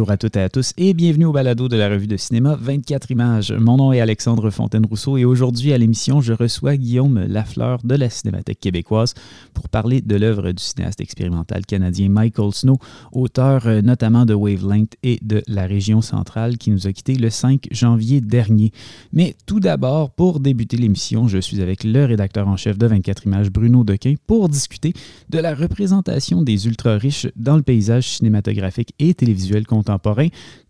Bonjour 0.00 0.12
à 0.12 0.16
toutes 0.16 0.36
et 0.36 0.40
à 0.40 0.48
tous 0.48 0.72
et 0.78 0.94
bienvenue 0.94 1.26
au 1.26 1.32
balado 1.32 1.68
de 1.68 1.76
la 1.76 1.90
revue 1.90 2.06
de 2.06 2.16
cinéma 2.16 2.56
24 2.58 3.10
images. 3.10 3.52
Mon 3.52 3.76
nom 3.76 3.92
est 3.92 4.00
Alexandre 4.00 4.48
Fontaine-Rousseau 4.48 5.18
et 5.18 5.26
aujourd'hui 5.26 5.74
à 5.74 5.78
l'émission, 5.78 6.22
je 6.22 6.32
reçois 6.32 6.78
Guillaume 6.78 7.26
Lafleur 7.26 7.80
de 7.84 7.96
la 7.96 8.08
Cinémathèque 8.08 8.60
québécoise 8.60 9.12
pour 9.52 9.68
parler 9.68 10.00
de 10.00 10.16
l'œuvre 10.16 10.52
du 10.52 10.62
cinéaste 10.62 11.02
expérimental 11.02 11.66
canadien 11.66 12.08
Michael 12.08 12.54
Snow, 12.54 12.78
auteur 13.12 13.66
euh, 13.66 13.82
notamment 13.82 14.24
de 14.24 14.32
Wavelength 14.32 14.94
et 15.02 15.18
de 15.20 15.42
La 15.46 15.66
région 15.66 16.00
centrale 16.00 16.56
qui 16.56 16.70
nous 16.70 16.86
a 16.86 16.94
quittés 16.94 17.16
le 17.16 17.28
5 17.28 17.68
janvier 17.70 18.22
dernier. 18.22 18.72
Mais 19.12 19.36
tout 19.44 19.60
d'abord, 19.60 20.12
pour 20.12 20.40
débuter 20.40 20.78
l'émission, 20.78 21.28
je 21.28 21.36
suis 21.36 21.60
avec 21.60 21.84
le 21.84 22.06
rédacteur 22.06 22.48
en 22.48 22.56
chef 22.56 22.78
de 22.78 22.86
24 22.86 23.26
images, 23.26 23.50
Bruno 23.50 23.84
Dequin, 23.84 24.14
pour 24.26 24.48
discuter 24.48 24.94
de 25.28 25.38
la 25.38 25.54
représentation 25.54 26.40
des 26.40 26.66
ultra-riches 26.66 27.26
dans 27.36 27.56
le 27.56 27.62
paysage 27.62 28.08
cinématographique 28.08 28.94
et 28.98 29.12
télévisuel 29.12 29.66
contemporain. 29.66 29.89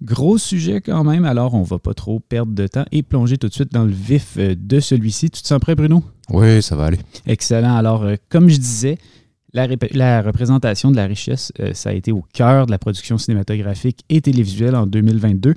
Gros 0.03 0.39
sujet 0.39 0.81
quand 0.81 1.05
même, 1.05 1.25
alors 1.25 1.55
on 1.55 1.63
va 1.63 1.79
pas 1.79 1.95
trop 1.95 2.21
perdre 2.21 2.53
de 2.53 2.67
temps 2.67 2.85
et 2.93 3.03
plonger 3.03 3.37
tout 3.37 3.49
de 3.49 3.53
suite 3.53 3.73
dans 3.73 3.85
le 3.85 3.93
vif 3.93 4.37
euh, 4.39 4.55
de 4.59 4.81
celui-ci. 4.81 5.31
Tu 5.31 5.43
te 5.43 5.47
sens 5.47 5.59
prêt, 5.59 5.75
Bruno? 5.75 6.03
Oui, 6.31 6.63
ça 6.63 6.77
va 6.77 6.87
aller. 6.87 6.99
Excellent. 7.27 7.77
Alors, 7.77 8.05
euh, 8.05 8.17
comme 8.29 8.49
je 8.49 8.57
disais, 8.57 8.99
la, 9.53 9.67
la, 9.93 10.23
représentation 10.23 10.91
de 10.91 10.97
la 10.97 11.07
richesse, 11.07 11.53
euh, 11.61 11.73
ça 11.75 11.91
a 11.91 11.93
été 11.93 12.13
au 12.13 12.25
cœur 12.33 12.67
de 12.67 12.71
la 12.71 12.79
production 12.79 13.19
cinématographique 13.19 14.05
et 14.09 14.21
télévisuelle 14.21 14.77
en 14.77 14.87
2022. 14.87 15.55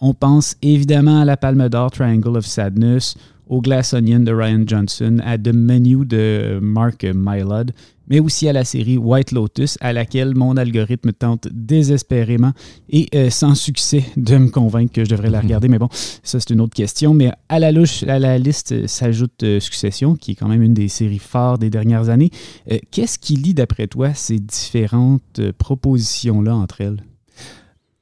On 0.00 0.14
pense 0.14 0.56
évidemment 0.62 1.20
à 1.20 1.24
la 1.24 1.36
Palme 1.36 1.68
d'Or 1.68 1.90
Triangle 1.90 2.36
of 2.36 2.46
Sadness, 2.46 3.16
au 3.48 3.60
Glass 3.60 3.92
Onion 3.92 4.20
de 4.20 4.32
Ryan 4.32 4.64
Johnson, 4.66 5.18
à 5.24 5.36
The 5.38 5.52
Menu 5.52 6.06
de 6.06 6.58
Mark 6.62 7.04
Mylod, 7.04 7.72
mais 8.12 8.20
aussi 8.20 8.46
à 8.46 8.52
la 8.52 8.66
série 8.66 8.98
White 8.98 9.32
Lotus, 9.32 9.78
à 9.80 9.94
laquelle 9.94 10.34
mon 10.34 10.58
algorithme 10.58 11.14
tente 11.14 11.48
désespérément 11.50 12.52
et 12.90 13.08
euh, 13.14 13.30
sans 13.30 13.54
succès 13.54 14.04
de 14.18 14.36
me 14.36 14.50
convaincre 14.50 14.92
que 14.92 15.02
je 15.02 15.08
devrais 15.08 15.30
la 15.30 15.40
regarder. 15.42 15.68
Mais 15.68 15.78
bon, 15.78 15.88
ça 16.22 16.38
c'est 16.38 16.50
une 16.50 16.60
autre 16.60 16.74
question. 16.74 17.14
Mais 17.14 17.32
à 17.48 17.58
la, 17.58 17.72
louche, 17.72 18.02
à 18.02 18.18
la 18.18 18.36
liste 18.36 18.86
s'ajoute 18.86 19.42
euh, 19.44 19.60
Succession, 19.60 20.14
qui 20.14 20.32
est 20.32 20.34
quand 20.34 20.48
même 20.48 20.62
une 20.62 20.74
des 20.74 20.88
séries 20.88 21.18
phares 21.18 21.56
des 21.56 21.70
dernières 21.70 22.10
années. 22.10 22.30
Euh, 22.70 22.76
qu'est-ce 22.90 23.18
qui 23.18 23.36
lie, 23.36 23.54
d'après 23.54 23.86
toi, 23.86 24.12
ces 24.12 24.38
différentes 24.38 25.40
propositions-là 25.56 26.54
entre 26.54 26.82
elles? 26.82 27.02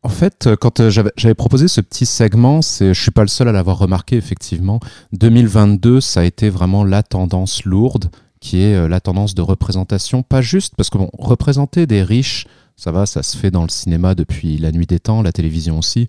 En 0.03 0.09
fait, 0.09 0.49
quand 0.61 0.89
j'avais 0.89 1.35
proposé 1.35 1.69
ce 1.69 1.81
petit 1.81 2.07
segment, 2.07 2.63
je 2.63 2.93
suis 2.95 3.11
pas 3.13 3.23
le 3.23 3.29
seul 3.29 3.47
à 3.47 3.53
l'avoir 3.53 3.79
remarqué, 3.79 4.17
effectivement. 4.17 4.81
2022, 5.13 6.01
ça 6.01 6.21
a 6.21 6.25
été 6.25 6.51
vraiment 6.51 6.83
la 6.83 7.05
tendance 7.05 7.65
lourde 7.65 8.11
qui 8.41 8.63
est 8.63 8.75
euh, 8.75 8.89
la 8.89 9.01
tendance 9.01 9.35
de 9.35 9.43
représentation, 9.43 10.23
pas 10.23 10.41
juste 10.41 10.75
parce 10.77 10.91
que 10.91 10.99
bon, 10.99 11.11
représenter 11.13 11.87
des 11.87 12.03
riches, 12.03 12.47
ça 12.77 12.91
va, 12.93 13.07
ça 13.07 13.23
se 13.23 13.37
fait 13.37 13.51
dans 13.51 13.63
le 13.63 13.69
cinéma 13.69 14.15
depuis 14.15 14.57
la 14.57 14.73
nuit 14.73 14.87
des 14.87 14.99
temps, 14.99 15.23
la 15.23 15.33
télévision 15.33 15.79
aussi. 15.79 16.09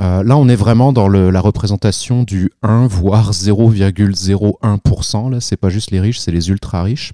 Euh, 0.00 0.22
là, 0.22 0.36
on 0.36 0.48
est 0.48 0.56
vraiment 0.56 0.92
dans 0.92 1.08
la 1.08 1.40
représentation 1.40 2.22
du 2.24 2.50
1, 2.62 2.86
voire 2.86 3.32
0,01%. 3.32 5.30
Là, 5.30 5.40
c'est 5.40 5.56
pas 5.56 5.68
juste 5.68 5.90
les 5.90 6.00
riches, 6.00 6.18
c'est 6.18 6.32
les 6.32 6.48
ultra 6.48 6.82
riches. 6.82 7.12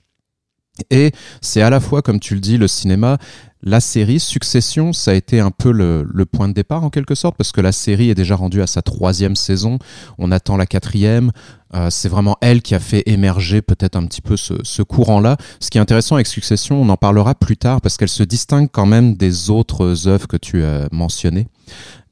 Et 0.91 1.13
c'est 1.41 1.63
à 1.63 1.71
la 1.71 1.81
fois, 1.81 2.03
comme 2.03 2.21
tu 2.21 2.35
le 2.35 2.41
dis, 2.41 2.59
le 2.59 2.69
cinéma, 2.69 3.19
la 3.62 3.81
série 3.81 4.21
Succession, 4.21 4.93
ça 4.93 5.11
a 5.11 5.15
été 5.15 5.41
un 5.41 5.50
peu 5.50 5.73
le, 5.73 6.25
point 6.25 6.49
de 6.49 6.53
départ 6.53 6.84
en 6.84 6.91
quelque 6.91 7.15
sorte, 7.15 7.37
parce 7.37 7.53
que 7.53 7.61
la 7.61 7.73
série 7.73 8.11
est 8.11 8.15
déjà 8.15 8.37
rendue 8.37 8.62
à 8.62 8.67
sa 8.67 8.83
troisième 8.83 9.34
saison, 9.34 9.78
on 10.19 10.31
attend 10.31 10.56
la 10.56 10.67
quatrième, 10.67 11.33
euh, 11.75 11.91
c'est 11.91 12.09
vraiment 12.09 12.37
elle 12.41 12.62
qui 12.62 12.75
a 12.75 12.81
fait 12.81 13.03
émerger 13.06 13.62
peut-être 13.62 13.97
un 13.97 14.06
petit 14.06 14.23
peu 14.23 14.37
ce, 14.37 14.83
courant-là. 14.83 15.37
Ce 15.61 15.71
qui 15.71 15.78
est 15.78 15.81
intéressant 15.81 16.15
avec 16.15 16.27
Succession, 16.27 16.81
on 16.81 16.89
en 16.89 16.97
parlera 16.97 17.34
plus 17.34 17.56
tard, 17.56 17.81
parce 17.81 17.97
qu'elle 17.97 18.09
se 18.09 18.23
distingue 18.23 18.69
quand 18.71 18.87
même 18.87 19.17
des 19.17 19.50
autres 19.50 20.06
œuvres 20.06 20.29
que 20.29 20.37
tu 20.37 20.62
as 20.62 20.89
mentionnées. 20.93 21.49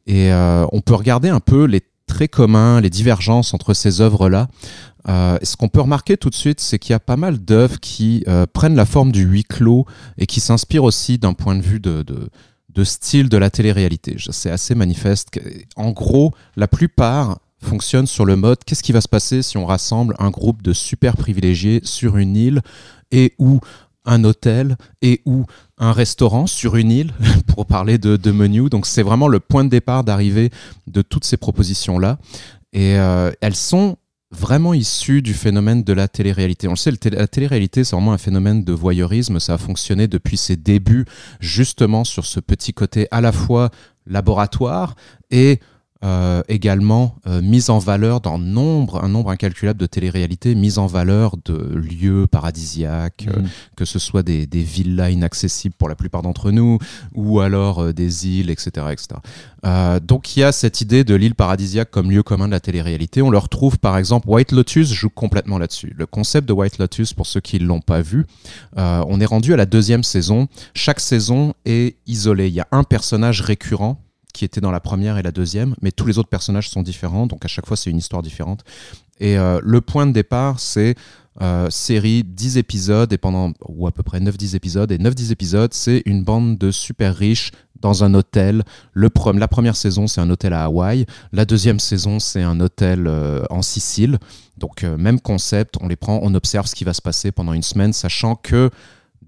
Et 0.06 0.32
euh, 0.32 0.66
on 0.72 0.80
peut 0.80 0.94
regarder 0.94 1.28
un 1.28 1.40
peu 1.40 1.64
les 1.64 1.80
traits 2.14 2.30
communs, 2.30 2.80
les 2.80 2.90
divergences 2.90 3.54
entre 3.54 3.74
ces 3.74 4.00
œuvres-là. 4.00 4.48
Euh, 5.08 5.36
ce 5.42 5.56
qu'on 5.56 5.68
peut 5.68 5.80
remarquer 5.80 6.16
tout 6.16 6.30
de 6.30 6.34
suite, 6.34 6.60
c'est 6.60 6.78
qu'il 6.78 6.92
y 6.92 6.94
a 6.94 7.00
pas 7.00 7.16
mal 7.16 7.38
d'œuvres 7.38 7.80
qui 7.80 8.22
euh, 8.28 8.46
prennent 8.50 8.76
la 8.76 8.86
forme 8.86 9.10
du 9.10 9.24
huis 9.24 9.42
clos 9.42 9.84
et 10.16 10.26
qui 10.26 10.40
s'inspirent 10.40 10.84
aussi 10.84 11.18
d'un 11.18 11.34
point 11.34 11.56
de 11.56 11.60
vue 11.60 11.80
de, 11.80 12.02
de, 12.02 12.30
de, 12.72 12.84
style 12.84 13.28
de 13.28 13.36
la 13.36 13.50
télé-réalité. 13.50 14.16
C'est 14.30 14.50
assez 14.50 14.76
manifeste. 14.76 15.40
En 15.76 15.90
gros, 15.90 16.32
la 16.56 16.68
plupart 16.68 17.40
fonctionnent 17.60 18.06
sur 18.06 18.24
le 18.24 18.36
mode 18.36 18.58
qu'est-ce 18.64 18.82
qui 18.82 18.92
va 18.92 19.00
se 19.00 19.08
passer 19.08 19.42
si 19.42 19.56
on 19.56 19.66
rassemble 19.66 20.14
un 20.20 20.30
groupe 20.30 20.62
de 20.62 20.72
super 20.72 21.16
privilégiés 21.16 21.80
sur 21.82 22.16
une 22.16 22.36
île 22.36 22.62
et 23.10 23.34
où 23.38 23.60
un 24.04 24.24
hôtel 24.24 24.76
et 25.02 25.22
ou 25.24 25.46
un 25.78 25.92
restaurant 25.92 26.46
sur 26.46 26.76
une 26.76 26.90
île 26.90 27.12
pour 27.46 27.66
parler 27.66 27.98
de, 27.98 28.30
menu. 28.30 28.68
Donc 28.68 28.86
c'est 28.86 29.02
vraiment 29.02 29.28
le 29.28 29.40
point 29.40 29.64
de 29.64 29.70
départ 29.70 30.04
d'arrivée 30.04 30.50
de 30.86 31.02
toutes 31.02 31.24
ces 31.24 31.36
propositions-là. 31.36 32.18
Et 32.72 32.98
euh, 32.98 33.30
elles 33.40 33.56
sont 33.56 33.96
vraiment 34.30 34.74
issu 34.74 35.22
du 35.22 35.32
phénomène 35.32 35.84
de 35.84 35.92
la 35.92 36.08
télé-réalité. 36.08 36.66
On 36.66 36.72
le 36.72 36.76
sait, 36.76 36.90
la 37.12 37.28
télé-réalité, 37.28 37.84
c'est 37.84 37.94
vraiment 37.94 38.12
un 38.12 38.18
phénomène 38.18 38.64
de 38.64 38.72
voyeurisme. 38.72 39.38
Ça 39.38 39.54
a 39.54 39.58
fonctionné 39.58 40.08
depuis 40.08 40.36
ses 40.36 40.56
débuts, 40.56 41.04
justement 41.40 42.04
sur 42.04 42.26
ce 42.26 42.40
petit 42.40 42.74
côté 42.74 43.06
à 43.10 43.20
la 43.20 43.32
fois 43.32 43.70
laboratoire 44.06 44.96
et 45.30 45.60
euh, 46.04 46.42
également 46.48 47.16
euh, 47.26 47.40
mise 47.40 47.70
en 47.70 47.78
valeur 47.78 48.20
dans 48.20 48.38
nombre, 48.38 49.02
un 49.02 49.08
nombre 49.08 49.30
incalculable 49.30 49.80
de 49.80 49.86
téléréalités, 49.86 50.54
mise 50.54 50.76
en 50.76 50.86
valeur 50.86 51.36
de 51.46 51.54
lieux 51.54 52.26
paradisiaques, 52.26 53.26
euh, 53.28 53.40
mm. 53.40 53.48
que 53.74 53.86
ce 53.86 53.98
soit 53.98 54.22
des, 54.22 54.46
des, 54.46 54.62
villas 54.62 55.10
inaccessibles 55.10 55.74
pour 55.78 55.88
la 55.88 55.94
plupart 55.94 56.20
d'entre 56.20 56.50
nous, 56.50 56.78
ou 57.14 57.40
alors 57.40 57.94
des 57.94 58.28
îles, 58.28 58.50
etc. 58.50 58.88
etc. 58.92 59.20
donc 60.02 60.36
il 60.36 60.40
y 60.40 60.42
a 60.42 60.52
cette 60.52 60.82
idée 60.82 61.04
de 61.04 61.14
l'île 61.14 61.34
paradisiaque 61.34 61.90
comme 61.90 62.10
lieu 62.10 62.22
commun 62.22 62.48
de 62.48 62.52
la 62.52 62.60
téléréalité. 62.60 63.22
On 63.22 63.30
le 63.30 63.38
retrouve 63.38 63.78
par 63.78 63.96
exemple, 63.96 64.28
White 64.28 64.52
Lotus 64.52 64.92
joue 64.92 65.08
complètement 65.08 65.56
là-dessus. 65.56 65.94
Le 65.96 66.04
concept 66.04 66.46
de 66.46 66.52
White 66.52 66.76
Lotus, 66.76 67.14
pour 67.14 67.26
ceux 67.26 67.40
qui 67.40 67.58
ne 67.58 67.64
l'ont 67.64 67.80
pas 67.80 68.02
vu, 68.02 68.26
on 68.76 69.20
est 69.20 69.26
rendu 69.26 69.54
à 69.54 69.56
la 69.56 69.64
deuxième 69.66 70.02
saison. 70.02 70.48
Chaque 70.74 71.00
saison 71.00 71.54
est 71.64 71.96
isolée. 72.06 72.48
Il 72.48 72.54
y 72.54 72.60
a 72.60 72.68
un 72.72 72.82
personnage 72.82 73.40
récurrent 73.40 74.04
qui 74.34 74.44
était 74.44 74.60
dans 74.60 74.72
la 74.72 74.80
première 74.80 75.16
et 75.16 75.22
la 75.22 75.32
deuxième, 75.32 75.74
mais 75.80 75.92
tous 75.92 76.06
les 76.06 76.18
autres 76.18 76.28
personnages 76.28 76.68
sont 76.68 76.82
différents, 76.82 77.26
donc 77.26 77.44
à 77.44 77.48
chaque 77.48 77.66
fois 77.66 77.78
c'est 77.78 77.88
une 77.88 77.96
histoire 77.96 78.20
différente. 78.20 78.64
Et 79.20 79.38
euh, 79.38 79.60
le 79.62 79.80
point 79.80 80.06
de 80.06 80.12
départ, 80.12 80.60
c'est 80.60 80.96
euh, 81.40 81.70
série 81.70 82.24
10 82.24 82.58
épisodes, 82.58 83.12
et 83.12 83.18
pendant, 83.18 83.52
ou 83.66 83.86
à 83.86 83.92
peu 83.92 84.02
près 84.02 84.18
9-10 84.20 84.56
épisodes, 84.56 84.92
et 84.92 84.98
9-10 84.98 85.32
épisodes, 85.32 85.72
c'est 85.72 86.02
une 86.04 86.24
bande 86.24 86.58
de 86.58 86.70
super 86.70 87.16
riches 87.16 87.52
dans 87.80 88.02
un 88.02 88.12
hôtel. 88.14 88.64
Le 88.92 89.08
la 89.34 89.48
première 89.48 89.76
saison, 89.76 90.06
c'est 90.06 90.20
un 90.20 90.30
hôtel 90.30 90.52
à 90.52 90.64
Hawaï. 90.64 91.06
La 91.32 91.44
deuxième 91.44 91.78
saison, 91.78 92.18
c'est 92.18 92.42
un 92.42 92.58
hôtel 92.60 93.06
euh, 93.06 93.44
en 93.50 93.62
Sicile. 93.62 94.18
Donc, 94.58 94.84
même 94.84 95.20
concept, 95.20 95.76
on 95.80 95.88
les 95.88 95.96
prend, 95.96 96.20
on 96.22 96.34
observe 96.34 96.66
ce 96.66 96.74
qui 96.74 96.84
va 96.84 96.94
se 96.94 97.02
passer 97.02 97.32
pendant 97.32 97.52
une 97.52 97.62
semaine, 97.62 97.92
sachant 97.92 98.36
que 98.36 98.70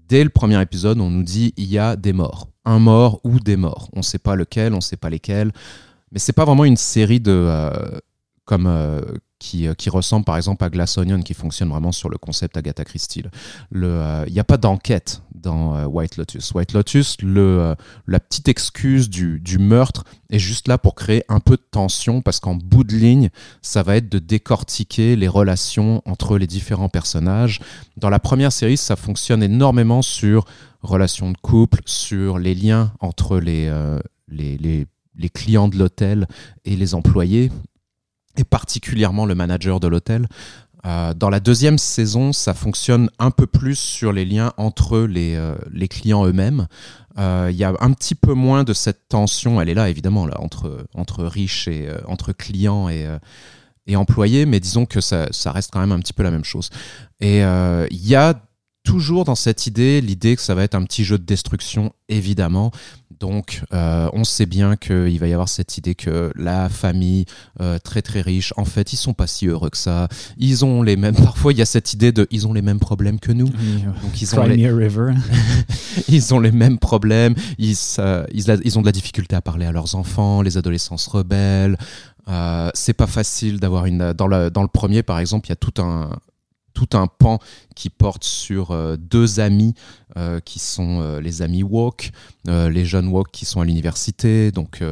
dès 0.07 0.23
le 0.23 0.29
premier 0.29 0.61
épisode, 0.61 0.99
on 0.99 1.09
nous 1.09 1.23
dit 1.23 1.53
il 1.57 1.65
y 1.65 1.77
a 1.77 1.95
des 1.95 2.13
morts 2.13 2.47
un 2.67 2.79
mort 2.79 3.21
ou 3.23 3.39
des 3.39 3.55
morts. 3.55 3.89
On 3.93 3.99
ne 3.99 4.03
sait 4.03 4.19
pas 4.19 4.35
lequel, 4.35 4.73
on 4.73 4.77
ne 4.77 4.81
sait 4.81 4.97
pas 4.97 5.09
lesquels. 5.09 5.51
Mais 6.11 6.19
c'est 6.19 6.33
pas 6.33 6.45
vraiment 6.45 6.65
une 6.65 6.77
série 6.77 7.19
de 7.19 7.31
euh, 7.31 7.71
comme 8.45 8.67
euh, 8.67 9.01
qui, 9.39 9.67
euh, 9.67 9.73
qui, 9.73 9.89
ressemble 9.89 10.25
par 10.25 10.37
exemple 10.37 10.63
à 10.63 10.69
Glass 10.69 10.97
Onion 10.97 11.21
qui 11.21 11.33
fonctionne 11.33 11.69
vraiment 11.69 11.91
sur 11.91 12.09
le 12.09 12.17
concept 12.17 12.57
Agatha 12.57 12.83
Christie. 12.83 13.23
Il 13.73 14.25
n'y 14.31 14.39
a 14.39 14.43
pas 14.43 14.57
d'enquête 14.57 15.21
dans 15.33 15.85
White 15.85 16.17
Lotus. 16.17 16.53
White 16.53 16.73
Lotus, 16.73 17.17
la 17.21 18.19
petite 18.19 18.47
excuse 18.47 19.09
du, 19.09 19.39
du, 19.39 19.59
meurtre 19.59 20.03
est 20.29 20.39
juste 20.39 20.67
là 20.67 20.77
pour 20.77 20.95
créer 20.95 21.23
un 21.29 21.39
peu 21.39 21.55
de 21.55 21.65
tension 21.69 22.21
parce 22.21 22.39
qu'en 22.39 22.55
bout 22.55 22.83
de 22.83 22.95
ligne, 22.95 23.29
ça 23.61 23.83
va 23.83 23.97
être 23.97 24.09
de 24.09 24.19
décortiquer 24.19 25.15
les 25.15 25.27
relations 25.27 26.01
entre 26.05 26.37
les 26.37 26.47
différents 26.47 26.89
personnages. 26.89 27.59
Dans 27.97 28.09
la 28.09 28.19
première 28.19 28.51
série, 28.51 28.77
ça 28.77 28.95
fonctionne 28.95 29.43
énormément 29.43 30.01
sur 30.01 30.45
relations 30.87 31.31
de 31.31 31.37
couple, 31.37 31.81
sur 31.85 32.39
les 32.39 32.55
liens 32.55 32.91
entre 32.99 33.39
les, 33.39 33.67
euh, 33.67 33.99
les, 34.27 34.57
les, 34.57 35.29
clients 35.29 35.67
de 35.67 35.77
l'hôtel 35.77 36.27
et 36.65 36.75
les 36.75 36.93
employés, 36.93 37.51
et 38.37 38.43
particulièrement 38.43 39.25
le 39.25 39.35
manager 39.35 39.79
de 39.79 39.87
l'hôtel. 39.87 40.27
Euh, 40.85 41.13
dans 41.13 41.29
la 41.29 41.39
deuxième 41.39 41.77
saison, 41.77 42.31
ça 42.33 42.53
fonctionne 42.53 43.09
un 43.19 43.31
peu 43.31 43.47
plus 43.47 43.75
sur 43.75 44.13
les 44.13 44.25
liens 44.25 44.53
entre 44.57 44.99
les, 44.99 45.35
euh, 45.35 45.55
les 45.71 45.87
clients 45.87 46.25
eux-mêmes. 46.25 46.67
Il 47.19 47.55
y 47.55 47.63
a 47.63 47.73
un 47.79 47.93
petit 47.93 48.13
peu 48.13 48.33
moins 48.33 48.63
de 48.63 48.73
cette 48.73 49.09
tension, 49.09 49.59
elle 49.59 49.69
est 49.69 49.73
là 49.73 49.89
évidemment, 49.89 50.27
là, 50.27 50.39
entre, 50.39 50.85
entre 50.93 51.25
riches 51.25 51.67
et 51.67 51.89
entre 52.07 52.31
clients 52.31 52.89
et, 52.89 53.07
et 53.87 53.95
employés, 53.95 54.45
mais 54.45 54.59
disons 54.59 54.85
que 54.85 55.01
ça, 55.01 55.27
ça, 55.31 55.51
reste 55.51 55.71
quand 55.73 55.79
même 55.79 55.91
un 55.91 55.99
petit 55.99 56.13
peu 56.13 56.21
la 56.21 56.29
même 56.29 56.43
chose. 56.43 56.69
Et 57.19 57.39
il 57.39 58.07
y 58.07 58.13
a 58.13 58.46
toujours 58.87 59.25
dans 59.25 59.35
cette 59.35 59.67
idée, 59.67 59.99
l'idée 59.99 60.35
que 60.37 60.41
ça 60.41 60.55
va 60.55 60.63
être 60.63 60.75
un 60.75 60.83
petit 60.83 61.03
jeu 61.03 61.17
de 61.17 61.23
destruction, 61.23 61.91
évidemment. 62.07 62.71
Donc, 63.19 63.63
euh, 63.73 64.09
on 64.13 64.23
sait 64.23 64.45
bien 64.45 64.77
qu'il 64.77 65.19
va 65.19 65.27
y 65.27 65.33
avoir 65.33 65.49
cette 65.49 65.77
idée 65.77 65.93
que 65.93 66.31
la 66.35 66.69
famille 66.69 67.25
euh, 67.59 67.79
très 67.79 68.01
très 68.01 68.21
riche, 68.21 68.53
en 68.55 68.63
fait, 68.63 68.93
ils 68.93 68.97
sont 68.97 69.13
pas 69.13 69.27
si 69.27 69.47
heureux 69.47 69.69
que 69.69 69.77
ça. 69.77 70.07
Ils 70.37 70.63
ont 70.63 70.83
les 70.83 70.95
mêmes. 70.95 71.15
Parfois, 71.23 71.51
il 71.51 71.57
y 71.57 71.61
a 71.61 71.65
cette 71.65 71.93
idée 71.93 72.13
de, 72.13 72.27
ils 72.31 72.47
ont 72.47 72.53
les 72.53 72.61
mêmes 72.61 72.79
problèmes 72.79 73.19
que 73.19 73.33
nous. 73.33 73.49
Donc, 73.49 74.21
ils 74.21 74.39
ont 74.39 74.43
les... 74.43 74.71
River. 74.71 75.13
ils 76.07 76.33
ont 76.33 76.39
les 76.39 76.51
mêmes 76.51 76.77
problèmes. 76.77 77.35
Ils, 77.57 77.75
ils, 78.33 78.59
ils, 78.63 78.77
ont 78.77 78.81
de 78.81 78.85
la 78.85 78.91
difficulté 78.91 79.35
à 79.35 79.41
parler 79.41 79.65
à 79.65 79.71
leurs 79.71 79.95
enfants. 79.95 80.41
Les 80.41 80.57
adolescents 80.57 80.97
se 80.97 81.09
rebellent. 81.09 81.77
Euh, 82.29 82.69
c'est 82.73 82.93
pas 82.93 83.07
facile 83.07 83.59
d'avoir 83.59 83.85
une. 83.85 84.13
Dans 84.13 84.27
le 84.27 84.67
premier, 84.67 85.01
par 85.01 85.19
exemple, 85.19 85.47
il 85.47 85.49
y 85.49 85.53
a 85.53 85.57
tout 85.57 85.81
un 85.81 86.11
tout 86.77 86.95
un 86.95 87.07
pan 87.07 87.39
qui 87.75 87.89
porte 87.89 88.23
sur 88.23 88.69
euh, 88.69 88.97
deux 88.97 89.39
amis 89.39 89.73
euh, 90.15 90.39
qui 90.39 90.59
sont 90.59 91.01
euh, 91.01 91.19
les 91.19 91.41
amis 91.41 91.63
woke, 91.63 92.11
les 92.45 92.85
jeunes 92.85 93.07
woke 93.07 93.31
qui 93.31 93.45
sont 93.45 93.61
à 93.61 93.65
l'université, 93.65 94.51
donc 94.51 94.83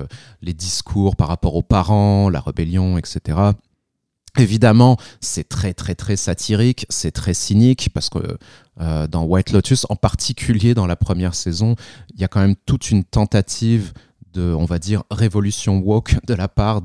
les 0.41 0.53
discours 0.53 1.15
par 1.15 1.27
rapport 1.27 1.55
aux 1.55 1.61
parents, 1.61 2.29
la 2.29 2.41
rébellion, 2.41 2.97
etc. 2.97 3.37
Évidemment, 4.37 4.97
c'est 5.21 5.47
très 5.47 5.73
très 5.73 5.95
très 5.95 6.17
satirique, 6.17 6.85
c'est 6.89 7.11
très 7.11 7.33
cynique 7.33 7.89
parce 7.93 8.09
que 8.09 8.37
dans 9.07 9.23
White 9.23 9.51
Lotus, 9.51 9.85
en 9.89 9.95
particulier 9.95 10.73
dans 10.73 10.87
la 10.87 10.97
première 10.97 11.33
saison, 11.33 11.75
il 12.13 12.19
y 12.19 12.25
a 12.25 12.27
quand 12.27 12.41
même 12.41 12.57
toute 12.65 12.91
une 12.91 13.05
tentative 13.05 13.93
on 14.41 14.65
va 14.65 14.79
dire, 14.79 15.03
révolution 15.11 15.77
woke 15.79 16.17
de 16.25 16.33
la 16.33 16.47
part 16.47 16.81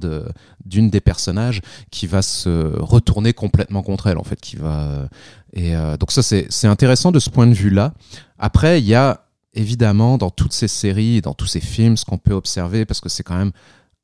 d'une 0.64 0.90
des 0.90 1.00
personnages 1.00 1.60
qui 1.90 2.06
va 2.06 2.22
se 2.22 2.78
retourner 2.78 3.32
complètement 3.32 3.82
contre 3.82 4.06
elle, 4.06 4.18
en 4.18 4.24
fait, 4.24 4.40
qui 4.40 4.56
va. 4.56 5.08
Et 5.52 5.74
euh, 5.74 5.96
donc 5.96 6.12
ça, 6.12 6.22
c'est 6.22 6.66
intéressant 6.66 7.12
de 7.12 7.18
ce 7.18 7.30
point 7.30 7.46
de 7.46 7.54
vue-là. 7.54 7.94
Après, 8.38 8.80
il 8.80 8.86
y 8.86 8.94
a 8.94 9.24
évidemment 9.54 10.16
dans 10.16 10.30
toutes 10.30 10.52
ces 10.52 10.68
séries, 10.68 11.20
dans 11.20 11.34
tous 11.34 11.46
ces 11.46 11.60
films, 11.60 11.96
ce 11.96 12.04
qu'on 12.04 12.18
peut 12.18 12.34
observer, 12.34 12.84
parce 12.84 13.00
que 13.00 13.08
c'est 13.08 13.24
quand 13.24 13.36
même 13.36 13.52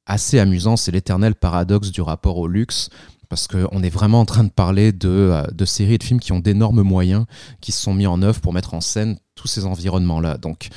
assez 0.07 0.39
amusant, 0.39 0.77
c'est 0.77 0.93
l'éternel 0.93 1.35
paradoxe 1.35 1.91
du 1.91 2.01
rapport 2.01 2.39
au 2.39 2.47
luxe 2.47 2.91
parce 3.29 3.49
qu'on 3.49 3.83
est 3.83 3.91
vraiment 3.91 4.21
en 4.21 4.25
train 4.25 4.45
de 4.45 4.51
parler 4.51 4.93
de, 4.93 5.09
euh, 5.09 5.43
de 5.53 5.65
séries 5.65 5.95
et 5.95 5.99
de 5.99 6.05
films 6.05 6.21
qui 6.21 6.33
ont 6.33 6.39
d'énormes 6.39 6.83
moyens, 6.83 7.27
qui 7.61 7.73
se 7.73 7.83
sont 7.83 7.95
mis 7.95 8.07
en 8.07 8.23
œuvre 8.23 8.41
pour 8.41 8.53
mettre 8.53 8.75
en 8.75 8.81
scène 8.81 9.19
tous 9.35 9.49
ces 9.49 9.67
environnements-là. 9.67 10.39
Donc, 10.39 10.69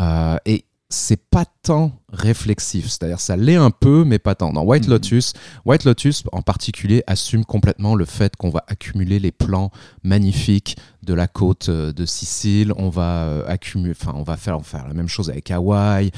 euh, 0.00 0.36
et 0.46 0.64
c'est 0.90 1.20
pas 1.28 1.44
tant 1.62 1.92
réflexif, 2.10 2.88
c'est-à-dire 2.88 3.20
ça 3.20 3.36
l'est 3.36 3.56
un 3.56 3.70
peu, 3.70 4.04
mais 4.04 4.18
pas 4.18 4.34
tant. 4.34 4.52
Dans 4.52 4.62
White 4.62 4.84
mhm. 4.84 4.92
Lotus, 4.92 5.34
White 5.66 5.84
Lotus 5.84 6.22
en 6.32 6.40
particulier 6.40 7.02
assume 7.06 7.44
complètement 7.44 7.94
le 7.94 8.06
fait 8.06 8.36
qu'on 8.36 8.48
va 8.48 8.64
accumuler 8.68 9.18
les 9.18 9.32
plans 9.32 9.70
magnifiques 10.02 10.76
de 11.02 11.12
la 11.12 11.26
côte 11.28 11.68
euh, 11.68 11.92
de 11.92 12.06
Sicile, 12.06 12.72
on 12.76 12.88
va 12.88 13.24
euh, 13.24 13.44
accumuler, 13.46 13.94
enfin 14.00 14.14
on 14.16 14.22
va 14.22 14.38
faire, 14.38 14.58
faire 14.64 14.88
la 14.88 14.94
même 14.94 15.08
chose 15.08 15.28
avec 15.28 15.50
Hawaï. 15.50 16.10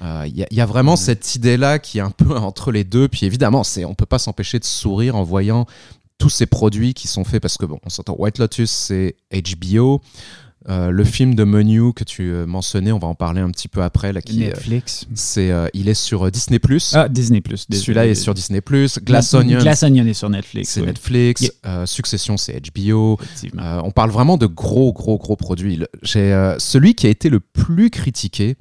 Il 0.00 0.06
euh, 0.06 0.26
y, 0.28 0.60
a 0.60 0.66
vraiment 0.66 0.92
mhm. 0.92 0.98
cette 0.98 1.34
idée-là 1.34 1.78
qui 1.78 1.98
est 1.98 2.02
un 2.02 2.10
peu 2.10 2.36
entre 2.36 2.70
les 2.70 2.84
deux. 2.84 3.08
Puis 3.08 3.24
évidemment, 3.24 3.64
c'est, 3.64 3.84
on 3.84 3.94
peut 3.94 4.06
pas 4.06 4.18
s'empêcher 4.18 4.58
de 4.58 4.64
sourire 4.64 5.16
en 5.16 5.24
voyant 5.24 5.66
tous 6.18 6.30
ces 6.30 6.46
produits 6.46 6.94
qui 6.94 7.08
sont 7.08 7.24
faits 7.24 7.40
parce 7.40 7.56
que 7.56 7.64
bon, 7.64 7.80
on 7.84 7.88
s'entend 7.88 8.14
White 8.18 8.38
Lotus, 8.38 8.70
c'est 8.70 9.16
HBO. 9.32 10.02
Euh, 10.68 10.90
le 10.90 11.04
film 11.04 11.34
de 11.34 11.44
Menu 11.44 11.94
que 11.94 12.04
tu 12.04 12.30
euh, 12.30 12.44
mentionnais, 12.44 12.92
on 12.92 12.98
va 12.98 13.08
en 13.08 13.14
parler 13.14 13.40
un 13.40 13.50
petit 13.50 13.68
peu 13.68 13.82
après. 13.82 14.12
Là, 14.12 14.20
qui, 14.20 14.44
euh, 14.44 14.48
Netflix. 14.48 15.06
c'est, 15.14 15.50
il 15.72 15.88
est 15.88 15.94
sur 15.94 16.30
Disney+. 16.30 16.60
Ah, 16.92 17.08
Disney+. 17.08 17.42
Celui-là 17.70 18.06
est 18.06 18.14
sur 18.14 18.34
Disney+. 18.34 18.60
Glass 19.02 19.34
Onion. 19.34 19.60
Glass 19.60 19.82
Onion 19.82 20.06
est 20.06 20.14
sur 20.14 20.28
Netflix. 20.28 20.70
C'est 20.70 20.82
Netflix. 20.82 21.50
Succession, 21.86 22.36
c'est 22.36 22.60
HBO. 22.74 23.18
on 23.58 23.90
parle 23.90 24.10
vraiment 24.10 24.36
de 24.36 24.46
gros, 24.46 24.92
gros, 24.92 25.18
gros 25.18 25.36
produits. 25.36 25.82
J'ai, 26.02 26.54
celui 26.58 26.94
qui 26.94 27.06
a 27.06 27.10
été 27.10 27.30
le 27.30 27.40
plus 27.40 27.90
critiqué, 27.90 28.56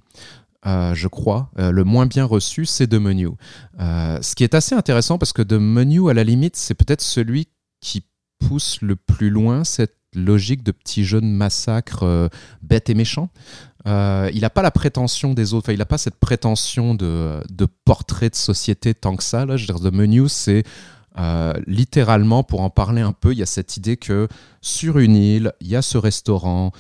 je 0.66 1.08
crois, 1.08 1.52
le 1.58 1.84
moins 1.84 2.06
bien 2.06 2.24
reçu, 2.24 2.66
c'est 2.66 2.88
The 2.88 2.96
Menu. 2.96 3.30
ce 3.80 4.36
qui 4.36 4.44
est 4.44 4.56
assez 4.56 4.76
intéressant 4.76 5.18
parce 5.18 5.34
que 5.34 5.42
The 5.42 5.54
Menu, 5.54 6.10
à 6.10 6.14
la 6.14 6.24
limite, 6.24 6.56
c'est 6.56 6.76
peut-être 6.76 7.02
celui 7.02 7.48
qui 7.82 8.04
pousse 8.40 8.80
le 8.82 8.96
plus 8.96 9.30
loin 9.30 9.64
cette 9.64 9.98
logique 10.18 10.64
de 10.64 10.72
petit 10.72 11.06
jeu 11.06 11.22
de 11.22 11.26
massacre 11.26 12.04
euh, 12.04 12.28
bête 12.62 12.90
et 12.90 12.96
méchant. 12.96 13.30
Euh, 13.86 14.30
il 14.34 14.42
n'a 14.42 14.50
pas 14.50 14.62
la 14.62 14.72
prétention 14.72 15.34
des 15.34 15.54
autres, 15.54 15.72
il 15.72 15.78
n'a 15.78 15.86
pas 15.86 15.98
cette 15.98 16.20
prétention 16.20 16.94
de, 16.96 17.42
portrait 17.86 18.30
de 18.30 18.36
société 18.36 18.94
tant 18.94 19.16
que 19.16 19.24
ça. 19.24 19.46
Là. 19.46 19.56
Je 19.56 19.72
veux 19.72 19.80
The 19.80 19.94
Menu, 19.94 20.28
c'est 20.28 20.64
euh, 21.18 21.54
littéralement, 21.68 22.44
pour 22.44 22.62
en 22.62 22.70
parler 22.70 23.02
un 23.02 23.14
peu, 23.14 23.32
il 23.32 23.38
y 23.38 23.44
a 23.44 23.48
cette 23.48 23.78
idée 23.78 23.96
que 23.96 24.28
sur 24.62 25.00
une 25.00 25.16
île, 25.16 25.54
il 25.62 25.68
y 25.68 25.76
a 25.76 25.82
ce 25.82 25.98
restaurant, 25.98 26.72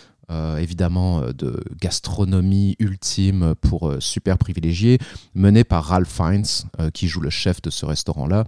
évidemment 0.59 1.21
de 1.21 1.63
gastronomie 1.81 2.75
ultime 2.79 3.55
pour 3.61 3.93
super 3.99 4.37
privilégiés, 4.37 4.99
mené 5.35 5.63
par 5.63 5.85
Ralph 5.85 6.09
Fiennes, 6.09 6.43
qui 6.93 7.07
joue 7.07 7.21
le 7.21 7.29
chef 7.29 7.61
de 7.61 7.69
ce 7.69 7.85
restaurant-là 7.85 8.43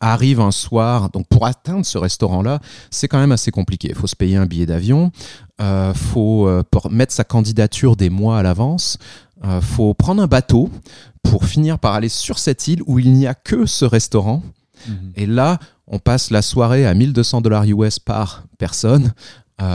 arrive 0.00 0.40
un 0.40 0.50
soir, 0.50 1.10
donc 1.10 1.26
pour 1.28 1.46
atteindre 1.46 1.84
ce 1.84 1.98
restaurant-là, 1.98 2.60
c'est 2.90 3.08
quand 3.08 3.18
même 3.18 3.32
assez 3.32 3.50
compliqué. 3.50 3.88
Il 3.90 3.94
faut 3.94 4.06
se 4.06 4.16
payer 4.16 4.36
un 4.36 4.46
billet 4.46 4.66
d'avion, 4.66 5.10
il 5.58 5.64
euh, 5.64 5.94
faut 5.94 6.46
euh, 6.46 6.62
mettre 6.90 7.12
sa 7.12 7.24
candidature 7.24 7.96
des 7.96 8.10
mois 8.10 8.38
à 8.38 8.42
l'avance, 8.42 8.98
il 9.42 9.48
euh, 9.48 9.60
faut 9.60 9.94
prendre 9.94 10.22
un 10.22 10.26
bateau 10.26 10.70
pour 11.22 11.44
finir 11.44 11.78
par 11.78 11.94
aller 11.94 12.08
sur 12.08 12.38
cette 12.38 12.68
île 12.68 12.82
où 12.86 12.98
il 12.98 13.12
n'y 13.12 13.26
a 13.26 13.34
que 13.34 13.66
ce 13.66 13.84
restaurant. 13.84 14.42
Mhm. 14.86 15.12
Et 15.16 15.26
là, 15.26 15.58
on 15.86 15.98
passe 15.98 16.30
la 16.30 16.42
soirée 16.42 16.86
à 16.86 16.94
1200 16.94 17.40
dollars 17.40 17.64
US 17.64 17.98
par 17.98 18.44
personne 18.58 19.12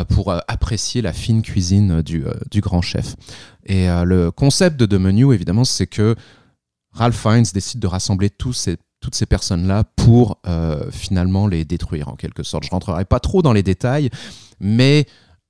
pour 0.07 0.31
apprécier 0.47 1.01
la 1.01 1.11
fine 1.11 1.41
cuisine 1.41 2.01
du, 2.01 2.23
du 2.49 2.61
grand 2.61 2.81
chef. 2.81 3.17
Et 3.65 3.87
le 4.05 4.31
concept 4.31 4.79
de 4.79 4.85
The 4.85 4.93
Menu, 4.93 5.33
évidemment, 5.33 5.65
c'est 5.65 5.87
que 5.87 6.15
Ralph 6.93 7.17
Fiennes 7.17 7.45
décide 7.53 7.81
de 7.81 7.87
rassembler 7.87 8.29
tous 8.29 8.53
ces 8.53 8.77
toutes 9.03 9.15
ces 9.15 9.25
personnes-là 9.25 9.83
pour 9.97 10.39
euh, 10.47 10.89
finalement 10.89 11.45
les 11.45 11.65
détruire 11.65 12.07
en 12.07 12.15
quelque 12.15 12.41
sorte. 12.41 12.63
Je 12.63 12.69
rentrerai 12.69 13.03
pas 13.03 13.19
trop 13.19 13.41
dans 13.41 13.51
les 13.51 13.61
détails, 13.61 14.09
mais 14.61 15.05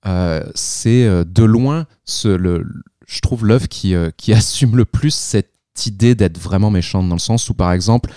euh, 0.07 0.43
c'est 0.55 1.05
euh, 1.05 1.23
de 1.23 1.43
loin 1.43 1.85
ce, 2.03 2.63
je 3.07 3.19
trouve 3.21 3.45
l'œuvre 3.45 3.67
qui, 3.67 3.93
qui 4.17 4.33
assume 4.33 4.75
le 4.75 4.85
plus 4.85 5.13
cette 5.13 5.51
idée 5.85 6.15
d'être 6.15 6.39
vraiment 6.39 6.71
méchante 6.71 7.07
dans 7.07 7.15
le 7.15 7.19
sens 7.19 7.49
où 7.49 7.53
par 7.53 7.71
exemple 7.71 8.11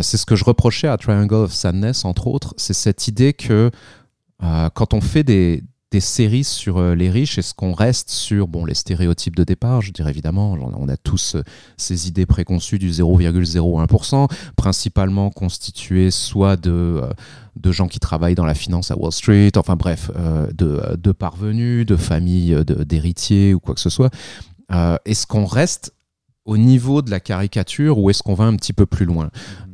c'est 0.00 0.16
ce 0.16 0.24
que 0.24 0.36
je 0.36 0.44
reprochais 0.44 0.88
à 0.88 0.96
Triangle 0.96 1.34
of 1.34 1.52
Sadness 1.52 2.06
entre 2.06 2.28
autres, 2.28 2.54
c'est 2.56 2.72
cette 2.72 3.08
idée 3.08 3.34
que 3.34 3.70
quand 4.40 4.94
on 4.94 5.02
fait 5.02 5.22
des, 5.22 5.62
des 5.92 6.00
séries 6.00 6.44
sur 6.44 6.78
euh, 6.78 6.94
les 6.94 7.10
riches? 7.10 7.38
Est-ce 7.38 7.54
qu'on 7.54 7.72
reste 7.72 8.10
sur 8.10 8.48
bon, 8.48 8.64
les 8.64 8.74
stéréotypes 8.74 9.36
de 9.36 9.44
départ? 9.44 9.82
Je 9.82 9.92
dirais 9.92 10.10
évidemment, 10.10 10.52
on 10.52 10.88
a 10.88 10.96
tous 10.96 11.36
euh, 11.36 11.42
ces 11.76 12.08
idées 12.08 12.26
préconçues 12.26 12.78
du 12.78 12.90
0,01%, 12.90 14.28
principalement 14.56 15.30
constituées 15.30 16.10
soit 16.10 16.56
de, 16.56 16.70
euh, 16.70 17.12
de 17.56 17.72
gens 17.72 17.86
qui 17.86 18.00
travaillent 18.00 18.34
dans 18.34 18.44
la 18.44 18.54
finance 18.54 18.90
à 18.90 18.96
Wall 18.96 19.12
Street, 19.12 19.52
enfin 19.56 19.76
bref, 19.76 20.10
de, 20.54 20.96
de, 20.96 21.12
parvenus, 21.12 21.86
de 21.86 21.96
familles 21.96 22.64
d'héritiers 22.64 23.54
ou 23.54 23.60
quoi 23.60 23.74
que 23.74 23.80
ce 23.80 23.90
soit. 23.90 24.10
Est-ce 25.04 25.26
qu'on 25.26 25.46
reste 25.46 25.92
au 26.44 26.58
niveau 26.58 27.02
de 27.02 27.10
la 27.10 27.20
caricature 27.20 27.98
ou 27.98 28.10
est-ce 28.10 28.22
qu'on 28.22 28.34
va 28.34 28.44
un 28.44 28.56
petit 28.56 28.72
peu 28.72 28.86
plus 28.86 29.06
loin? 29.06 29.30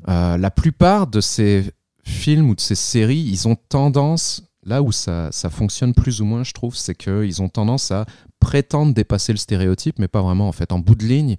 La 0.07 0.51
plupart 0.51 1.07
de 1.07 1.21
ces 1.21 1.73
films 2.05 2.51
ou 2.51 2.55
de 2.55 2.61
ces 2.61 2.75
séries, 2.75 3.25
ils 3.27 3.49
ont 3.49 3.57
tendance 3.57 4.43
là 4.65 4.83
où 4.83 4.93
ça, 4.93 5.31
fonctionne 5.51 5.95
plus 5.95 6.21
ou 6.21 6.25
moins, 6.25 6.45
je 6.45 6.53
trouve, 6.53 6.77
c'est 6.77 6.95
qu'ils 6.95 7.43
ont 7.43 7.49
tendance 7.49 7.91
à 7.91 8.07
prétendre 8.41 8.95
dépasser 8.95 9.33
le 9.33 9.39
stéréotype, 9.39 9.99
mais 9.99 10.09
pas 10.09 10.23
vraiment. 10.23 10.49
En 10.49 10.53
fait, 10.53 10.73
en 10.73 10.79
bout 10.79 10.95
de 10.95 11.05
ligne, 11.05 11.37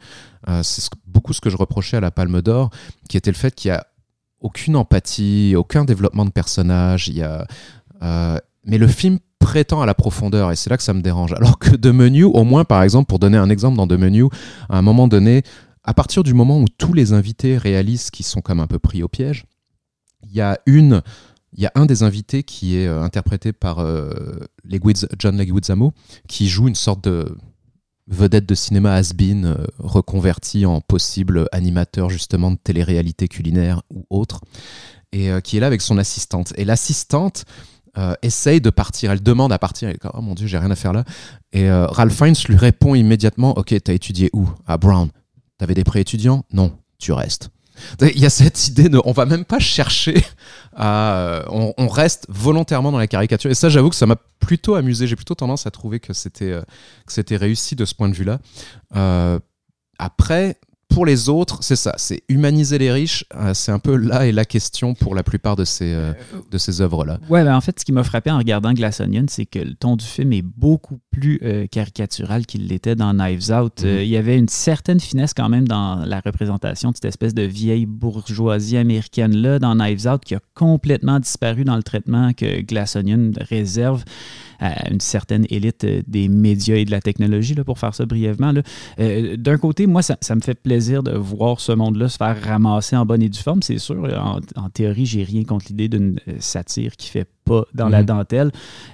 euh, 0.48 0.62
c'est 0.64 0.90
beaucoup 1.06 1.34
ce 1.34 1.42
que 1.42 1.50
je 1.50 1.58
reprochais 1.58 1.98
à 1.98 2.02
la 2.02 2.12
Palme 2.12 2.42
d'Or, 2.42 2.70
qui 3.10 3.18
était 3.18 3.32
le 3.32 3.38
fait 3.38 3.54
qu'il 3.56 3.72
n'y 3.72 3.78
a 3.78 3.88
aucune 4.40 4.76
empathie, 4.76 5.56
aucun 5.56 5.86
développement 5.86 6.26
de 6.26 6.32
personnage. 6.32 7.08
Il 7.08 7.16
y 7.16 7.24
a, 7.24 7.48
euh, 8.02 8.38
mais 8.66 8.78
le 8.78 8.88
film 8.88 9.20
prétend 9.40 9.82
à 9.82 9.86
la 9.86 9.94
profondeur, 9.94 10.52
et 10.52 10.56
c'est 10.56 10.70
là 10.70 10.78
que 10.78 10.84
ça 10.84 10.94
me 10.94 11.02
dérange. 11.02 11.34
Alors 11.34 11.60
que 11.60 11.76
The 11.76 11.88
Menu, 11.88 12.24
au 12.24 12.44
moins, 12.44 12.64
par 12.64 12.84
exemple, 12.84 13.08
pour 13.08 13.20
donner 13.20 13.38
un 13.38 13.50
exemple 13.50 13.78
dans 13.78 13.88
The 13.88 13.94
Menu, 13.94 14.26
à 14.70 14.78
un 14.78 14.82
moment 14.82 15.08
donné, 15.08 15.44
à 15.84 15.94
partir 15.94 16.24
du 16.24 16.34
moment 16.34 16.60
où 16.60 16.66
tous 16.78 16.94
les 16.94 17.12
invités 17.14 17.58
réalisent 17.58 18.10
qu'ils 18.10 18.26
sont 18.26 18.42
comme 18.42 18.60
un 18.60 18.68
peu 18.68 18.80
pris 18.80 19.04
au 19.04 19.08
piège, 19.08 19.46
il 20.24 20.32
y 20.32 20.42
a 20.42 20.58
une 20.66 21.02
il 21.56 21.64
y 21.64 21.66
a 21.66 21.72
un 21.76 21.86
des 21.86 22.04
invités 22.04 22.44
qui 22.44 22.78
est 22.78 22.88
euh, 22.88 23.04
interprété 23.04 23.54
par 23.54 23.80
euh, 23.80 24.12
John 25.20 25.38
Leguizamo, 25.38 25.94
qui 26.28 26.48
joue 26.48 26.68
une 26.68 26.76
sorte 26.76 27.04
de 27.04 27.36
vedette 28.08 28.46
de 28.46 28.56
cinéma 28.56 28.96
has-been 28.96 29.46
euh, 29.46 29.66
reconverti 29.80 30.66
en 30.66 30.82
possible 30.82 31.48
animateur 31.52 32.10
justement 32.10 32.52
de 32.52 32.58
télé-réalité 32.58 33.28
culinaire 33.28 33.82
ou 33.90 34.06
autre, 34.10 34.42
et 35.12 35.30
qui 35.44 35.58
est 35.58 35.60
là 35.60 35.68
avec 35.68 35.82
son 35.82 36.00
assistante. 36.00 36.54
Et 36.58 36.66
l'assistante 36.66 37.46
essaye 38.24 38.62
de 38.62 38.72
partir, 38.72 39.12
elle 39.12 39.22
demande 39.22 39.54
à 39.54 39.60
partir, 39.60 39.90
elle 39.90 39.98
dit 39.98 40.08
«Oh 40.16 40.22
mon 40.22 40.34
dieu, 40.34 40.48
j'ai 40.48 40.58
rien 40.58 40.72
à 40.72 40.76
faire 40.76 40.92
là». 40.92 41.04
Et 41.54 41.70
Ralph 41.72 42.16
Fiennes 42.16 42.34
lui 42.50 42.56
répond 42.56 42.96
immédiatement 42.96 43.56
«Ok, 43.60 43.76
t'as 43.84 43.94
étudié 43.94 44.32
où 44.34 44.50
?»«À 44.66 44.80
Brown. 44.80 45.10
T'avais 45.60 45.76
des 45.76 45.84
pré-étudiants 45.84 46.46
?»«Non, 46.52 46.76
tu 46.98 47.12
restes.» 47.12 47.52
Il 48.02 48.20
y 48.20 48.26
a 48.26 48.30
cette 48.30 48.68
idée 48.68 48.90
de, 48.90 49.02
on 49.06 49.12
va 49.12 49.26
même 49.26 49.46
pas 49.46 49.60
chercher 49.60 50.24
à, 50.76 51.16
euh, 51.18 51.44
on, 51.50 51.88
reste 51.88 52.26
volontairement 52.30 52.92
dans 52.92 52.98
la 52.98 53.08
caricature. 53.08 53.52
Et 53.52 53.56
ça, 53.56 53.70
j'avoue 53.70 53.90
que 53.90 53.96
ça 53.96 54.06
m'a 54.06 54.18
plutôt 54.40 54.76
amusé. 54.76 55.08
J'ai 55.08 55.16
plutôt 55.16 55.36
tendance 55.36 55.68
à 55.68 55.72
trouver 55.72 56.00
que 56.00 56.14
c'était, 56.14 56.52
euh, 56.52 56.62
que 57.06 57.14
c'était 57.14 57.38
réussi 57.38 57.76
de 57.76 57.86
ce 57.86 57.94
point 57.94 58.10
de 58.10 58.16
vue-là. 58.16 58.40
Euh, 58.96 59.40
après, 60.00 60.58
pour 60.94 61.06
les 61.06 61.28
autres, 61.28 61.58
c'est 61.62 61.76
ça, 61.76 61.94
c'est 61.98 62.22
humaniser 62.30 62.78
les 62.78 62.92
riches. 62.92 63.26
Euh, 63.36 63.54
c'est 63.54 63.72
un 63.72 63.80
peu 63.80 63.96
là 63.96 64.28
et 64.28 64.32
la 64.32 64.46
question 64.46 64.94
pour 64.94 65.16
la 65.16 65.24
plupart 65.24 65.56
de 65.56 65.66
ces, 65.66 65.92
euh, 65.94 66.14
de 66.52 66.58
ces 66.58 66.82
œuvres-là. 66.82 67.20
Ouais, 67.30 67.44
ben 67.44 67.56
en 67.56 67.62
fait, 67.62 67.80
ce 67.80 67.86
qui 67.86 67.92
m'a 67.92 68.04
frappé 68.04 68.30
en 68.30 68.38
regardant 68.38 68.74
Glass 68.74 69.00
Onion, 69.02 69.26
c'est 69.28 69.46
que 69.46 69.60
le 69.60 69.74
ton 69.74 69.96
du 69.96 70.06
film 70.06 70.34
est 70.34 70.44
beaucoup 70.44 71.00
plus 71.12 71.40
euh, 71.44 71.66
caricatural 71.68 72.46
qu'il 72.46 72.68
l'était 72.68 72.96
dans 72.96 73.14
Knives 73.14 73.52
Out. 73.52 73.84
Mhm. 73.84 73.90
il 74.02 74.08
y 74.08 74.18
avait 74.18 74.38
une 74.38 74.48
certaine 74.48 75.00
finesse 75.00 75.34
quand 75.34 75.50
même 75.50 75.68
dans 75.68 76.06
la 76.06 76.20
représentation 76.20 76.92
de 76.92 76.96
cette 76.96 77.06
espèce 77.06 77.34
de 77.34 77.44
vieille 77.44 77.86
bourgeoisie 77.86 78.78
américaine-là 78.78 79.60
dans 79.60 79.76
Knives 79.76 80.08
Out 80.08 80.24
qui 80.24 80.36
a 80.36 80.40
complètement 80.54 81.20
disparu 81.20 81.64
dans 81.64 81.76
le 81.76 81.84
traitement 81.84 82.34
que 82.34 82.62
Glass 82.62 82.96
Onion 82.96 83.32
réserve 83.50 84.04
à 84.60 84.90
une 84.92 85.00
certaine 85.00 85.46
élite 85.50 85.86
des 86.08 86.28
médias 86.28 86.76
et 86.76 86.86
de 86.86 86.92
la 86.92 87.02
technologie, 87.02 87.56
là, 87.56 87.64
pour 87.64 87.80
faire 87.80 87.94
ça 87.94 88.06
brièvement. 88.06 88.54
D'un 88.98 89.58
côté, 89.58 89.88
moi, 89.88 90.02
ça, 90.02 90.18
ça 90.22 90.36
me 90.36 90.42
fait 90.42 90.60
plaisir 90.60 91.04
de 91.04 91.12
voir 91.12 91.60
ce 91.60 91.72
monde-là 91.72 92.10
se 92.10 92.18
faire 92.18 92.42
ramasser 92.42 92.96
en 92.96 93.06
bonne 93.06 93.22
et 93.22 93.30
due 93.30 93.40
forme, 93.40 93.62
c'est 93.62 93.78
sûr. 93.78 94.08
En, 94.56 94.70
théorie, 94.70 95.06
j'ai 95.06 95.24
rien 95.24 95.44
contre 95.44 95.66
l'idée 95.70 95.90
d'une 95.90 96.20
euh, 96.28 96.36
satire 96.40 96.96
qui 96.96 97.10
fait 97.10 97.28
pas 97.46 97.66
dans 97.74 97.90
la 97.90 98.00
mhm. 98.00 98.06
dentelle. 98.06 98.52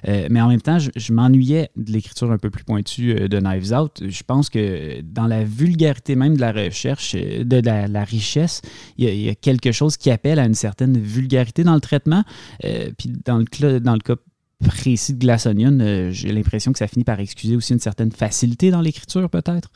Euh, 0.08 0.28
mais 0.30 0.42
en 0.42 0.48
même 0.48 0.62
temps, 0.62 0.80
je, 0.80 1.14
m'ennuyais 1.14 1.70
de 1.76 1.92
l'écriture 1.92 2.32
un 2.32 2.38
peu 2.38 2.50
plus 2.50 2.64
pointue 2.64 3.16
euh, 3.16 3.28
de 3.28 3.40
Knives 3.40 3.74
Out. 3.74 4.02
Je 4.08 4.24
pense 4.24 4.50
que 4.50 5.02
dans 5.02 5.28
la 5.28 5.44
vulgarité 5.44 6.16
même 6.16 6.36
de 6.36 6.42
la 6.42 6.52
recherche, 6.52 7.16
de 7.16 7.62
la, 7.62 8.04
richesse, 8.04 8.62
il 8.98 9.08
y, 9.08 9.30
a, 9.30 9.36
quelque 9.36 9.72
chose 9.72 9.98
qui 9.98 10.10
appelle 10.10 10.40
à 10.40 10.46
une 10.46 10.56
certaine 10.56 10.98
vulgarité 10.98 11.64
dans 11.64 11.76
le 11.76 11.82
traitement. 11.82 12.24
puis 12.98 13.12
dans 13.26 13.38
le, 13.38 13.80
dans 13.80 13.94
le 13.94 14.00
cas 14.00 14.16
précis 14.68 15.14
de 15.14 15.20
Glass 15.20 15.46
Onion, 15.46 16.10
j'ai 16.12 16.32
l'impression 16.32 16.72
que 16.72 16.80
ça 16.80 16.88
finit 16.88 17.04
par 17.04 17.20
excuser 17.20 17.56
aussi 17.56 17.74
une 17.74 17.80
certaine 17.80 18.12
facilité 18.12 18.72
dans 18.72 18.82
l'écriture, 18.82 19.30
peut-être? 19.30 19.70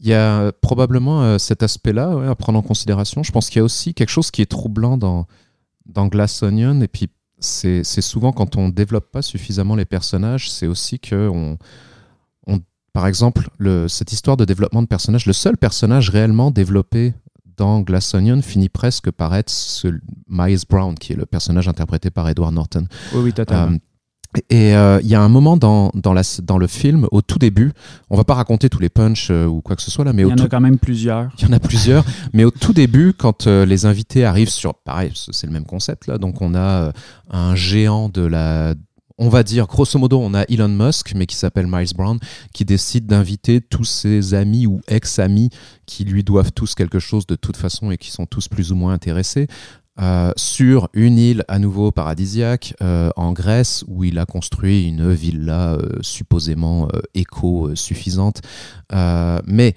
Il 0.00 0.08
y 0.08 0.14
a 0.14 0.50
probablement 0.60 1.22
euh, 1.22 1.38
cet 1.38 1.62
aspect-là 1.62 2.30
à 2.30 2.34
prendre 2.34 2.58
en 2.58 2.62
considération. 2.62 3.22
Je 3.22 3.30
pense 3.30 3.48
qu'il 3.48 3.58
y 3.58 3.60
a 3.60 3.64
aussi 3.64 3.94
quelque 3.94 4.10
chose 4.10 4.32
qui 4.32 4.42
est 4.42 4.50
troublant 4.50 4.98
dans, 4.98 5.26
dans 5.86 6.08
Glass 6.08 6.42
Onion, 6.42 6.80
et 6.80 6.88
puis 6.88 7.08
c'est 7.38 7.82
souvent 7.84 8.32
quand 8.32 8.56
on 8.56 8.68
ne 8.68 8.72
développe 8.72 9.10
pas 9.10 9.22
suffisamment 9.22 9.74
les 9.74 9.84
personnages, 9.84 10.50
c'est 10.50 10.66
aussi 10.66 10.98
que, 11.00 11.28
on, 11.28 11.56
on, 12.46 12.60
par 12.92 13.06
exemple, 13.06 13.48
le, 13.58 13.88
cette 13.88 14.12
histoire 14.12 14.36
de 14.36 14.44
développement 14.44 14.82
de 14.82 14.86
personnages, 14.86 15.26
le 15.26 15.32
seul 15.32 15.56
personnage 15.56 16.10
réellement 16.10 16.50
développé 16.50 17.14
dans 17.56 17.80
Glass 17.80 18.14
Onion 18.14 18.42
finit 18.42 18.68
presque 18.68 19.10
par 19.10 19.34
être 19.34 19.50
ce 19.50 19.88
Miles 20.28 20.60
Brown, 20.68 20.94
qui 20.94 21.12
est 21.12 21.16
le 21.16 21.26
personnage 21.26 21.68
interprété 21.68 22.10
par 22.10 22.28
Edward 22.28 22.54
Norton. 22.54 22.86
Oui, 23.14 23.22
oui, 23.24 23.32
totalement. 23.32 23.74
Euh, 23.74 23.78
et 24.48 24.74
euh, 24.74 24.98
il 25.02 25.08
y 25.08 25.14
a 25.14 25.20
un 25.20 25.28
moment 25.28 25.56
dans, 25.56 25.90
dans, 25.94 26.14
la, 26.14 26.22
dans 26.42 26.56
le 26.56 26.66
film, 26.66 27.06
au 27.10 27.20
tout 27.20 27.38
début, 27.38 27.72
on 28.08 28.16
va 28.16 28.24
pas 28.24 28.34
raconter 28.34 28.70
tous 28.70 28.78
les 28.78 28.88
punchs 28.88 29.28
euh, 29.30 29.46
ou 29.46 29.60
quoi 29.60 29.76
que 29.76 29.82
ce 29.82 29.90
soit 29.90 30.04
là, 30.04 30.12
mais 30.12 30.22
il 30.22 30.28
y 30.28 30.32
en 30.32 30.36
a 30.36 30.48
quand 30.48 30.60
même 30.60 30.78
plusieurs. 30.78 31.30
Il 31.38 31.44
y 31.44 31.48
en 31.48 31.52
a 31.52 31.60
plusieurs, 31.60 32.04
mais 32.32 32.44
au 32.44 32.50
tout 32.50 32.72
début, 32.72 33.12
quand 33.12 33.46
euh, 33.46 33.66
les 33.66 33.84
invités 33.84 34.24
arrivent 34.24 34.48
sur, 34.48 34.74
pareil, 34.74 35.12
c'est 35.14 35.46
le 35.46 35.52
même 35.52 35.66
concept 35.66 36.06
là, 36.06 36.16
donc 36.16 36.40
on 36.40 36.54
a 36.54 36.92
un 37.30 37.54
géant 37.54 38.08
de 38.08 38.22
la, 38.22 38.74
on 39.18 39.28
va 39.28 39.42
dire, 39.42 39.66
grosso 39.66 39.98
modo, 39.98 40.18
on 40.18 40.34
a 40.34 40.42
Elon 40.48 40.68
Musk, 40.68 41.12
mais 41.14 41.26
qui 41.26 41.36
s'appelle 41.36 41.66
Miles 41.66 41.94
Brown, 41.94 42.18
qui 42.52 42.64
décide 42.64 43.06
d'inviter 43.06 43.60
tous 43.60 43.84
ses 43.84 44.34
amis 44.34 44.66
ou 44.66 44.80
ex-amis 44.88 45.50
qui 45.86 46.04
lui 46.04 46.24
doivent 46.24 46.52
tous 46.52 46.74
quelque 46.74 46.98
chose 46.98 47.26
de 47.26 47.36
toute 47.36 47.56
façon 47.56 47.90
et 47.90 47.98
qui 47.98 48.10
sont 48.10 48.26
tous 48.26 48.48
plus 48.48 48.72
ou 48.72 48.76
moins 48.76 48.92
intéressés. 48.94 49.46
Euh, 50.00 50.32
sur 50.38 50.88
une 50.94 51.18
île 51.18 51.44
à 51.48 51.58
nouveau 51.58 51.90
paradisiaque 51.90 52.74
euh, 52.80 53.10
en 53.14 53.34
Grèce 53.34 53.84
où 53.88 54.04
il 54.04 54.18
a 54.18 54.24
construit 54.24 54.88
une 54.88 55.12
villa 55.12 55.74
euh, 55.74 55.98
supposément 56.00 56.88
éco-suffisante. 57.12 58.40
mais 58.90 59.74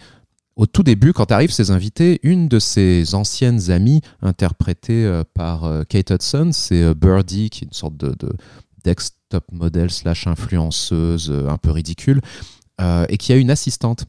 au 0.56 0.68
tout 0.68 0.84
début, 0.84 1.12
quand 1.12 1.34
arrivent 1.34 1.52
ses 1.52 1.72
invités, 1.72 2.22
une 2.24 2.48
de 2.48 2.60
ses 2.60 3.14
anciennes 3.14 3.72
amies, 3.72 4.00
interprétée 4.22 5.22
par 5.34 5.70
Kate 5.90 6.12
Hudson, 6.12 6.52
c'est 6.54 6.96
Birdie, 6.96 7.50
qui 7.50 7.66
est 7.66 7.68
une 7.68 7.74
sorte 7.74 7.98
de, 7.98 8.16
desktop 8.86 9.44
model 9.52 9.92
slash 9.92 10.28
influenceuse 10.28 11.30
un 11.30 11.58
peu 11.58 11.72
ridicule, 11.72 12.22
et 12.80 13.18
qui 13.18 13.34
a 13.34 13.36
une 13.36 13.52
assistante. 13.52 14.06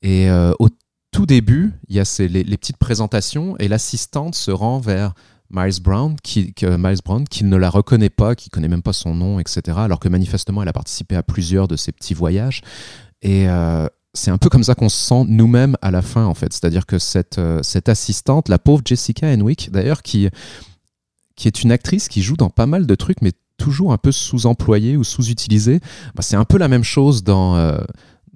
Et 0.00 0.30
au 0.58 0.70
tout 1.10 1.26
début, 1.26 1.74
il 1.88 1.96
y 1.96 2.00
a 2.00 2.04
les, 2.18 2.44
les, 2.44 2.56
petites 2.56 2.78
présentations 2.78 3.58
et 3.58 3.68
l'assistante 3.68 4.34
se 4.34 4.50
rend 4.50 4.78
vers 4.78 5.12
Miles 5.50 5.80
Brown, 5.82 6.16
qui, 6.22 6.54
Miles 6.62 7.00
Brown, 7.04 7.26
qui 7.26 7.44
ne 7.44 7.56
la 7.56 7.70
reconnaît 7.70 8.10
pas, 8.10 8.34
qui 8.34 8.50
connaît 8.50 8.68
même 8.68 8.82
pas 8.82 8.92
son 8.92 9.14
nom, 9.14 9.40
etc. 9.40 9.78
Alors 9.80 10.00
que 10.00 10.08
manifestement, 10.08 10.62
elle 10.62 10.68
a 10.68 10.72
participé 10.72 11.16
à 11.16 11.22
plusieurs 11.22 11.68
de 11.68 11.76
ses 11.76 11.92
petits 11.92 12.14
voyages. 12.14 12.62
Et 13.22 13.48
euh, 13.48 13.86
c'est 14.14 14.30
un 14.30 14.38
peu 14.38 14.48
comme 14.48 14.64
ça 14.64 14.74
qu'on 14.74 14.88
se 14.88 14.96
sent 14.96 15.24
nous-mêmes 15.26 15.76
à 15.82 15.90
la 15.90 16.02
fin, 16.02 16.24
en 16.24 16.34
fait. 16.34 16.52
C'est-à-dire 16.52 16.86
que 16.86 16.98
cette, 16.98 17.38
euh, 17.38 17.60
cette 17.62 17.88
assistante, 17.88 18.48
la 18.48 18.58
pauvre 18.58 18.82
Jessica 18.84 19.26
Henwick, 19.26 19.70
d'ailleurs, 19.70 20.02
qui, 20.02 20.28
qui 21.36 21.48
est 21.48 21.62
une 21.62 21.72
actrice 21.72 22.08
qui 22.08 22.22
joue 22.22 22.36
dans 22.36 22.50
pas 22.50 22.66
mal 22.66 22.86
de 22.86 22.94
trucs, 22.94 23.20
mais 23.22 23.32
toujours 23.56 23.92
un 23.92 23.98
peu 23.98 24.12
sous-employée 24.12 24.96
ou 24.96 25.04
sous-utilisée, 25.04 25.80
bah, 26.14 26.22
c'est 26.22 26.36
un 26.36 26.44
peu 26.44 26.58
la 26.58 26.68
même 26.68 26.84
chose 26.84 27.22
dans, 27.22 27.56
euh, 27.56 27.78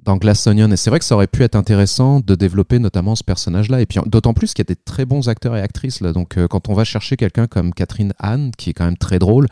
dans 0.05 0.17
Glass 0.17 0.47
Onion. 0.47 0.71
Et 0.71 0.77
c'est 0.77 0.91
vrai 0.91 0.99
que 0.99 1.05
ça 1.05 1.15
aurait 1.15 1.27
pu 1.27 1.43
être 1.43 1.57
intéressant 1.57 2.21
de 2.21 2.35
développer 2.35 2.79
notamment 2.79 3.15
ce 3.15 3.25
personnage-là. 3.25 3.81
Et 3.81 3.87
puis 3.87 3.99
d'autant 4.07 4.35
plus 4.35 4.55
qu'il 4.55 4.65
y 4.65 4.71
a 4.71 4.73
des 4.75 4.81
très 4.81 5.05
bons 5.05 5.29
acteurs 5.29 5.57
et 5.57 5.61
actrices 5.61 6.01
là. 6.01 6.13
Donc 6.13 6.37
euh, 6.37 6.47
quand 6.47 6.69
on 6.69 6.75
va 6.75 6.85
chercher 6.85 7.17
quelqu'un 7.17 7.47
comme 7.47 7.73
Catherine 7.73 8.13
Anne, 8.19 8.53
qui 8.57 8.71
est 8.71 8.73
quand 8.73 8.85
même 8.85 8.97
très 8.97 9.19
drôle, 9.19 9.47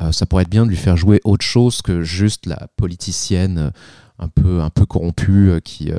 euh, 0.00 0.12
ça 0.12 0.26
pourrait 0.26 0.42
être 0.42 0.50
bien 0.50 0.64
de 0.64 0.70
lui 0.70 0.76
faire 0.76 0.96
jouer 0.96 1.20
autre 1.24 1.44
chose 1.44 1.82
que 1.82 2.02
juste 2.02 2.46
la 2.46 2.66
politicienne 2.76 3.58
euh, 3.58 3.70
un 4.18 4.28
peu 4.28 4.60
un 4.60 4.70
peu 4.70 4.86
corrompue 4.86 5.60
qui 5.64 5.90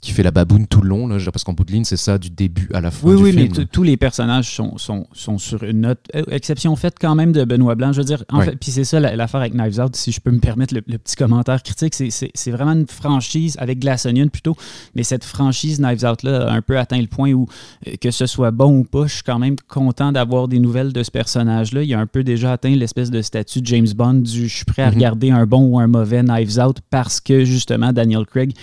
qui 0.00 0.12
fait 0.12 0.22
la 0.22 0.30
baboune 0.30 0.68
tout 0.68 0.80
le 0.80 0.88
long, 0.88 1.08
là, 1.08 1.18
parce 1.32 1.42
qu'en 1.42 1.54
bout 1.54 1.64
de 1.64 1.72
ligne, 1.72 1.84
c'est 1.84 1.96
ça 1.96 2.18
du 2.18 2.30
début 2.30 2.68
à 2.72 2.80
la 2.80 2.92
fin. 2.92 3.08
Oui, 3.08 3.16
du 3.16 3.22
oui, 3.22 3.32
film. 3.32 3.52
mais 3.56 3.66
tous 3.66 3.82
les 3.82 3.96
personnages 3.96 4.54
sont, 4.54 4.78
sont, 4.78 5.08
sont, 5.12 5.38
sur 5.38 5.64
une 5.64 5.80
note. 5.80 5.98
Euh, 6.14 6.22
exception 6.30 6.76
faite 6.76 6.94
quand 7.00 7.16
même 7.16 7.32
de 7.32 7.44
Benoît 7.44 7.74
Blanc. 7.74 7.92
Je 7.92 7.98
veux 7.98 8.04
dire, 8.04 8.24
en 8.30 8.40
fait, 8.42 8.56
puis 8.56 8.70
c'est 8.70 8.84
ça 8.84 9.00
l'affaire 9.00 9.40
avec 9.40 9.54
Knives 9.54 9.80
Out, 9.80 9.96
si 9.96 10.12
je 10.12 10.20
peux 10.20 10.30
me 10.30 10.38
permettre 10.38 10.72
le, 10.72 10.82
petit 10.82 11.16
commentaire 11.16 11.62
critique. 11.64 11.94
C'est 11.94 12.50
vraiment 12.52 12.72
une 12.72 12.86
franchise 12.86 13.56
avec 13.58 13.80
Glass 13.80 14.06
Onion 14.06 14.28
plutôt, 14.28 14.56
mais 14.94 15.02
cette 15.02 15.24
franchise 15.24 15.80
Knives 15.80 16.04
Out-là 16.04 16.48
a 16.48 16.52
un 16.52 16.62
peu 16.62 16.78
atteint 16.78 17.00
le 17.00 17.08
point 17.08 17.32
où, 17.32 17.48
euh, 17.88 17.94
que 18.00 18.12
ce 18.12 18.26
soit 18.26 18.52
bon 18.52 18.78
ou 18.78 18.84
pas, 18.84 19.08
je 19.08 19.14
suis 19.14 19.24
quand 19.24 19.40
même 19.40 19.56
content 19.66 20.12
d'avoir 20.12 20.46
des 20.46 20.60
nouvelles 20.60 20.92
de 20.92 21.02
ce 21.02 21.10
personnage-là. 21.10 21.82
Il 21.82 21.92
a 21.92 21.98
un 21.98 22.06
peu 22.06 22.22
déjà 22.22 22.52
atteint 22.52 22.70
l'espèce 22.70 23.10
de 23.10 23.20
statut 23.20 23.62
de 23.62 23.66
James 23.66 23.88
Bond 23.96 24.14
du 24.14 24.48
je 24.48 24.56
suis 24.56 24.64
prêt 24.64 24.82
à 24.82 24.90
mhm. 24.90 24.94
regarder 24.94 25.30
un 25.32 25.46
bon 25.46 25.64
ou 25.64 25.80
un 25.80 25.88
mauvais 25.88 26.22
Knives 26.22 26.60
Out 26.60 26.78
parce 26.88 27.20
que 27.20 27.44
justement 27.44 27.92
Daniel 27.92 28.24
Craig 28.24 28.54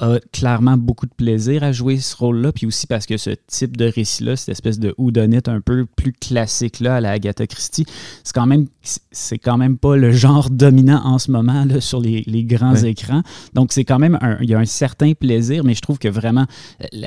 a 0.00 0.18
clairement 0.32 0.76
beaucoup 0.76 1.06
de 1.06 1.14
plaisir 1.14 1.62
à 1.62 1.72
jouer 1.72 1.98
ce 1.98 2.16
rôle-là, 2.16 2.52
puis 2.52 2.66
aussi 2.66 2.86
parce 2.86 3.06
que 3.06 3.16
ce 3.18 3.30
type 3.46 3.76
de 3.76 3.84
récit-là, 3.84 4.34
cette 4.34 4.48
espèce 4.48 4.78
de 4.78 4.94
whodunit 4.96 5.40
un 5.46 5.60
peu 5.60 5.84
plus 5.84 6.12
classique-là 6.12 6.96
à 6.96 7.00
la 7.00 7.10
Agatha 7.12 7.46
Christie, 7.46 7.84
c'est 8.24 8.34
quand 8.34 8.46
même 8.46 8.66
c'est 9.12 9.38
quand 9.38 9.58
même 9.58 9.76
pas 9.76 9.96
le 9.96 10.10
genre 10.10 10.48
dominant 10.48 11.02
en 11.04 11.18
ce 11.18 11.30
moment 11.30 11.64
là, 11.66 11.80
sur 11.80 12.00
les, 12.00 12.24
grands 12.44 12.76
écrans. 12.76 13.22
Donc 13.52 13.72
c'est 13.72 13.84
quand 13.84 13.98
même 13.98 14.18
un, 14.22 14.38
il 14.40 14.48
y 14.48 14.54
a 14.54 14.58
un 14.58 14.64
certain 14.64 15.12
plaisir, 15.12 15.64
mais 15.64 15.74
je 15.74 15.82
trouve 15.82 15.98
que 15.98 16.08
vraiment 16.08 16.46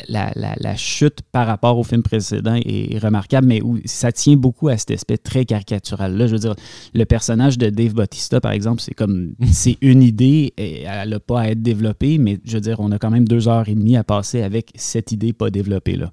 la, 0.07 0.75
chute 0.75 1.19
par 1.31 1.47
rapport 1.47 1.77
au 1.77 1.83
film 1.83 2.03
précédent 2.03 2.59
est 2.63 2.99
remarquable, 2.99 3.47
mais 3.47 3.61
où 3.61 3.79
ça 3.85 4.11
tient 4.11 4.35
beaucoup 4.35 4.67
à 4.67 4.77
cet 4.77 4.91
aspect 4.91 5.17
très 5.17 5.45
caricatural-là. 5.45 6.27
Je 6.27 6.33
veux 6.33 6.39
dire, 6.39 6.55
le 6.93 7.05
personnage 7.05 7.57
de 7.57 7.69
Dave 7.69 7.93
Bautista, 7.93 8.39
par 8.39 8.51
exemple, 8.51 8.81
c'est 8.81 8.93
comme 8.93 9.33
c'est 9.51 9.77
une 9.81 10.03
idée 10.03 10.53
et 10.57 10.83
elle 10.83 11.09
n'a 11.09 11.19
pas 11.19 11.41
à 11.41 11.47
être 11.49 11.61
développée, 11.61 12.17
mais 12.19 12.39
je 12.45 12.53
veux 12.53 12.61
dire, 12.61 12.79
on 12.83 12.91
a 12.91 12.99
quand 12.99 13.09
même 13.09 13.27
deux 13.27 13.47
heures 13.47 13.67
et 13.69 13.75
demie 13.75 13.97
à 13.97 14.03
passer 14.03 14.41
avec 14.41 14.71
cette 14.75 15.11
idée 15.11 15.33
pas 15.33 15.49
développée. 15.49 15.95
là. 15.95 16.11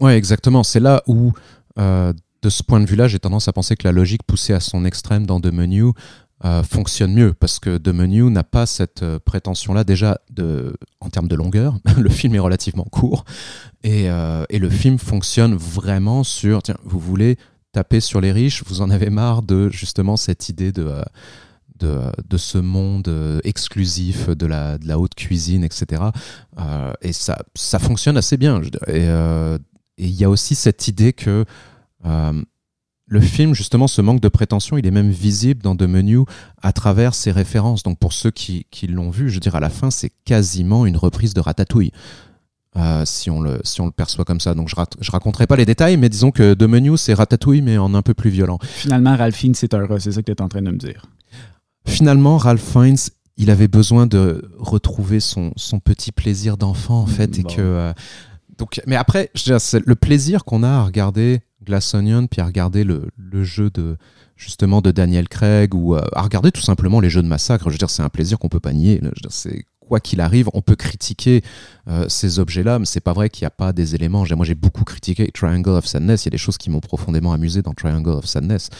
Oui, 0.00 0.12
exactement. 0.12 0.62
C'est 0.62 0.80
là 0.80 1.02
où, 1.06 1.32
euh, 1.78 2.12
de 2.42 2.48
ce 2.48 2.62
point 2.62 2.80
de 2.80 2.86
vue-là, 2.86 3.08
j'ai 3.08 3.18
tendance 3.18 3.48
à 3.48 3.52
penser 3.52 3.76
que 3.76 3.86
la 3.86 3.92
logique 3.92 4.22
poussée 4.22 4.52
à 4.52 4.60
son 4.60 4.84
extrême 4.84 5.26
dans 5.26 5.40
The 5.40 5.52
Menu 5.52 5.92
euh, 6.44 6.62
fonctionne 6.62 7.14
mieux 7.14 7.32
parce 7.32 7.58
que 7.58 7.78
The 7.78 7.88
Menu 7.88 8.30
n'a 8.30 8.44
pas 8.44 8.66
cette 8.66 9.02
euh, 9.02 9.18
prétention-là 9.24 9.84
déjà 9.84 10.18
de, 10.30 10.76
en 11.00 11.08
termes 11.08 11.28
de 11.28 11.34
longueur. 11.34 11.74
le 11.98 12.10
film 12.10 12.34
est 12.34 12.40
relativement 12.40 12.84
court 12.84 13.24
et, 13.82 14.08
le 14.08 14.70
film 14.70 14.98
fonctionne 14.98 15.54
vraiment 15.54 16.24
sur, 16.24 16.62
tiens, 16.62 16.76
vous 16.84 16.98
voulez 16.98 17.36
taper 17.72 18.00
sur 18.00 18.20
les 18.20 18.32
riches, 18.32 18.64
vous 18.66 18.80
en 18.80 18.90
avez 18.90 19.10
marre 19.10 19.42
de 19.42 19.68
justement 19.68 20.16
cette 20.16 20.48
idée 20.48 20.72
de 20.72 20.90
de, 21.78 22.36
ce 22.36 22.58
monde 22.58 23.08
euh, 23.08 23.40
exclusif 23.44 24.28
de 24.28 24.46
la, 24.46 24.78
de 24.78 24.86
la 24.86 24.98
haute 24.98 25.14
cuisine, 25.14 25.64
etc. 25.64 26.02
Euh, 26.58 26.92
et 27.02 27.12
ça, 27.12 27.38
ça 27.54 27.78
fonctionne 27.78 28.16
assez 28.16 28.36
bien. 28.36 28.60
Euh, 28.88 29.58
et 29.98 30.04
il 30.04 30.14
y 30.14 30.24
a 30.24 30.30
aussi 30.30 30.54
cette 30.54 30.88
idée 30.88 31.12
que 31.12 31.44
le 33.08 33.20
film, 33.20 33.54
justement, 33.54 33.86
ce 33.86 34.02
manque 34.02 34.20
de 34.20 34.28
prétention, 34.28 34.76
il 34.78 34.86
est 34.86 34.90
même 34.90 35.10
visible 35.10 35.62
dans 35.62 35.76
The 35.76 35.82
Menu 35.82 36.20
à 36.60 36.72
travers 36.72 37.14
ses 37.14 37.30
références. 37.30 37.82
Donc 37.82 37.98
pour 37.98 38.12
ceux 38.12 38.30
qui, 38.30 38.66
qui 38.70 38.86
l'ont 38.86 39.10
vu, 39.10 39.28
je 39.28 39.34
veux 39.34 39.40
dire, 39.40 39.54
à 39.54 39.60
la 39.60 39.70
fin, 39.70 39.90
c'est 39.90 40.10
quasiment 40.24 40.86
une 40.86 40.96
reprise 40.96 41.32
de 41.34 41.40
Ratatouille. 41.40 41.92
si, 43.04 43.30
on 43.30 43.40
le, 43.40 43.60
si 43.64 43.80
on 43.80 43.86
le 43.86 43.92
perçoit 43.92 44.24
comme 44.24 44.40
ça. 44.40 44.54
Donc 44.54 44.68
je, 44.68 44.74
je 45.00 45.10
raconterai 45.10 45.46
pas 45.46 45.56
les 45.56 45.64
détails, 45.64 45.96
mais 45.96 46.08
disons 46.08 46.30
que 46.30 46.54
The 46.54 46.64
Menu, 46.64 46.96
c'est 46.96 47.14
Ratatouille, 47.14 47.62
mais 47.62 47.78
en 47.78 47.94
un 47.94 48.02
peu 48.02 48.14
plus 48.14 48.30
violent. 48.30 48.58
Finalement, 48.62 49.16
Ralph 49.16 49.36
Fiennes, 49.36 49.54
c'est 49.54 49.72
rat, 49.72 49.98
c'est 49.98 50.12
ça 50.12 50.22
que 50.22 50.30
tu 50.30 50.32
es 50.32 50.42
en 50.42 50.48
train 50.48 50.62
de 50.62 50.70
me 50.70 50.78
dire. 50.78 51.06
Finalement, 51.86 52.36
Ralph 52.36 52.62
Fiennes, 52.62 52.96
il 53.36 53.50
avait 53.50 53.68
besoin 53.68 54.06
de 54.06 54.50
retrouver 54.58 55.20
son, 55.20 55.52
son 55.56 55.80
petit 55.80 56.12
plaisir 56.12 56.56
d'enfant, 56.56 57.00
en 57.00 57.06
fait, 57.06 57.38
et 57.38 57.42
que... 57.42 57.60
Euh, 57.60 57.92
donc, 58.58 58.80
mais 58.86 58.96
après, 58.96 59.30
je 59.34 59.78
le 59.84 59.94
plaisir 59.94 60.44
qu'on 60.44 60.62
a 60.62 60.68
à 60.68 60.84
regarder 60.84 61.40
Glass 61.62 61.94
Onion, 61.94 62.26
puis 62.26 62.40
à 62.40 62.46
regarder 62.46 62.84
le, 62.84 63.08
le 63.16 63.44
jeu 63.44 63.70
de 63.70 63.96
justement 64.36 64.80
de 64.82 64.90
Daniel 64.90 65.28
Craig 65.28 65.74
ou 65.74 65.94
euh, 65.94 66.02
à 66.14 66.22
regarder 66.22 66.52
tout 66.52 66.60
simplement 66.60 67.00
les 67.00 67.10
jeux 67.10 67.22
de 67.22 67.28
massacre. 67.28 67.64
Je 67.66 67.74
veux 67.74 67.78
dire, 67.78 67.90
c'est 67.90 68.02
un 68.02 68.08
plaisir 68.08 68.38
qu'on 68.38 68.48
peut 68.48 68.60
pas 68.60 68.72
nier. 68.72 69.00
C'est 69.28 69.64
quoi 69.86 70.00
qu'il 70.00 70.20
arrive, 70.20 70.48
on 70.52 70.60
peut 70.60 70.76
critiquer 70.76 71.42
euh, 71.88 72.06
ces 72.08 72.38
objets-là, 72.38 72.78
mais 72.78 72.86
c'est 72.86 73.00
pas 73.00 73.12
vrai 73.12 73.30
qu'il 73.30 73.44
n'y 73.44 73.46
a 73.46 73.50
pas 73.50 73.72
des 73.72 73.94
éléments. 73.94 74.24
Moi, 74.36 74.44
j'ai 74.44 74.54
beaucoup 74.54 74.84
critiqué 74.84 75.30
Triangle 75.32 75.70
of 75.70 75.86
Sadness. 75.86 76.24
Il 76.24 76.26
y 76.26 76.30
a 76.30 76.32
des 76.32 76.38
choses 76.38 76.58
qui 76.58 76.70
m'ont 76.70 76.80
profondément 76.80 77.32
amusé 77.32 77.62
dans 77.62 77.72
Triangle 77.72 78.10
of 78.10 78.26
Sadness. 78.26 78.70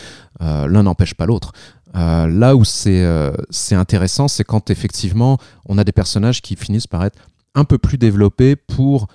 Euh, 0.42 0.66
l'un 0.66 0.82
n'empêche 0.82 1.14
pas 1.14 1.26
l'autre. 1.26 1.52
là 1.94 2.54
où 2.56 2.64
c'est 2.64 3.75
intéressant, 3.75 4.28
c'est 4.28 4.44
quand 4.44 4.68
effectivement 4.70 5.38
on 5.66 5.78
a 5.78 5.84
des 5.84 5.92
personnages 5.92 6.42
qui 6.42 6.56
finissent 6.56 6.86
par 6.86 7.04
être 7.04 7.18
un 7.54 7.64
peu 7.64 7.78
plus 7.78 7.96
développés 7.96 8.56
pour 8.56 9.08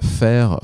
faire, 0.00 0.60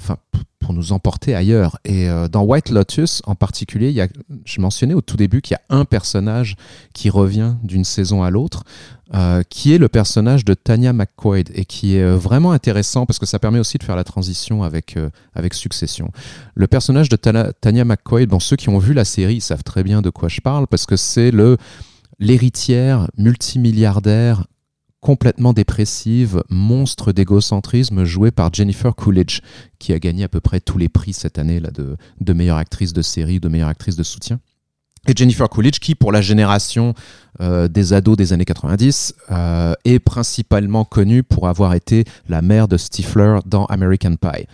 pour 0.65 0.73
nous 0.73 0.93
emporter 0.93 1.35
ailleurs. 1.35 1.77
Et 1.85 2.09
euh, 2.09 2.27
dans 2.27 2.43
White 2.43 2.71
Lotus 2.71 3.21
en 3.27 3.35
particulier, 3.35 3.91
il 3.91 3.95
y 3.95 4.01
a, 4.01 4.09
je 4.47 4.61
mentionnais 4.63 4.95
au 4.95 5.03
tout 5.03 5.19
début 5.19 5.43
qu'il 5.43 5.55
y 5.55 5.75
a 5.75 5.77
un 5.77 5.85
personnage 5.85 6.57
qui 6.95 7.11
revient 7.11 7.57
d'une 7.63 7.85
saison 7.85 8.23
à 8.23 8.31
l'autre, 8.31 8.65
euh, 9.13 9.43
qui 9.51 9.75
est 9.75 9.79
le 9.79 9.91
personnage 9.91 10.43
de 10.47 10.55
Tanya 10.55 10.95
McQuaid 10.95 11.51
et 11.55 11.67
qui 11.67 11.97
est 11.97 12.03
euh, 12.03 12.17
vraiment 12.17 12.53
intéressant 12.53 13.05
parce 13.05 13.19
que 13.19 13.27
ça 13.27 13.39
permet 13.39 13.59
aussi 13.59 13.77
de 13.77 13.83
faire 13.83 13.95
la 13.95 14.05
transition 14.05 14.63
avec, 14.63 14.97
avec 15.35 15.53
Succession. 15.53 16.11
Le 16.55 16.67
personnage 16.67 17.11
de 17.11 17.17
Tanya 17.17 17.85
McQuaid, 17.85 18.31
bon, 18.31 18.41
ceux 18.41 18.57
qui 18.57 18.71
ont 18.71 18.79
vu 18.79 18.95
la 18.95 19.05
série 19.05 19.43
savent 19.43 19.65
très 19.65 19.83
bien 19.83 20.01
de 20.01 20.09
quoi 20.09 20.31
je 20.31 20.41
parle 20.41 20.67
parce 20.67 20.87
que 20.87 20.97
c'est 20.97 21.31
le 21.31 21.59
l'héritière 22.21 23.09
multimilliardaire 23.19 24.47
complètement 25.05 25.53
dépressive, 25.53 26.43
monstre 26.49 27.13
d'égocentrisme 27.13 28.05
joué 28.05 28.31
par 28.31 28.55
Jennifer 28.55 28.97
Coolidge, 28.97 29.41
qui 29.79 29.93
a 29.93 29.99
gagné 29.99 30.25
à 30.25 30.29
peu 30.29 30.41
près 30.41 30.61
tous 30.61 30.79
les 30.79 30.89
prix 30.89 31.13
cette 31.13 31.39
année 31.39 31.61
là, 31.61 31.71
de, 31.71 31.99
de 32.23 32.33
meilleure 32.33 32.57
actrice 32.57 32.95
de 32.95 33.03
série, 33.03 33.39
de 33.39 33.51
meilleure 33.51 33.69
actrice 33.69 33.97
de 33.97 34.03
soutien. 34.03 34.41
Et 35.07 35.13
Jennifer 35.15 35.47
Coolidge, 35.51 35.79
qui 35.79 35.95
pour 35.95 36.11
la 36.11 36.23
génération 36.23 36.95
euh, 37.43 37.69
des 37.69 37.93
ados 37.93 38.17
des 38.17 38.33
années 38.33 38.47
90 38.47 39.15
euh, 39.31 39.75
est 39.85 39.99
principalement 39.99 40.87
connue 40.87 41.23
pour 41.23 41.49
avoir 41.49 41.75
été 41.75 42.07
la 42.31 42.41
mère 42.41 42.67
de 42.67 42.79
Stifler 42.79 43.41
dans 43.45 43.67
American 43.67 44.17
Pie. 44.17 44.47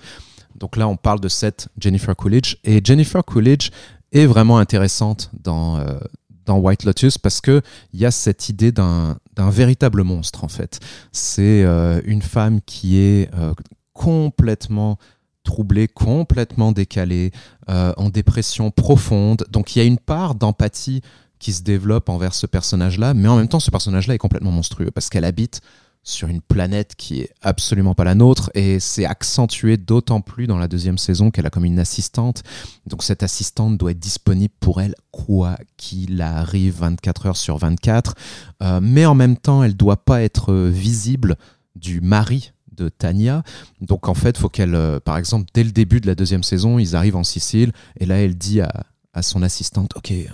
Donc 0.57 0.77
là, 0.77 0.89
on 0.89 0.97
parle 0.97 1.21
de 1.21 1.29
cette 1.29 1.69
Jennifer 1.79 2.17
Coolidge. 2.17 2.57
Et 2.65 2.81
Jennifer 2.83 3.25
Coolidge 3.25 3.71
est 4.11 4.27
vraiment 4.27 4.59
intéressante 4.59 5.31
dans, 5.45 5.79
euh, 5.79 6.01
dans 6.45 6.59
White 6.59 6.83
Lotus 6.83 7.19
parce 7.19 7.41
que 7.41 7.63
il 7.93 8.01
y 8.01 8.05
a 8.05 8.11
cette 8.11 8.49
idée 8.49 8.73
d'un 8.73 9.17
véritable 9.49 10.03
monstre 10.03 10.45
en 10.45 10.49
fait. 10.49 10.81
C'est 11.13 11.63
euh, 11.65 12.01
une 12.05 12.23
femme 12.23 12.61
qui 12.61 12.99
est 12.99 13.33
euh, 13.35 13.55
complètement 13.95 14.99
troublée, 15.45 15.89
complètement 15.89 16.73
décalée, 16.73 17.31
euh, 17.71 17.93
en 17.97 18.11
dépression 18.11 18.71
profonde. 18.71 19.47
Donc 19.51 19.75
il 19.75 19.79
y 19.79 19.83
a 19.83 19.85
une 19.85 19.99
part 19.99 20.35
d'empathie 20.35 21.01
qui 21.39 21.53
se 21.53 21.63
développe 21.63 22.11
envers 22.11 22.35
ce 22.35 22.47
personnage-là, 22.47 23.15
mais 23.15 23.29
en 23.29 23.37
même 23.37 23.49
temps 23.49 23.61
ce 23.61 23.71
personnage-là 23.71 24.15
est 24.15 24.19
complètement 24.19 24.53
monstrueux 24.53 24.91
parce 24.91 25.09
qu'elle 25.09 25.25
habite 25.25 25.61
sur 26.03 26.29
une 26.29 26.41
planète 26.41 26.95
qui 26.97 27.21
est 27.21 27.31
absolument 27.43 27.95
pas 27.95 28.05
la 28.05 28.15
nôtre 28.15 28.51
et 28.55 28.81
c'est 28.81 29.05
accentué 29.05 29.77
d'autant 29.77 30.21
plus 30.21 30.47
dans 30.47 30.59
la 30.59 30.69
deuxième 30.69 30.99
saison 30.99 31.31
qu'elle 31.31 31.47
a 31.47 31.51
comme 31.51 31.65
une 31.65 31.79
assistante. 31.79 32.43
Donc 32.87 33.03
cette 33.03 33.23
assistante 33.23 33.77
doit 33.77 33.91
être 33.91 33.99
disponible 33.99 34.55
pour 34.61 34.81
elle 34.81 34.95
quoi 35.11 35.57
qu'il 35.77 36.21
arrive 36.23 36.79
24 36.79 37.27
heures 37.27 37.37
sur 37.37 37.59
24, 37.59 38.15
euh, 38.63 38.81
mais 38.83 39.05
en 39.07 39.15
même 39.15 39.37
temps 39.37 39.63
elle 39.63 39.77
doit 39.77 40.05
pas 40.05 40.23
être 40.23 40.55
visible 40.55 41.37
du 41.77 42.01
mari 42.01 42.53
de 42.73 42.89
Tania. 42.89 43.43
Donc 43.81 44.09
en 44.09 44.15
fait, 44.15 44.39
faut 44.39 44.49
qu'elle, 44.49 44.75
euh, 44.75 45.01
par 45.01 45.19
exemple, 45.19 45.51
dès 45.53 45.65
le 45.65 45.71
début 45.71 46.01
de 46.01 46.07
la 46.07 46.15
deuxième 46.15 46.43
saison, 46.43 46.79
ils 46.79 46.97
arrivent 46.97 47.17
en 47.17 47.25
Sicile 47.25 47.73
et 47.99 48.07
là 48.07 48.17
elle 48.17 48.37
dit 48.37 48.61
à, 48.61 48.87
à 49.13 49.23
son 49.23 49.43
assistante, 49.43 49.97
ok, 49.97 50.13
euh, 50.13 50.27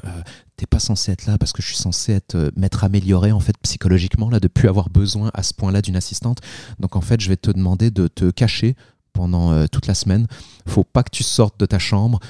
t'es 0.57 0.67
pas 0.67 0.79
censé 0.79 1.11
être 1.11 1.27
là 1.27 1.39
parce 1.39 1.53
que 1.53 1.63
je 1.63 1.69
suis 1.69 1.77
censé 1.77 2.13
être 2.13 2.35
euh, 2.35 2.51
m'être 2.57 2.85
amélioré 2.85 3.33
en 3.33 3.41
fait 3.41 3.57
psychologiquement 3.63 4.29
là, 4.29 4.39
de 4.39 4.49
plus 4.49 4.69
avoir 4.69 4.91
besoin 4.91 5.31
à 5.33 5.43
ce 5.43 5.55
point-là 5.55 5.81
d'une 5.81 5.97
assistante. 5.97 6.41
Donc 6.79 6.95
en 6.95 7.01
fait, 7.01 7.21
je 7.21 7.29
vais 7.29 7.37
te 7.37 7.51
demander 7.51 7.91
de 7.91 8.07
te 8.07 8.31
cacher 8.31 8.77
pendant 9.15 9.53
euh, 9.53 9.67
toute 9.67 9.87
la 9.87 9.95
semaine. 9.95 10.27
Faut 10.67 10.85
pas 10.85 11.03
que 11.03 11.11
tu 11.11 11.23
sortes 11.23 11.59
de 11.59 11.67
ta 11.67 11.79
chambre, 11.79 12.21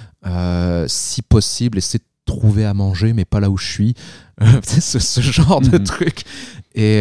si 0.87 1.23
possible, 1.23 1.79
essaie 1.79 1.99
de 1.99 2.05
trouver 2.27 2.65
à 2.65 2.75
manger, 2.75 3.13
mais 3.13 3.25
pas 3.25 3.41
là 3.41 3.51
où 3.51 3.57
je 3.57 3.69
suis. 3.69 3.95
ce, 4.65 4.99
ce, 4.99 5.21
genre 5.21 5.61
de 5.61 5.79
mhm. 5.79 5.85
truc. 5.85 6.25
Et, 6.75 6.99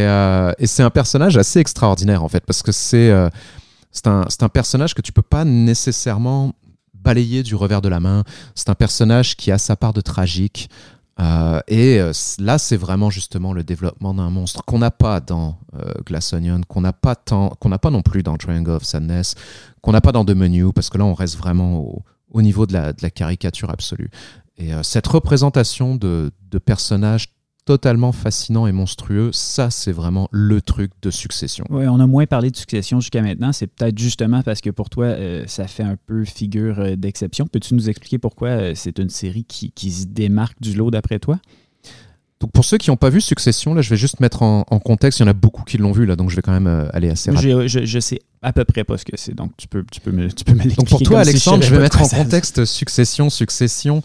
et 0.58 0.68
c'est 0.68 0.84
un 0.84 0.90
personnage 0.90 1.38
assez 1.38 1.60
extraordinaire 1.60 2.24
en 2.24 2.30
fait 2.30 2.46
parce 2.46 2.64
que 2.64 2.72
c'est 2.72 3.12
c'est 3.92 4.08
un, 4.08 4.26
un, 4.42 4.50
personnage 4.50 4.94
que 4.94 5.02
tu 5.02 5.12
peux 5.12 5.22
pas 5.22 5.46
nécessairement 5.46 6.54
balayé 7.06 7.44
du 7.44 7.56
revers 7.56 7.82
de 7.82 7.88
la 7.88 8.02
main. 8.02 8.24
C'est 8.56 8.70
un 8.70 8.76
personnage 8.76 9.38
qui 9.38 9.52
a 9.52 9.58
sa 9.58 9.76
part 9.78 9.94
de 9.94 10.02
tragique. 10.02 10.70
Euh, 11.22 11.62
et 11.68 12.00
euh, 12.02 12.12
là, 12.40 12.58
c'est 12.58 12.76
vraiment 12.76 13.10
justement 13.10 13.54
le 13.54 13.64
développement 13.64 14.14
d'un 14.14 14.30
monstre 14.30 14.66
qu'on 14.66 14.80
n'a 14.80 14.92
pas 14.92 15.22
dans 15.22 15.58
euh, 15.76 15.94
Glass 16.06 16.34
Onion, 16.34 16.62
qu'on 16.68 16.82
n'a 16.82 16.92
pas 16.92 17.16
qu'on 17.16 17.70
n'a 17.70 17.78
pas 17.78 17.90
non 17.90 18.02
plus 18.02 18.22
dans 18.22 18.36
Triangle 18.36 18.72
of 18.72 18.84
Sadness, 18.84 19.36
qu'on 19.82 19.94
n'a 19.94 20.02
pas 20.02 20.12
dans 20.12 20.26
The 20.26 20.36
Menu, 20.36 20.74
parce 20.74 20.90
que 20.90 20.98
là, 20.98 21.06
on 21.06 21.14
reste 21.14 21.38
vraiment 21.38 21.78
au, 21.78 22.04
au 22.32 22.42
niveau 22.42 22.66
de 22.66 22.74
la, 22.74 22.94
caricature 23.12 23.70
absolue. 23.70 24.10
Et 24.58 24.72
cette 24.84 25.08
représentation 25.08 25.96
de, 25.96 26.32
de 26.50 26.58
personnages 26.58 27.35
totalement 27.66 28.12
fascinant 28.12 28.68
et 28.68 28.72
monstrueux, 28.72 29.32
ça 29.34 29.72
c'est 29.72 29.92
vraiment 29.92 30.30
le 30.32 30.62
truc 30.62 30.92
de 31.02 31.10
Succession. 31.10 31.66
Oui, 31.72 31.88
on 31.88 32.00
a 32.00 32.06
moins 32.06 32.28
parlé 32.28 32.52
de 32.52 32.56
Succession 32.56 33.00
jusqu'à 33.00 33.24
maintenant, 33.24 33.52
c'est 33.52 33.68
peut-être 33.68 33.98
justement 33.98 34.44
parce 34.44 34.62
que 34.62 34.70
pour 34.70 34.90
toi 34.90 35.08
euh, 35.08 35.44
ça 35.48 35.68
fait 35.68 35.84
un 35.84 35.98
peu 36.06 36.24
figure 36.26 36.80
euh, 36.80 36.96
d'exception. 36.96 37.48
Peux-tu 37.48 37.74
nous 37.74 37.90
expliquer 37.90 38.20
pourquoi 38.20 38.50
euh, 38.50 38.72
c'est 38.76 39.00
une 39.00 39.10
série 39.10 39.46
qui, 39.46 39.72
qui, 39.72 39.92
se 39.92 40.06
démarque 40.06 40.62
du 40.62 40.76
lot 40.76 40.92
d'après 40.92 41.18
toi? 41.18 41.40
Donc 42.40 42.52
pour 42.52 42.66
ceux 42.66 42.78
qui 42.78 42.92
n'ont 42.92 42.98
pas 42.98 43.10
vu 43.10 43.20
Succession, 43.20 43.74
là 43.74 43.82
je 43.82 43.90
vais 43.90 43.98
juste 43.98 44.20
mettre 44.20 44.44
en, 44.44 44.64
contexte, 44.80 45.20
il 45.20 45.24
y 45.24 45.26
en 45.26 45.30
a 45.30 45.34
beaucoup 45.34 45.64
qui 45.64 45.80
l'ont 45.80 45.92
vu 45.92 46.06
là, 46.06 46.16
donc 46.16 46.30
je 46.30 46.36
vais 46.36 46.44
quand 46.44 46.52
même 46.52 46.90
aller 46.94 47.10
assez 47.10 47.32
rapidement. 47.32 47.66
Je, 47.66 47.86
je, 47.86 48.00
sais 48.00 48.20
à 48.44 48.54
peu 48.54 48.64
près 48.66 48.84
pas 48.84 48.98
ce 48.98 49.06
que 49.06 49.18
c'est, 49.18 49.34
donc 49.34 49.54
tu 49.58 49.68
peux, 49.68 49.84
tu 49.92 50.02
peux 50.02 50.12
me, 50.12 50.32
tu 50.32 50.44
peux 50.44 50.54
me. 50.54 50.64
Donc 50.76 50.88
pour 50.88 51.02
toi 51.02 51.22
Alexandre, 51.22 51.64
je, 51.64 51.70
je 51.70 51.76
vais 51.76 51.82
mettre 51.82 52.02
en 52.02 52.08
contexte 52.08 52.66
Succession. 52.66 53.32
Succession, 53.32 54.04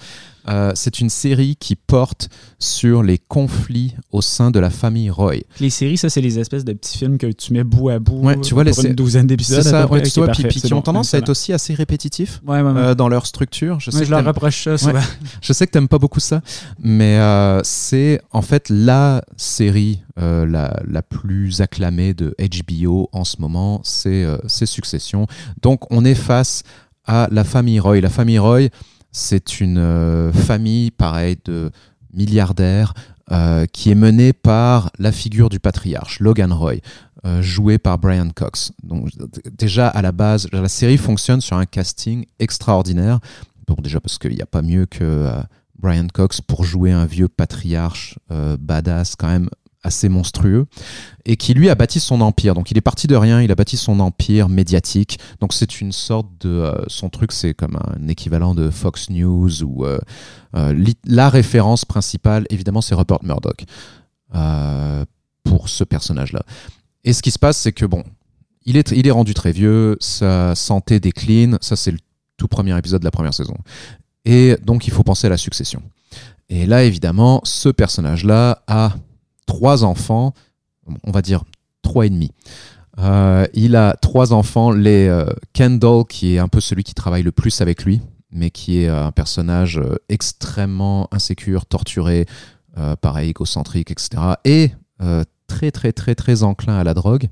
euh, 0.49 0.73
c'est 0.75 1.01
une 1.01 1.11
série 1.11 1.57
qui 1.57 1.77
porte 1.77 2.29
sur 2.59 3.03
les 3.03 3.19
conflits 3.19 3.95
au 4.11 4.23
sein 4.23 4.51
de 4.51 4.59
la 4.59 4.71
famille 4.71 5.11
Roy. 5.11 5.37
Les 5.61 5.71
séries, 5.71 5.97
ça, 5.97 6.09
c'est 6.09 6.21
les 6.21 6.39
espèces 6.39 6.65
de 6.65 6.73
petits 6.73 6.99
films 6.99 7.19
que 7.19 7.27
tu 7.27 7.53
mets 7.53 7.65
bout 7.65 7.91
à 7.91 7.99
bout 7.99 8.23
tu 8.43 8.55
vois, 8.55 8.65
pour 8.65 8.85
une 8.85 8.95
douzaine 8.95 9.27
d'épisodes. 9.27 9.63
C'est 9.63 9.71
ça, 9.71 9.87
ouais, 9.87 10.03
tu 10.03 10.21
vois, 10.21 10.29
puis, 10.29 10.45
qui 10.45 10.73
ont 10.73 10.83
tendance 10.83 11.15
à 11.15 11.19
être 11.19 11.29
aussi 11.29 11.53
assez 11.53 11.75
répétitifs 11.75 12.41
euh, 12.49 12.95
dans 12.95 13.09
leur 13.09 13.27
structure. 13.27 13.81
Je, 13.81 13.91
sais 13.91 14.05
je 14.05 14.11
leur 14.11 14.25
reproche 14.25 14.69
ça. 14.77 14.93
Je 15.43 15.53
sais 15.53 15.67
que 15.67 15.73
tu 15.73 15.79
n'aimes 15.79 15.89
pas 15.89 15.99
beaucoup 15.99 16.21
ça, 16.21 16.43
mais 16.79 17.19
euh, 17.19 17.61
c'est 17.65 18.21
en 18.31 18.43
fait 18.43 18.69
la 18.69 19.23
série 19.37 20.03
la, 20.17 20.79
la, 20.87 21.03
plus 21.03 21.63
acclamée 21.63 22.13
de 22.13 22.35
HBO 22.39 23.09
en 23.13 23.25
ce 23.25 23.41
moment, 23.41 23.81
c'est 23.85 24.27
Succession. 24.67 25.27
Donc 25.63 25.91
on 25.91 26.05
est 26.05 26.15
face 26.15 26.63
à 27.07 27.29
la 27.31 27.45
famille 27.45 27.81
Roy. 27.81 28.01
La 28.01 28.11
famille 28.11 28.39
Roy, 28.39 28.69
c'est 29.13 29.61
une 29.61 29.79
euh, 29.79 30.33
famille, 30.33 30.91
pareil, 30.91 31.37
de 31.45 31.71
milliardaires 32.13 32.95
euh, 33.31 33.67
qui 33.67 33.91
est 33.91 33.95
menée 33.95 34.33
par 34.33 34.91
la 34.99 35.13
figure 35.13 35.49
du 35.49 35.61
patriarche, 35.61 36.21
Logan 36.21 36.53
Roy, 36.53 36.75
euh, 37.25 37.43
joué 37.43 37.79
par 37.79 37.99
Brian 37.99 38.31
Cox. 38.31 38.73
Donc 38.83 39.11
déjà 39.57 39.89
à 39.89 40.03
la 40.03 40.13
base, 40.13 40.49
la 40.53 40.69
série 40.69 40.97
fonctionne 40.97 41.41
sur 41.41 41.57
un 41.57 41.67
casting 41.67 42.25
extraordinaire. 42.39 43.21
Bon, 43.67 43.77
déjà 43.81 44.01
parce 44.01 44.19
qu'il 44.19 44.35
n'y 44.35 44.43
a 44.43 44.47
pas 44.47 44.63
mieux 44.63 44.87
que 44.87 45.29
Brian 45.79 46.09
Cox 46.13 46.41
pour 46.41 46.65
jouer 46.65 46.91
un 46.91 47.07
vieux 47.07 47.29
patriarche 47.29 48.19
badass 48.59 49.15
quand 49.15 49.29
même 49.29 49.49
assez 49.83 50.09
monstrueux 50.09 50.67
et 51.25 51.37
qui 51.37 51.55
lui 51.55 51.71
a 51.71 51.75
bâti 51.75 52.01
son 52.01 52.21
empire. 52.21 52.55
Donc 52.55 52.71
il 52.71 52.79
est 52.79 52.83
parti 52.83 53.07
de 53.07 53.17
rien, 53.17 53.41
il 53.41 53.51
a 53.51 53.55
bâti 53.55 53.77
son 53.77 54.01
empire 54.01 54.49
médiatique. 54.49 55.19
Donc 55.41 55.53
c'est 55.53 55.81
une 55.81 55.93
sorte 55.93 56.29
de 56.41 56.51
euh, 56.51 56.85
son 56.89 57.09
truc, 57.09 57.33
c'est 57.33 57.55
comme 57.55 57.77
un 57.77 58.09
équivalent 58.09 58.55
de 58.55 58.71
Fox 58.71 59.11
News 59.11 59.63
ou 59.63 59.85
euh, 59.85 59.99
euh, 60.57 60.85
la 61.05 61.31
référence 61.31 61.85
principale, 61.85 62.47
évidemment, 62.51 62.81
c'est 62.81 62.95
Rupert 62.95 63.23
Murdoch 63.23 63.65
pour 65.43 65.69
ce 65.69 65.83
personnage-là. 65.83 66.43
Et 67.03 67.13
ce 67.13 67.23
qui 67.23 67.31
se 67.31 67.39
passe, 67.39 67.57
c'est 67.57 67.73
que 67.73 67.87
bon, 67.87 68.05
il 68.65 68.77
est, 68.77 68.93
il 68.93 69.07
est 69.07 69.11
rendu 69.11 69.35
très 69.35 69.53
vieux, 69.53 69.97
sa 70.01 70.55
santé 70.55 71.01
décline. 71.01 71.59
Ça 71.61 71.75
c'est 71.75 71.91
le 71.91 71.99
tout 72.37 72.47
premier 72.47 72.77
épisode 72.79 73.01
de 73.01 73.07
la 73.07 73.11
première 73.11 73.35
saison. 73.35 73.57
Et 74.25 74.57
donc 74.63 74.87
il 74.87 74.93
faut 74.93 75.03
penser 75.03 75.27
à 75.27 75.31
la 75.31 75.37
succession. 75.37 75.83
Et 76.51 76.67
là, 76.67 76.83
évidemment, 76.83 77.41
ce 77.45 77.69
personnage-là 77.69 78.63
a 78.67 78.95
trois 79.51 79.83
enfants, 79.83 80.33
on 81.03 81.11
va 81.11 81.23
dire 81.23 81.43
trois 81.83 82.07
et 82.07 82.11
demi. 82.11 82.31
il 83.53 83.75
a 83.75 83.97
trois 84.01 84.33
enfants, 84.33 84.71
les 84.71 85.25
Kendall 85.55 86.05
qui 86.09 86.37
est 86.37 86.39
un 86.39 86.47
peu 86.47 86.61
celui 86.61 86.85
qui 86.85 86.95
travaille 86.95 87.25
le 87.25 87.33
plus 87.33 87.61
avec 87.61 87.85
lui, 87.85 88.01
mais 88.31 88.51
qui 88.51 88.79
est 88.79 88.89
un 88.89 89.11
personnage 89.11 89.81
extrêmement 90.09 91.09
insécure, 91.11 91.67
torturé, 91.67 92.27
pareil 93.01 93.31
égocentrique, 93.31 93.91
etc. 93.91 94.35
Et 94.45 94.71
très 95.49 95.73
très 95.73 95.93
très 95.93 96.15
très 96.15 96.45
enclin 96.45 96.79
à 96.79 96.85
la 96.85 96.95
drogue. 96.95 97.29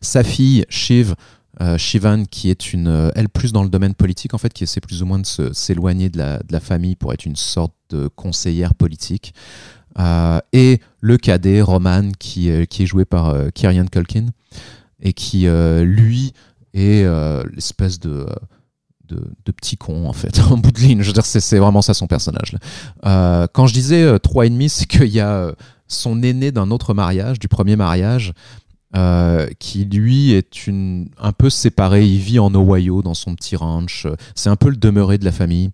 Sa 0.00 0.22
fille 0.22 0.64
Shiv, 0.68 1.16
euh, 1.60 1.76
Shivan, 1.76 2.24
qui 2.24 2.50
est 2.50 2.72
une, 2.72 2.88
euh, 2.88 3.10
elle 3.14 3.28
plus 3.28 3.52
dans 3.52 3.62
le 3.62 3.68
domaine 3.68 3.94
politique 3.94 4.32
en 4.34 4.38
fait, 4.38 4.52
qui 4.52 4.64
essaie 4.64 4.80
plus 4.80 5.02
ou 5.02 5.06
moins 5.06 5.18
de 5.18 5.52
s'éloigner 5.52 6.08
de 6.08 6.18
la, 6.18 6.38
de 6.38 6.52
la, 6.52 6.60
famille 6.60 6.96
pour 6.96 7.12
être 7.12 7.26
une 7.26 7.36
sorte 7.36 7.74
de 7.90 8.08
conseillère 8.08 8.74
politique. 8.74 9.34
Euh, 9.98 10.40
et 10.52 10.80
le 11.00 11.16
cadet 11.16 11.60
Roman, 11.60 12.10
qui, 12.18 12.50
qui 12.68 12.82
est 12.82 12.86
joué 12.86 13.04
par 13.04 13.34
Kieran 13.54 13.86
Culkin 13.86 14.26
et 15.00 15.12
qui 15.12 15.46
lui 15.46 16.32
est 16.74 17.04
l'espèce 17.52 18.00
de 18.00 18.26
de, 19.08 19.20
de, 19.44 19.52
petit 19.52 19.76
con 19.76 20.08
en 20.08 20.14
fait 20.14 20.40
en 20.50 20.56
bout 20.56 20.70
de 20.70 20.78
ligne. 20.78 21.02
Je 21.02 21.08
veux 21.08 21.12
dire 21.12 21.26
c'est 21.26 21.58
vraiment 21.58 21.82
ça 21.82 21.92
son 21.92 22.06
personnage 22.06 22.56
quand 23.02 23.66
je 23.66 23.74
disais 23.74 24.18
trois 24.20 24.46
et 24.46 24.50
demi 24.50 24.68
c'est 24.68 24.86
qu'il 24.86 25.08
y 25.08 25.20
a 25.20 25.52
son 25.88 26.22
aîné 26.22 26.52
d'un 26.52 26.70
autre 26.70 26.94
mariage 26.94 27.38
du 27.38 27.48
premier 27.48 27.76
mariage 27.76 28.32
euh, 28.94 29.46
qui 29.58 29.84
lui 29.84 30.32
est 30.32 30.66
une, 30.66 31.08
un 31.18 31.32
peu 31.32 31.50
séparé. 31.50 32.04
Il 32.04 32.18
vit 32.18 32.38
en 32.38 32.54
Ohio 32.54 33.02
dans 33.02 33.14
son 33.14 33.34
petit 33.34 33.56
ranch. 33.56 34.06
C'est 34.34 34.50
un 34.50 34.56
peu 34.56 34.68
le 34.68 34.76
demeuré 34.76 35.18
de 35.18 35.24
la 35.24 35.32
famille. 35.32 35.70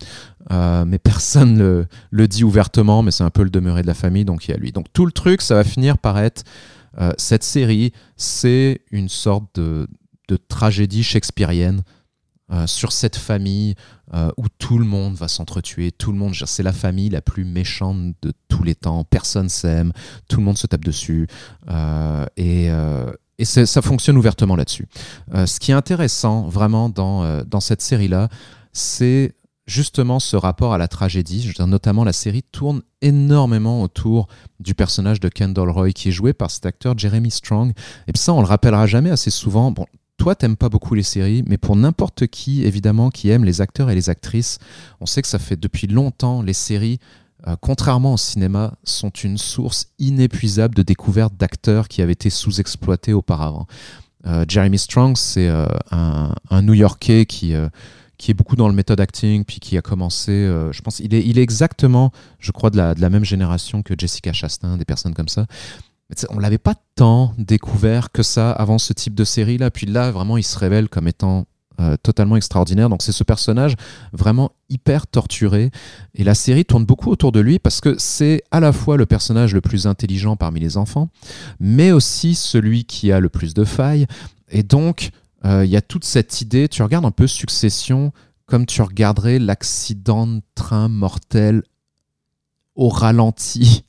Euh, 0.51 0.85
mais 0.87 0.99
personne 0.99 1.59
le, 1.59 1.87
le 2.11 2.29
dit 2.29 2.45
ouvertement, 2.45 3.03
mais 3.03 3.11
c'est 3.11 3.25
un 3.25 3.31
peu 3.31 3.43
le 3.43 3.51
demeuré 3.51 3.83
de 3.83 3.87
la 3.87 3.95
famille, 3.95 4.25
donc 4.25 4.47
il 4.47 4.53
y 4.53 4.55
a 4.55 4.57
lui. 4.57 4.73
Donc 4.73 4.87
tout 4.93 5.05
le 5.05 5.13
truc, 5.13 5.43
ça 5.43 5.55
va 5.55 5.65
finir 5.65 5.99
par 5.99 6.19
être 6.19 6.45
euh, 7.01 7.13
cette 7.19 7.45
série, 7.45 7.93
c'est 8.17 8.81
une 8.91 9.09
sorte 9.09 9.45
de, 9.57 9.87
de 10.29 10.37
tragédie 10.37 11.03
shakespearienne 11.03 11.83
euh, 12.51 12.67
sur 12.67 12.93
cette 12.93 13.17
famille 13.17 13.75
euh, 14.15 14.31
où 14.39 14.45
tout 14.59 14.79
le 14.79 14.87
monde 14.87 15.15
va 15.17 15.29
s'entretuer, 15.29 15.93
tout 15.93 16.13
le 16.13 16.19
monde, 16.19 16.35
c'est 16.35 16.63
la 16.63 16.73
famille 16.73 17.11
la 17.11 17.21
plus 17.21 17.45
méchante 17.45 18.15
de 18.23 18.33
tous 18.49 18.63
les 18.63 18.75
temps, 18.75 19.05
personne 19.05 19.51
s'aime, 19.51 19.93
tout 20.29 20.39
le 20.39 20.45
monde 20.45 20.57
se 20.57 20.67
tape 20.67 20.83
dessus, 20.83 21.27
euh, 21.69 22.25
et, 22.39 23.45
ça 23.45 23.83
fonctionne 23.83 24.17
ouvertement 24.17 24.57
là-dessus. 24.57 24.89
ce 25.33 25.61
qui 25.61 25.73
est 25.73 25.75
intéressant 25.75 26.49
vraiment 26.49 26.89
dans, 26.89 27.61
cette 27.61 27.83
série-là, 27.83 28.29
c'est 28.73 29.35
justement 29.67 30.19
ce 30.19 30.35
rapport 30.35 30.73
à 30.73 30.79
la 30.79 30.89
tragédie. 30.89 31.53
Notamment, 31.61 32.03
la 32.03 32.15
série 32.15 32.43
tourne 32.43 32.83
énormément 33.01 33.83
autour 33.83 34.27
du 34.59 34.75
personnage 34.75 35.21
de 35.21 35.29
Kendall 35.29 35.71
Roy, 35.71 35.93
qui 35.93 36.09
est 36.09 36.13
joué 36.13 36.33
par 36.33 36.51
cet 36.51 36.67
acteur 36.67 36.99
Jeremy 36.99 37.31
Strong. 37.31 37.73
Et 38.09 38.13
puis 38.13 38.21
ça, 38.21 38.33
on 38.33 38.41
le 38.41 38.47
rappellera 38.47 38.87
jamais 38.87 39.11
assez 39.11 39.31
souvent. 39.31 39.73
Toi, 40.19 40.35
t'aimes 40.35 40.57
pas 40.57 40.69
beaucoup 40.69 40.95
les 40.95 41.05
séries, 41.05 41.43
mais 41.47 41.57
pour 41.57 41.77
n'importe 41.77 42.27
qui, 42.27 42.65
évidemment, 42.65 43.09
qui 43.09 43.31
aime 43.31 43.45
les 43.45 43.61
acteurs 43.61 43.89
et 43.89 43.95
les 43.95 44.11
actrices, 44.11 44.59
on 45.01 45.07
sait 45.07 45.23
que 45.23 45.29
ça 45.29 45.39
fait 45.39 45.57
depuis 45.57 45.87
longtemps, 45.87 46.43
les 46.43 46.53
séries, 46.53 46.99
euh, 47.47 47.57
contrairement 47.61 48.15
au 48.15 48.17
cinéma, 48.17 48.75
sont 48.83 49.11
une 49.11 49.39
source 49.39 49.87
inépuisable 50.01 50.75
de 50.75 50.83
découvertes 50.83 51.37
d'acteurs 51.37 51.87
qui 51.87 52.03
avaient 52.03 52.13
été 52.13 52.31
sous-exploités 52.31 53.13
auparavant. 53.13 53.69
Euh, 54.27 54.45
Jeremy 54.49 54.79
Strong, 54.79 55.17
c'est 55.17 55.49
euh, 55.49 55.67
un, 55.93 56.63
New-Yorkais 56.63 57.25
qui, 57.25 57.55
qui 58.19 58.33
est 58.33 58.35
beaucoup 58.35 58.57
dans 58.57 58.69
le 58.69 58.75
méthode 58.75 59.01
acting, 59.01 59.45
puis 59.45 59.61
qui 59.61 59.79
a 59.79 59.83
commencé, 59.83 60.33
je 60.73 60.81
pense, 60.83 60.99
il 60.99 61.15
est, 61.15 61.25
il 61.25 61.39
exactement, 61.39 62.11
je 62.41 62.51
crois, 62.51 62.71
de 62.71 62.77
la, 62.77 62.97
de 62.97 63.01
la 63.01 63.09
même 63.09 63.25
génération 63.25 63.83
que 63.85 63.95
Jessica 63.97 64.33
Chastain, 64.33 64.77
des 64.77 64.85
personnes 64.85 65.15
comme 65.15 65.29
ça 65.29 65.47
on 66.31 66.39
l'avait 66.39 66.59
pas 66.59 66.75
tant 66.95 67.35
découvert 67.39 68.11
que 68.11 68.23
ça 68.23 68.51
avant 68.51 68.79
ce 68.79 68.93
type 68.93 69.15
de 69.15 69.25
série 69.25 69.59
là. 69.59 69.71
Puis 69.71 69.87
là, 69.87 70.11
vraiment, 70.11 70.37
il 70.37 70.43
se 70.43 70.59
révèle 70.59 70.89
comme 70.89 71.07
étant 71.07 71.47
euh, 71.81 71.97
totalement 72.03 72.37
extraordinaire. 72.37 72.89
Donc 72.89 73.03
c'est 73.03 73.13
ce 73.13 73.23
personnage 73.23 73.77
vraiment 74.13 74.51
hyper 74.69 75.07
torturé. 75.07 75.71
Et 76.15 76.25
la 76.25 76.35
série 76.35 76.65
tourne 76.65 76.85
beaucoup 76.85 77.11
autour 77.11 77.31
de 77.31 77.39
lui 77.39 77.61
parce 77.61 77.81
que 77.81 77.95
c'est 77.99 78.43
à 78.51 78.59
la 78.59 78.73
fois 78.73 78.97
le 78.97 79.07
personnage 79.07 79.55
le 79.55 79.61
plus 79.61 79.87
intelligent 79.87 80.35
parmi 80.35 80.59
les 80.59 80.77
enfants, 80.77 81.09
mais 81.61 81.93
aussi 81.93 82.35
celui 82.35 82.85
qui 82.85 83.13
a 83.13 83.21
le 83.21 83.29
plus 83.29 83.55
de 83.55 83.65
failles. 83.65 84.07
Et 84.51 84.65
donc, 84.65 85.11
euh, 85.45 85.65
il 85.65 85.71
y 85.71 85.77
a 85.77 85.81
toute 85.81 86.05
cette 86.05 86.41
idée, 86.41 86.69
tu 86.69 86.83
regardes 86.83 87.05
un 87.05 87.13
peu 87.13 87.29
Succession 87.29 88.13
comme 88.47 88.67
tu 88.67 88.83
regarderais 88.83 89.39
l'accident 89.39 90.27
de 90.27 90.41
train 90.57 90.89
mortel 90.89 91.63
au 92.75 92.89
ralenti 92.89 93.85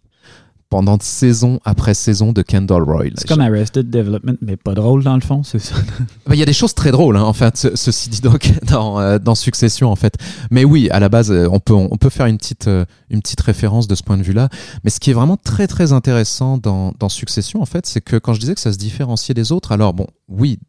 pendant 0.69 0.99
saison 0.99 1.59
après 1.65 1.93
saison 1.93 2.31
de 2.31 2.41
Kendall 2.41 2.83
Roy. 2.83 3.05
C'est 3.15 3.27
comme 3.27 3.41
Arrested 3.41 3.89
Development, 3.89 4.37
mais 4.41 4.55
pas 4.55 4.75
drôle 4.75 5.03
dans 5.03 5.15
le 5.15 5.21
fond, 5.21 5.43
c'est 5.43 5.59
ça? 5.59 5.75
Il 6.29 6.35
y 6.35 6.43
a 6.43 6.45
des 6.45 6.53
choses 6.53 6.75
très 6.75 6.91
drôles, 6.91 7.17
hein, 7.17 7.23
en 7.23 7.33
fait, 7.33 7.75
ceci 7.75 8.09
dit 8.09 8.21
donc, 8.21 8.51
dans, 8.65 8.99
euh, 8.99 9.17
dans, 9.17 9.35
Succession, 9.35 9.91
en 9.91 9.95
fait. 9.95 10.15
Mais 10.51 10.63
oui, 10.63 10.89
à 10.91 10.99
la 10.99 11.09
base, 11.09 11.31
euh, 11.31 11.47
on 11.51 11.59
peut, 11.59 11.73
on 11.73 11.97
peut 11.97 12.09
faire 12.09 12.27
une 12.27 12.37
petite, 12.37 12.67
euh, 12.67 12.85
une 13.09 13.21
petite 13.21 13.41
référence 13.41 13.87
de 13.87 13.95
ce 13.95 14.03
point 14.03 14.17
de 14.17 14.23
vue-là. 14.23 14.49
Mais 14.83 14.89
ce 14.89 14.99
qui 14.99 15.09
est 15.09 15.13
vraiment 15.13 15.37
très, 15.37 15.65
très 15.65 15.91
intéressant 15.91 16.57
dans, 16.57 16.93
dans 16.99 17.09
Succession, 17.09 17.61
en 17.61 17.65
fait, 17.65 17.85
c'est 17.85 18.01
que 18.01 18.17
quand 18.17 18.33
je 18.33 18.39
disais 18.39 18.53
que 18.53 18.61
ça 18.61 18.71
se 18.71 18.77
différenciait 18.77 19.33
des 19.33 19.51
autres, 19.51 19.71
alors 19.71 19.93
bon, 19.93 20.07
oui, 20.27 20.59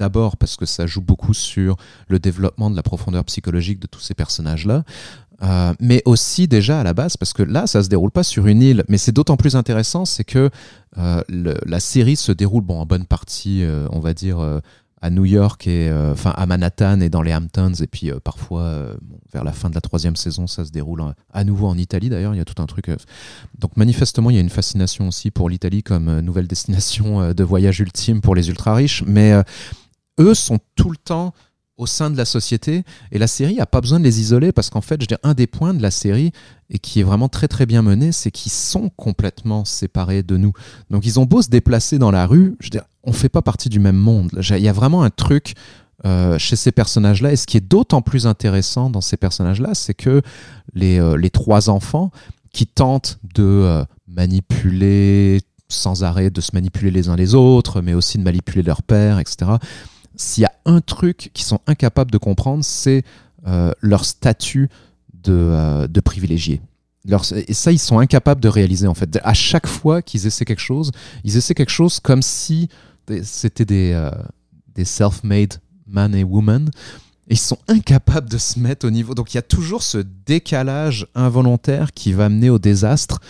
D'abord 0.00 0.38
parce 0.38 0.56
que 0.56 0.64
ça 0.64 0.86
joue 0.86 1.02
beaucoup 1.02 1.34
sur 1.34 1.76
le 2.08 2.18
développement 2.18 2.70
de 2.70 2.76
la 2.76 2.82
profondeur 2.82 3.22
psychologique 3.24 3.80
de 3.80 3.86
tous 3.86 4.00
ces 4.00 4.14
personnages-là. 4.14 4.82
Euh, 5.42 5.72
mais 5.80 6.02
aussi 6.04 6.48
déjà 6.48 6.80
à 6.80 6.82
la 6.82 6.92
base, 6.92 7.16
parce 7.16 7.32
que 7.32 7.42
là, 7.42 7.66
ça 7.66 7.82
se 7.82 7.88
déroule 7.88 8.10
pas 8.10 8.22
sur 8.22 8.46
une 8.46 8.62
île, 8.62 8.84
mais 8.88 8.98
c'est 8.98 9.12
d'autant 9.12 9.36
plus 9.36 9.56
intéressant, 9.56 10.04
c'est 10.04 10.24
que 10.24 10.50
euh, 10.98 11.22
la 11.28 11.80
série 11.80 12.16
se 12.16 12.32
déroule, 12.32 12.62
bon, 12.62 12.80
en 12.80 12.86
bonne 12.86 13.06
partie, 13.06 13.62
euh, 13.62 13.86
on 13.90 14.00
va 14.00 14.12
dire, 14.12 14.38
à 15.02 15.08
New 15.08 15.24
York 15.24 15.66
et 15.66 15.90
enfin 16.12 16.34
à 16.36 16.44
Manhattan 16.44 17.00
et 17.00 17.08
dans 17.08 17.22
les 17.22 17.34
Hamptons, 17.34 17.72
et 17.72 17.86
puis 17.86 18.10
parfois 18.22 18.96
vers 19.32 19.44
la 19.44 19.52
fin 19.52 19.70
de 19.70 19.74
la 19.74 19.80
troisième 19.80 20.14
saison, 20.14 20.46
ça 20.46 20.66
se 20.66 20.70
déroule 20.70 21.02
à 21.32 21.44
nouveau 21.44 21.68
en 21.68 21.78
Italie. 21.78 22.10
D'ailleurs, 22.10 22.34
il 22.34 22.38
y 22.38 22.40
a 22.40 22.44
tout 22.44 22.60
un 22.60 22.66
truc. 22.66 22.90
donc 23.58 23.78
manifestement, 23.78 24.28
il 24.28 24.34
y 24.34 24.38
a 24.38 24.42
une 24.42 24.50
fascination 24.50 25.08
aussi 25.08 25.30
pour 25.30 25.48
l'Italie 25.48 25.82
comme 25.82 26.20
nouvelle 26.20 26.46
destination 26.46 27.32
de 27.32 27.44
voyage 27.44 27.80
ultime 27.80 28.20
pour 28.20 28.34
les 28.34 28.50
ultra 28.50 28.74
riches, 28.74 29.02
mais 29.06 29.32
eux 30.20 30.34
sont 30.34 30.58
tout 30.76 30.90
le 30.90 30.98
temps 30.98 31.32
au 31.80 31.86
sein 31.86 32.10
de 32.10 32.16
la 32.16 32.26
société. 32.26 32.84
Et 33.10 33.18
la 33.18 33.26
série 33.26 33.56
n'a 33.56 33.66
pas 33.66 33.80
besoin 33.80 33.98
de 33.98 34.04
les 34.04 34.20
isoler 34.20 34.52
parce 34.52 34.70
qu'en 34.70 34.82
fait, 34.82 35.00
je 35.00 35.16
un 35.22 35.34
des 35.34 35.46
points 35.46 35.74
de 35.74 35.82
la 35.82 35.90
série 35.90 36.30
et 36.68 36.78
qui 36.78 37.00
est 37.00 37.02
vraiment 37.02 37.28
très 37.28 37.48
très 37.48 37.66
bien 37.66 37.82
mené, 37.82 38.12
c'est 38.12 38.30
qu'ils 38.30 38.52
sont 38.52 38.90
complètement 38.96 39.64
séparés 39.64 40.22
de 40.22 40.36
nous. 40.36 40.52
Donc 40.90 41.04
ils 41.04 41.18
ont 41.18 41.24
beau 41.24 41.42
se 41.42 41.48
déplacer 41.48 41.98
dans 41.98 42.10
la 42.10 42.26
rue, 42.26 42.56
je 42.60 42.70
veux 42.72 42.80
on 43.02 43.12
fait 43.12 43.30
pas 43.30 43.40
partie 43.40 43.70
du 43.70 43.80
même 43.80 43.96
monde. 43.96 44.30
Il 44.50 44.58
y 44.58 44.68
a 44.68 44.72
vraiment 44.74 45.02
un 45.02 45.10
truc 45.10 45.54
euh, 46.04 46.38
chez 46.38 46.54
ces 46.54 46.70
personnages-là. 46.70 47.32
Et 47.32 47.36
ce 47.36 47.46
qui 47.46 47.56
est 47.56 47.66
d'autant 47.66 48.02
plus 48.02 48.26
intéressant 48.26 48.90
dans 48.90 49.00
ces 49.00 49.16
personnages-là, 49.16 49.74
c'est 49.74 49.94
que 49.94 50.20
les, 50.74 51.00
euh, 51.00 51.16
les, 51.16 51.30
trois 51.30 51.70
enfants 51.70 52.10
qui 52.52 52.66
tentent 52.66 53.18
de 53.34 53.42
euh, 53.42 53.84
manipuler 54.06 55.40
sans 55.68 56.04
arrêt, 56.04 56.28
de 56.28 56.42
se 56.42 56.50
manipuler 56.52 56.90
les 56.90 57.08
uns 57.08 57.16
les 57.16 57.34
autres, 57.34 57.80
mais 57.80 57.94
aussi 57.94 58.18
de 58.18 58.22
manipuler 58.22 58.62
leur 58.62 58.82
père, 58.82 59.18
etc 59.18 59.52
s'il 60.20 60.42
y 60.42 60.46
a 60.46 60.52
un 60.66 60.80
truc 60.80 61.30
qu'ils 61.32 61.46
sont 61.46 61.60
incapables 61.66 62.10
de 62.10 62.18
comprendre, 62.18 62.62
c'est 62.62 63.04
euh, 63.46 63.72
leur 63.80 64.04
statut 64.04 64.68
de, 65.14 65.32
euh, 65.32 65.88
privilégié. 66.04 66.60
et 67.48 67.54
ça, 67.54 67.72
ils 67.72 67.78
sont 67.78 67.98
incapables 67.98 68.40
de 68.40 68.48
réaliser 68.48 68.86
en 68.86 68.94
fait. 68.94 69.18
À 69.22 69.32
chaque 69.32 69.66
fois 69.66 70.02
qu'ils 70.02 70.26
essaient 70.26 70.44
quelque 70.44 70.60
chose, 70.60 70.90
ils 71.24 71.38
essaient 71.38 71.54
quelque 71.54 71.72
chose 71.72 72.00
comme 72.00 72.20
si 72.20 72.68
c'était 73.22 73.64
des, 73.64 73.92
euh, 73.92 74.10
self-made 74.84 75.54
man 75.86 76.14
et 76.14 76.24
woman. 76.24 76.70
Et 77.28 77.34
ils 77.34 77.38
sont 77.38 77.58
incapables 77.68 78.28
de 78.28 78.38
se 78.38 78.58
mettre 78.58 78.86
au 78.86 78.90
niveau. 78.90 79.14
Donc 79.14 79.32
il 79.32 79.36
y 79.36 79.38
a 79.38 79.42
toujours 79.42 79.82
ce 79.82 79.98
décalage 80.26 81.06
involontaire 81.14 81.92
qui 81.92 82.12
va 82.12 82.28
mener 82.28 82.50
au 82.50 82.58
désastre, 82.58 83.20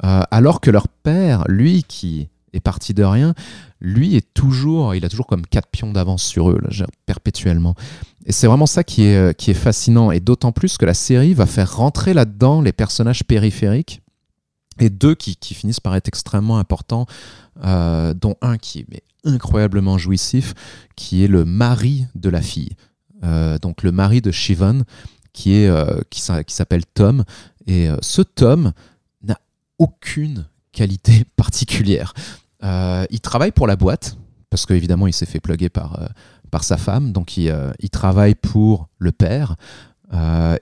alors 0.00 0.60
que 0.60 0.70
leur 0.70 0.86
père, 0.86 1.44
lui, 1.48 1.82
qui 1.82 2.28
parti 2.60 2.94
de 2.94 3.04
rien, 3.04 3.34
lui 3.80 4.16
est 4.16 4.34
toujours, 4.34 4.94
il 4.94 5.04
a 5.04 5.08
toujours 5.08 5.26
comme 5.26 5.46
quatre 5.46 5.68
pions 5.68 5.92
d'avance 5.92 6.22
sur 6.22 6.50
eux, 6.50 6.60
là, 6.62 6.86
perpétuellement. 7.06 7.74
Et 8.26 8.32
c'est 8.32 8.46
vraiment 8.46 8.66
ça 8.66 8.84
qui 8.84 9.04
est, 9.04 9.16
euh, 9.16 9.32
qui 9.32 9.50
est 9.50 9.54
fascinant, 9.54 10.10
et 10.10 10.20
d'autant 10.20 10.52
plus 10.52 10.76
que 10.78 10.84
la 10.84 10.94
série 10.94 11.34
va 11.34 11.46
faire 11.46 11.76
rentrer 11.76 12.14
là-dedans 12.14 12.60
les 12.60 12.72
personnages 12.72 13.24
périphériques, 13.24 14.02
et 14.80 14.90
deux 14.90 15.14
qui, 15.14 15.36
qui 15.36 15.54
finissent 15.54 15.80
par 15.80 15.94
être 15.96 16.08
extrêmement 16.08 16.58
importants, 16.58 17.06
euh, 17.64 18.14
dont 18.14 18.36
un 18.42 18.58
qui 18.58 18.80
est 18.92 19.02
incroyablement 19.24 19.98
jouissif, 19.98 20.54
qui 20.96 21.24
est 21.24 21.28
le 21.28 21.44
mari 21.44 22.06
de 22.14 22.28
la 22.28 22.40
fille. 22.40 22.76
Euh, 23.24 23.58
donc 23.58 23.82
le 23.82 23.90
mari 23.90 24.20
de 24.20 24.30
Shivan, 24.30 24.82
qui, 25.32 25.54
est, 25.54 25.70
qui 26.10 26.20
s'appelle 26.20 26.86
Tom. 26.86 27.24
Et 27.66 27.88
ce 28.00 28.22
Tom 28.22 28.72
n'a 29.22 29.38
aucune 29.78 30.46
qualité 30.72 31.24
particulière. 31.36 32.14
Euh, 32.64 33.06
il 33.10 33.20
travaille 33.20 33.52
pour 33.52 33.66
la 33.66 33.76
boîte, 33.76 34.18
parce 34.50 34.66
qu'évidemment, 34.66 35.06
il 35.06 35.12
s'est 35.12 35.26
fait 35.26 35.40
plugger 35.40 35.68
par, 35.68 36.00
euh, 36.00 36.06
par 36.50 36.64
sa 36.64 36.76
femme, 36.76 37.12
donc 37.12 37.36
il, 37.36 37.50
euh, 37.50 37.70
il, 37.80 37.90
travaille 37.90 38.34
pour 38.34 38.88
le 38.98 39.12
père. 39.12 39.56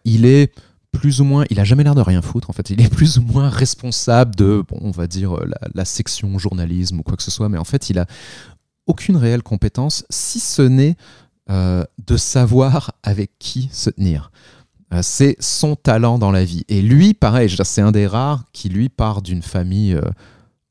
il 0.04 0.26
est 0.26 0.52
plus 0.92 1.20
ou 1.20 1.24
moins, 1.24 1.44
il 1.50 1.60
a 1.60 1.64
jamais 1.64 1.84
l'air 1.84 1.94
de 1.94 2.00
rien 2.00 2.22
foutre 2.22 2.48
en 2.48 2.52
fait. 2.54 2.70
Il 2.70 2.80
est 2.80 2.88
plus 2.92 3.18
ou 3.18 3.22
moins 3.22 3.48
responsable 3.48 4.34
de, 4.34 4.64
bon, 4.66 4.78
on 4.80 4.90
va 4.90 5.06
dire 5.06 5.36
la, 5.74 5.84
section 5.84 6.38
journalisme 6.38 7.00
ou 7.00 7.02
quoi 7.02 7.16
que 7.16 7.22
ce 7.22 7.30
soit, 7.30 7.48
mais 7.48 7.58
en 7.58 7.64
fait, 7.64 7.90
il 7.90 7.98
a 7.98 8.06
aucune 8.86 9.16
réelle 9.16 9.42
compétence, 9.42 10.04
si 10.10 10.40
ce 10.40 10.62
n'est 10.62 10.96
de 11.48 12.16
savoir 12.16 12.92
avec 13.02 13.30
qui 13.38 13.68
se 13.72 13.90
tenir. 13.90 14.32
C'est 15.02 15.36
son 15.38 15.76
talent 15.76 16.18
dans 16.18 16.32
la 16.32 16.44
vie. 16.44 16.64
Et 16.68 16.82
lui, 16.82 17.14
pareil, 17.14 17.54
c'est 17.62 17.82
un 17.82 17.92
des 17.92 18.06
rares 18.06 18.44
qui, 18.52 18.68
lui, 18.68 18.88
part 18.88 19.22
d'une 19.22 19.42
famille 19.42 20.00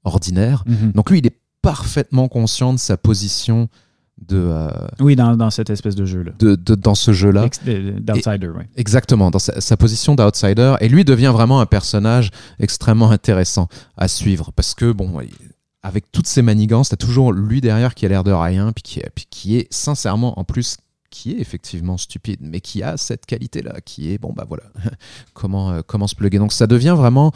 ordinaire. 0.05 0.63
Mhm. 0.65 0.91
Donc 0.93 1.09
lui, 1.09 1.19
il 1.19 1.27
est 1.27 1.37
parfaitement 1.61 2.27
conscient 2.27 2.73
de 2.73 2.79
sa 2.79 2.97
position 2.97 3.69
de, 4.17 4.69
oui, 5.01 5.15
dans, 5.15 5.35
dans, 5.35 5.49
cette 5.49 5.69
espèce 5.69 5.95
de 5.95 6.05
jeu-là. 6.05 6.31
De, 6.39 6.55
de, 6.55 6.75
dans 6.75 6.95
ce 6.95 7.11
jeu-là. 7.11 7.49
D'outsider, 7.65 8.47
oui. 8.47 8.63
Exactement, 8.77 9.29
dans 9.29 9.39
sa, 9.39 9.59
sa 9.59 9.75
position 9.75 10.15
d'outsider. 10.15 10.75
Et 10.79 10.87
lui 10.87 11.03
devient 11.03 11.31
vraiment 11.33 11.59
un 11.59 11.65
personnage 11.65 12.31
extrêmement 12.59 13.11
intéressant 13.11 13.67
à 13.97 14.07
suivre. 14.07 14.51
Parce 14.55 14.73
que, 14.73 14.93
bon, 14.93 15.19
avec 15.83 16.11
toutes 16.11 16.27
ces 16.27 16.41
manigances, 16.41 16.89
t'as 16.89 16.95
toujours 16.95 17.33
lui 17.33 17.59
derrière 17.59 17.93
qui 17.93 18.05
a 18.05 18.09
l'air 18.09 18.23
de 18.23 18.31
rien, 18.31 18.71
puis 18.71 18.83
qui, 18.83 19.01
puis 19.13 19.25
qui 19.29 19.57
est 19.57 19.71
sincèrement 19.71 20.39
en 20.39 20.45
plus 20.45 20.77
qui 21.11 21.31
est 21.31 21.39
effectivement 21.39 21.97
stupide, 21.97 22.39
mais 22.41 22.59
qui 22.59 22.83
a 22.83 22.97
cette 22.97 23.25
qualité-là, 23.25 23.79
qui 23.85 24.11
est, 24.11 24.17
bon, 24.17 24.33
bah 24.35 24.45
voilà, 24.47 24.63
comment, 25.33 25.71
euh, 25.71 25.81
comment 25.85 26.07
se 26.07 26.15
plugger. 26.15 26.39
Donc 26.39 26.51
ça 26.51 26.67
devient 26.67 26.95
vraiment 26.97 27.31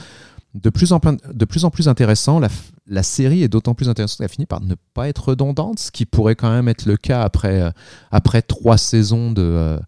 de 0.55 0.69
plus 0.69 0.91
en, 0.93 0.99
de 1.33 1.45
plus, 1.45 1.65
en 1.65 1.69
plus 1.69 1.88
intéressant. 1.88 2.39
La, 2.39 2.47
la 2.88 3.03
série 3.03 3.43
est 3.43 3.47
d'autant 3.47 3.73
plus 3.75 3.88
intéressante 3.89 4.17
qu'elle 4.19 4.29
finit 4.29 4.45
par 4.47 4.62
ne 4.62 4.75
pas 4.93 5.07
être 5.09 5.29
redondante, 5.29 5.79
ce 5.79 5.91
qui 5.91 6.05
pourrait 6.05 6.35
quand 6.35 6.49
même 6.51 6.67
être 6.67 6.85
le 6.85 6.97
cas 6.97 7.21
après, 7.21 7.62
euh, 7.62 7.71
après 8.12 8.41
trois 8.41 8.77
saisons 8.77 9.31
de, 9.31 9.41
euh, 9.43 9.79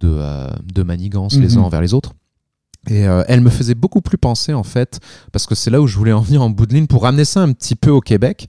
de, 0.00 0.18
de 0.72 0.82
manigance 0.82 1.36
les 1.36 1.56
uns 1.56 1.60
Mhm. 1.60 1.64
envers 1.66 1.80
les 1.80 1.94
autres. 1.94 2.12
Et 2.88 3.06
euh, 3.08 3.22
elle 3.28 3.40
me 3.40 3.48
faisait 3.50 3.74
beaucoup 3.74 4.02
plus 4.02 4.18
penser, 4.18 4.52
en 4.52 4.62
fait, 4.62 5.00
parce 5.32 5.46
que 5.46 5.54
c'est 5.54 5.70
là 5.70 5.80
où 5.80 5.86
je 5.86 5.96
voulais 5.96 6.12
en 6.12 6.20
venir 6.20 6.42
en 6.42 6.50
bout 6.50 6.66
de 6.66 6.74
ligne, 6.74 6.86
pour 6.86 7.02
ramener 7.02 7.24
ça 7.24 7.40
un 7.42 7.52
petit 7.52 7.74
peu 7.76 7.90
au 7.90 8.00
Québec. 8.00 8.46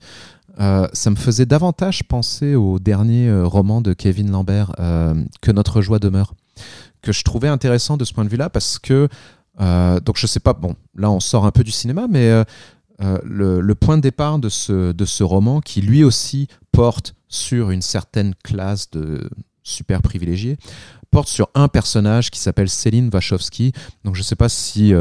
euh, 0.58 0.88
ça 0.94 1.10
me 1.10 1.16
faisait 1.16 1.44
davantage 1.46 2.04
penser 2.04 2.54
au 2.54 2.78
dernier 2.78 3.28
euh, 3.28 3.46
roman 3.46 3.82
de 3.82 3.92
Kevin 3.92 4.30
Lambert, 4.30 4.72
euh, 4.78 5.14
Que 5.42 5.52
notre 5.52 5.82
joie 5.82 5.98
demeure, 5.98 6.32
que 7.02 7.12
je 7.12 7.22
trouvais 7.24 7.48
intéressant 7.48 7.96
de 7.98 8.04
ce 8.04 8.12
point 8.14 8.24
de 8.24 8.30
vue-là, 8.30 8.48
parce 8.50 8.78
que, 8.78 9.08
euh, 9.60 10.00
donc 10.00 10.16
je 10.16 10.26
sais 10.26 10.40
pas, 10.40 10.52
bon, 10.52 10.74
là 10.94 11.10
on 11.10 11.20
sort 11.20 11.46
un 11.46 11.50
peu 11.50 11.64
du 11.64 11.70
cinéma, 11.70 12.06
mais 12.08 12.28
euh, 12.28 12.44
euh, 13.02 13.18
le, 13.24 13.74
point 13.74 13.96
de 13.96 14.02
départ 14.02 14.38
de 14.38 14.48
ce, 14.48 14.92
de 14.92 15.04
ce 15.04 15.22
roman, 15.22 15.60
qui 15.60 15.80
lui 15.80 16.04
aussi 16.04 16.48
porte 16.72 17.14
sur 17.28 17.70
une 17.70 17.82
certaine 17.82 18.34
classe 18.44 18.90
de 18.90 19.28
super 19.62 20.02
privilégiés, 20.02 20.58
porte 21.10 21.28
sur 21.28 21.48
un 21.54 21.68
personnage 21.68 22.30
qui 22.30 22.38
s'appelle 22.38 22.68
Céline 22.68 23.10
Wachowski. 23.12 23.72
Donc 24.04 24.14
je 24.14 24.20
ne 24.20 24.24
sais 24.24 24.36
pas 24.36 24.48
si 24.48 24.92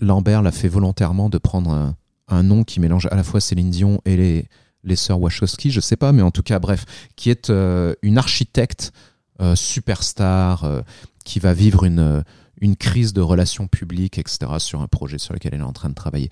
Lambert 0.00 0.42
l'a 0.42 0.52
fait 0.52 0.68
volontairement 0.68 1.28
de 1.28 1.38
prendre 1.38 1.70
un, 1.70 1.96
un, 2.28 2.42
nom 2.42 2.64
qui 2.64 2.80
mélange 2.80 3.06
à 3.10 3.16
la 3.16 3.24
fois 3.24 3.40
Céline 3.40 3.70
Dion 3.70 4.00
et 4.04 4.16
les, 4.16 4.48
les 4.84 4.96
sœurs 4.96 5.20
Wachowski, 5.20 5.70
je 5.70 5.78
ne 5.78 5.82
sais 5.82 5.96
pas, 5.96 6.12
mais 6.12 6.22
en 6.22 6.30
tout 6.30 6.42
cas, 6.42 6.58
bref, 6.58 6.84
qui 7.16 7.30
est 7.30 7.50
une 8.02 8.18
architecte 8.18 8.92
superstar 9.54 10.82
qui 11.24 11.40
va 11.40 11.52
vivre 11.52 11.84
une, 11.84 12.22
une 12.60 12.76
crise 12.76 13.12
de 13.12 13.20
relations 13.20 13.66
publiques, 13.66 14.18
etc., 14.18 14.38
sur 14.58 14.80
un 14.80 14.88
projet 14.88 15.18
sur 15.18 15.34
lequel 15.34 15.54
elle 15.54 15.60
est 15.60 15.64
en 15.64 15.72
train 15.72 15.88
de 15.88 15.94
travailler. 15.94 16.30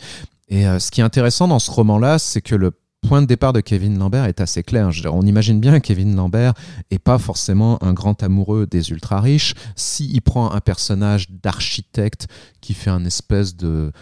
Et 0.48 0.66
euh, 0.66 0.78
ce 0.78 0.90
qui 0.90 1.00
est 1.00 1.04
intéressant 1.04 1.48
dans 1.48 1.58
ce 1.58 1.70
roman-là, 1.70 2.18
c'est 2.18 2.40
que 2.40 2.54
le 2.54 2.72
point 3.06 3.20
de 3.20 3.26
départ 3.26 3.52
de 3.52 3.60
Kevin 3.60 3.98
Lambert 3.98 4.24
est 4.24 4.40
assez 4.40 4.62
clair. 4.62 4.90
On 5.12 5.22
imagine 5.22 5.60
bien 5.60 5.78
que 5.78 5.86
Kevin 5.86 6.16
Lambert 6.16 6.54
est 6.90 6.98
pas 6.98 7.18
forcément 7.18 7.82
un 7.82 7.92
grand 7.92 8.22
amoureux 8.22 8.66
des 8.66 8.90
ultra 8.90 9.20
riches. 9.20 9.54
S'il 9.76 10.22
prend 10.22 10.52
un 10.52 10.60
personnage 10.60 11.30
d'architecte 11.30 12.28
qui 12.62 12.72
fait 12.72 12.90
un 12.90 13.04
espèce 13.04 13.56
de 13.56 13.92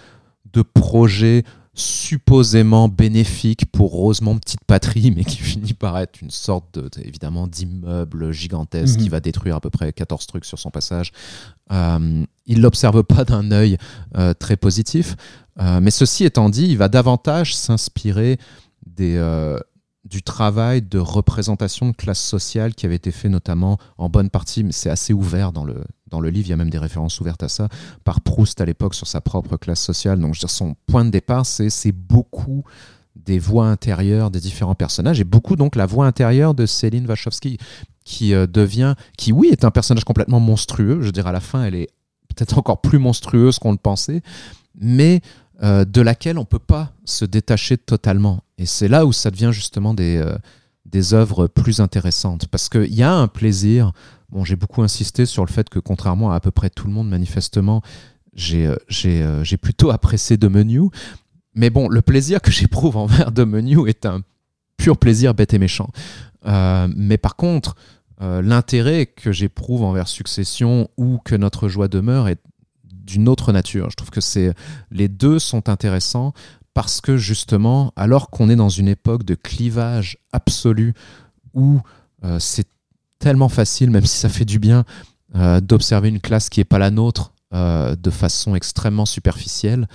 projet 0.75 1.43
supposément 1.75 2.89
bénéfique 2.89 3.65
pour 3.73 3.93
Rosemont 3.93 4.39
Petite 4.39 4.65
Patrie, 4.67 5.11
mais 5.11 5.25
qui 5.25 5.37
finit 5.43 5.73
par 5.73 5.99
être 5.99 6.21
une 6.21 6.31
sorte 6.31 6.79
de, 6.79 6.91
évidemment 7.03 7.47
d'immeuble 7.47 8.33
gigantesque 8.33 8.97
Mhm. 8.97 9.03
qui 9.03 9.09
va 9.09 9.21
détruire 9.21 9.57
à 9.57 9.61
peu 9.61 9.71
près 9.71 9.93
14 9.93 10.27
trucs 10.27 10.45
sur 10.45 10.59
son 10.59 10.71
passage. 10.71 11.13
Euh, 11.71 12.25
il 12.47 12.61
l'observe 12.61 13.03
pas 13.03 13.25
d'un 13.25 13.51
œil 13.53 13.79
euh, 14.17 14.35
très 14.35 14.57
positif. 14.57 15.17
Euh, 15.61 15.81
mais 15.81 15.91
ceci 15.91 16.25
étant 16.25 16.49
dit, 16.49 16.67
il 16.67 16.79
va 16.79 16.89
davantage 16.89 17.55
s'inspirer 17.57 18.39
des, 18.87 19.17
du 20.05 20.23
travail 20.23 20.83
de 20.83 20.99
représentation 20.99 21.89
de 21.89 21.93
classe 21.93 22.21
sociale 22.21 22.75
qui 22.75 22.87
avait 22.87 22.97
été 22.97 23.13
fait 23.13 23.29
notamment 23.29 23.79
en 23.99 24.09
bonne 24.09 24.31
partie, 24.31 24.65
mais 24.65 24.73
c'est 24.73 24.91
assez 24.91 25.13
ouvert 25.13 25.53
dans 25.53 25.65
le, 25.65 25.85
dans 26.09 26.21
le 26.21 26.29
livre, 26.29 26.49
il 26.49 26.51
y 26.51 26.53
a 26.53 26.57
même 26.57 26.71
des 26.71 26.79
références 26.79 27.21
ouvertes 27.21 27.43
à 27.43 27.49
ça, 27.49 27.69
par 28.05 28.21
Proust 28.21 28.61
à 28.61 28.65
l'époque 28.65 28.95
sur 28.95 29.07
sa 29.07 29.21
propre 29.21 29.57
classe 29.57 29.81
sociale. 29.81 30.19
Donc 30.19 30.35
je 30.35 30.41
veux 30.41 30.47
dire, 30.47 30.51
son 30.51 30.75
point 30.87 31.05
de 31.05 31.11
départ, 31.11 31.47
c'est 31.47 31.93
beaucoup 31.93 32.65
des 33.17 33.39
voix 33.39 33.67
intérieures 33.67 34.31
des 34.31 34.41
différents 34.41 34.75
personnages 34.75 35.21
et 35.21 35.25
beaucoup 35.25 35.55
donc 35.55 35.77
la 35.77 35.87
voix 35.87 36.07
intérieure 36.07 36.55
de 36.55 36.67
Céline 36.67 37.07
Wachowski 37.07 37.59
qui 38.05 38.35
euh, 38.35 38.47
devient, 38.47 38.95
qui 39.17 39.33
oui 39.33 39.49
est 39.53 39.65
un 39.65 39.71
personnage 39.71 40.05
complètement 40.05 40.41
monstrueux, 40.41 40.99
je 41.01 41.07
veux 41.07 41.13
dire 41.13 41.27
à 41.27 41.33
la 41.33 41.41
fin 41.41 41.63
elle 41.65 41.75
est 41.75 41.89
peut-être 42.35 42.59
encore 42.59 42.81
plus 42.81 42.99
monstrueuse 42.99 43.59
qu'on 43.59 43.73
le 43.73 43.79
pensait, 43.79 44.23
mais 44.75 45.21
euh, 45.63 45.85
de 45.85 46.01
laquelle 46.01 46.39
on 46.39 46.45
peut 46.45 46.59
pas 46.59 46.93
se 47.05 47.25
détacher 47.25 47.77
totalement. 47.77 48.43
Et 48.63 48.67
c'est 48.67 48.87
là 48.87 49.05
où 49.07 49.13
ça 49.13 49.33
devient 49.33 49.51
justement 49.53 49.93
des, 49.93 50.19
euh, 50.19 50.39
des 50.87 51.15
œuvres 51.15 51.49
plus 51.49 51.81
intéressantes. 51.81 52.47
Parce 52.47 52.69
qu'il 52.69 52.95
y 52.95 53.03
a 53.03 53.13
un 53.13 53.27
plaisir. 53.27 53.91
Bon, 54.31 54.45
j'ai 54.45 54.55
beaucoup 54.55 54.83
insisté 54.83 55.27
sur 55.27 55.45
le 55.45 55.51
fait 55.51 55.69
que, 55.69 55.81
contrairement 55.81 56.31
à 56.31 56.37
à 56.37 56.41
peu 56.41 56.53
près 56.53 56.71
tout 56.71 56.87
le 56.87 56.93
monde, 56.93 57.09
manifestement, 57.09 57.83
j'ai 58.35 58.69
euh, 58.69 58.77
euh, 59.05 59.57
plutôt 59.61 59.91
apprécié 59.91 60.39
The 60.39 60.45
Menu. 60.45 60.91
Mais 61.57 61.71
bon, 61.71 61.89
le 61.89 62.03
plaisir 62.03 62.41
que 62.41 62.53
j'éprouve 62.53 62.97
envers 62.97 63.35
The 63.35 63.41
Menu 63.41 63.89
est 63.89 64.07
un 64.07 64.23
pur 64.77 64.97
plaisir 64.97 65.35
bête 65.35 65.55
et 65.55 65.59
méchant. 65.59 65.91
Mais 66.45 67.19
par 67.19 67.35
contre, 67.35 67.75
l'intérêt 68.21 69.07
que 69.07 69.33
j'éprouve 69.33 69.83
envers 69.83 70.09
Succession 70.09 70.89
ou 70.97 71.19
que 71.19 71.35
notre 71.35 71.69
joie 71.69 71.89
demeure 71.89 72.29
est 72.29 72.41
d'une 72.85 73.29
autre 73.29 73.53
nature. 73.53 73.91
Je 73.91 73.97
trouve 73.97 74.11
que 74.11 74.21
c'est 74.21 74.55
les 74.91 75.09
deux 75.09 75.39
sont 75.39 75.69
intéressants 75.69 76.33
parce 76.75 77.01
que 77.01 77.17
justement, 77.17 77.93
alors 77.97 78.31
qu'on 78.31 78.49
est 78.49 78.57
dans 78.57 78.69
une 78.69 78.89
époque 78.89 79.25
de 79.25 79.35
clivage 79.35 80.19
absolu 80.33 80.95
où 81.55 81.81
euh, 82.25 82.39
c'est 82.39 82.67
tellement 83.19 83.49
facile, 83.49 83.91
même 83.91 84.07
si 84.07 84.19
ça 84.19 84.29
fait 84.29 84.45
du 84.45 84.59
bien, 84.59 84.85
euh, 85.35 85.61
d'observer 85.61 86.09
une 86.09 86.21
classe 86.21 86.49
qui 86.49 86.61
n'est 86.61 86.65
pas 86.65 86.79
la 86.79 86.91
nôtre 86.91 87.33
euh, 87.55 87.95
de 87.97 88.11
façon 88.11 88.55
extrêmement 88.55 89.07
superficielle, 89.07 89.87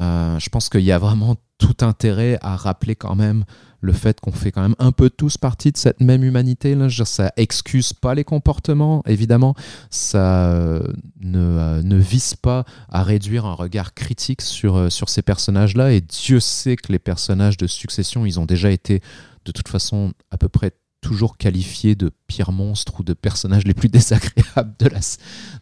je 0.00 0.48
pense 0.48 0.68
qu'il 0.68 0.80
y 0.80 0.90
a 0.90 0.98
vraiment 0.98 1.36
tout 1.58 1.76
intérêt 1.82 2.36
à 2.42 2.56
rappeler 2.56 2.96
quand 2.96 3.14
même 3.14 3.44
le 3.84 3.92
fait 3.92 4.20
qu'on 4.20 4.32
fait 4.32 4.50
quand 4.50 4.62
même 4.62 4.74
un 4.78 4.92
peu 4.92 5.10
tous 5.10 5.36
partie 5.36 5.70
de 5.70 5.76
cette 5.76 6.00
même 6.00 6.24
humanité. 6.24 6.76
Ça 7.04 7.32
excuse 7.36 7.92
pas 7.92 8.14
les 8.14 8.24
comportements, 8.24 9.02
évidemment. 9.06 9.54
Ça 9.90 10.50
euh, 10.50 10.82
ne, 11.20 11.38
euh, 11.38 11.82
ne 11.82 11.96
vise 11.96 12.34
pas 12.34 12.64
à 12.88 13.02
réduire 13.02 13.44
un 13.44 13.52
regard 13.52 13.94
critique 13.94 14.40
sur, 14.40 14.76
euh, 14.76 14.90
sur 14.90 15.08
ces 15.08 15.22
personnages-là. 15.22 15.92
Et 15.92 16.00
Dieu 16.00 16.40
sait 16.40 16.76
que 16.76 16.90
les 16.90 16.98
personnages 16.98 17.56
de 17.56 17.66
succession, 17.66 18.24
ils 18.24 18.40
ont 18.40 18.46
déjà 18.46 18.70
été 18.70 19.00
de 19.44 19.52
toute 19.52 19.68
façon 19.68 20.12
à 20.30 20.38
peu 20.38 20.48
près 20.48 20.72
toujours 21.02 21.36
qualifiés 21.36 21.94
de 21.94 22.10
pires 22.26 22.52
monstres 22.52 23.00
ou 23.00 23.02
de 23.04 23.12
personnages 23.12 23.64
les 23.64 23.74
plus 23.74 23.88
désagréables 23.90 24.74
de 24.78 24.88
la, 24.88 25.00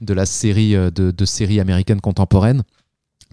de 0.00 0.14
la 0.14 0.26
série, 0.26 0.74
de, 0.74 1.10
de 1.10 1.24
séries 1.24 1.58
américaines 1.58 2.00
contemporaines. 2.00 2.62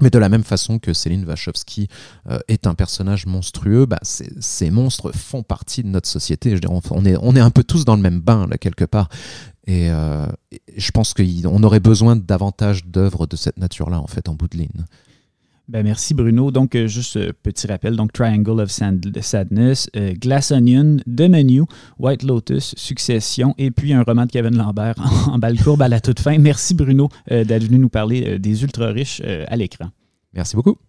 Mais 0.01 0.09
de 0.09 0.17
la 0.17 0.29
même 0.29 0.43
façon 0.43 0.79
que 0.79 0.93
Céline 0.93 1.25
Wachowski 1.25 1.87
euh, 2.29 2.39
est 2.47 2.67
un 2.67 2.75
personnage 2.75 3.25
monstrueux, 3.25 3.85
bah, 3.85 3.99
ces, 4.01 4.69
monstres 4.69 5.11
font 5.11 5.43
partie 5.43 5.83
de 5.83 5.89
notre 5.89 6.07
société. 6.07 6.55
Je 6.55 6.61
on, 6.67 7.05
est, 7.05 7.17
on 7.21 7.35
est 7.35 7.39
un 7.39 7.51
peu 7.51 7.63
tous 7.63 7.85
dans 7.85 7.95
le 7.95 8.01
même 8.01 8.21
bain, 8.21 8.47
là, 8.47 8.57
quelque 8.57 8.85
part. 8.85 9.09
Et, 9.67 9.89
euh, 9.91 10.25
je 10.75 10.91
pense 10.91 11.13
qu'on 11.13 11.63
aurait 11.63 11.79
besoin 11.79 12.15
davantage 12.15 12.85
d'œuvres 12.85 13.27
de 13.27 13.35
cette 13.35 13.57
nature-là, 13.57 13.99
en 13.99 14.07
fait, 14.07 14.29
en 14.29 14.33
bout 14.33 14.47
de 14.47 14.57
ligne. 14.57 14.85
Ben 15.69 15.83
merci 15.83 16.15
Bruno. 16.15 16.49
Donc, 16.49 16.73
euh, 16.73 16.87
juste 16.87 17.17
euh, 17.17 17.31
petit 17.43 17.67
rappel, 17.67 17.95
donc 17.95 18.11
Triangle 18.11 18.59
of 18.59 18.71
Sadness, 18.71 19.87
euh, 19.95 20.13
Glass 20.19 20.51
Onion, 20.51 20.97
The 21.05 21.29
Menu, 21.29 21.61
White 21.99 22.23
Lotus, 22.23 22.73
Succession 22.75 23.53
et 23.59 23.69
puis 23.69 23.93
un 23.93 24.01
roman 24.01 24.25
de 24.25 24.31
Kevin 24.31 24.57
Lambert 24.57 24.95
en, 25.27 25.33
en 25.33 25.37
balle 25.37 25.59
courbe 25.59 25.83
à 25.83 25.87
la 25.87 26.01
toute 26.01 26.21
fin. 26.21 26.39
Merci 26.39 26.73
Bruno 26.73 27.09
d'être 27.29 27.65
venu 27.65 27.77
nous 27.77 27.89
parler 27.89 28.39
des 28.39 28.63
ultra-riches 28.63 29.21
à 29.21 29.55
l'écran. 29.55 29.89
Merci 30.33 30.55
beaucoup. 30.55 30.88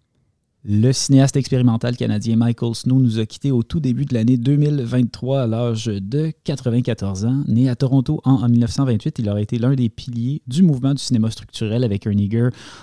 Le 0.62 0.92
cinéaste 0.92 1.36
expérimental 1.36 1.96
canadien 1.96 2.36
Michael 2.36 2.74
Snow 2.74 2.98
nous 2.98 3.18
a 3.18 3.24
quittés 3.24 3.50
au 3.50 3.62
tout 3.62 3.80
début 3.80 4.04
de 4.04 4.12
l'année 4.12 4.36
2023 4.36 5.40
à 5.40 5.46
l'âge 5.46 5.86
de 5.86 6.34
94 6.44 7.24
ans. 7.24 7.42
Né 7.48 7.70
à 7.70 7.76
Toronto 7.76 8.20
en, 8.24 8.42
en 8.42 8.48
1928, 8.48 9.20
il 9.20 9.30
aurait 9.30 9.42
été 9.42 9.56
l'un 9.56 9.74
des 9.74 9.88
piliers 9.88 10.42
du 10.46 10.62
mouvement 10.62 10.92
du 10.92 11.02
cinéma 11.02 11.30
structurel 11.30 11.82
avec 11.82 12.04
Ernie 12.06 12.28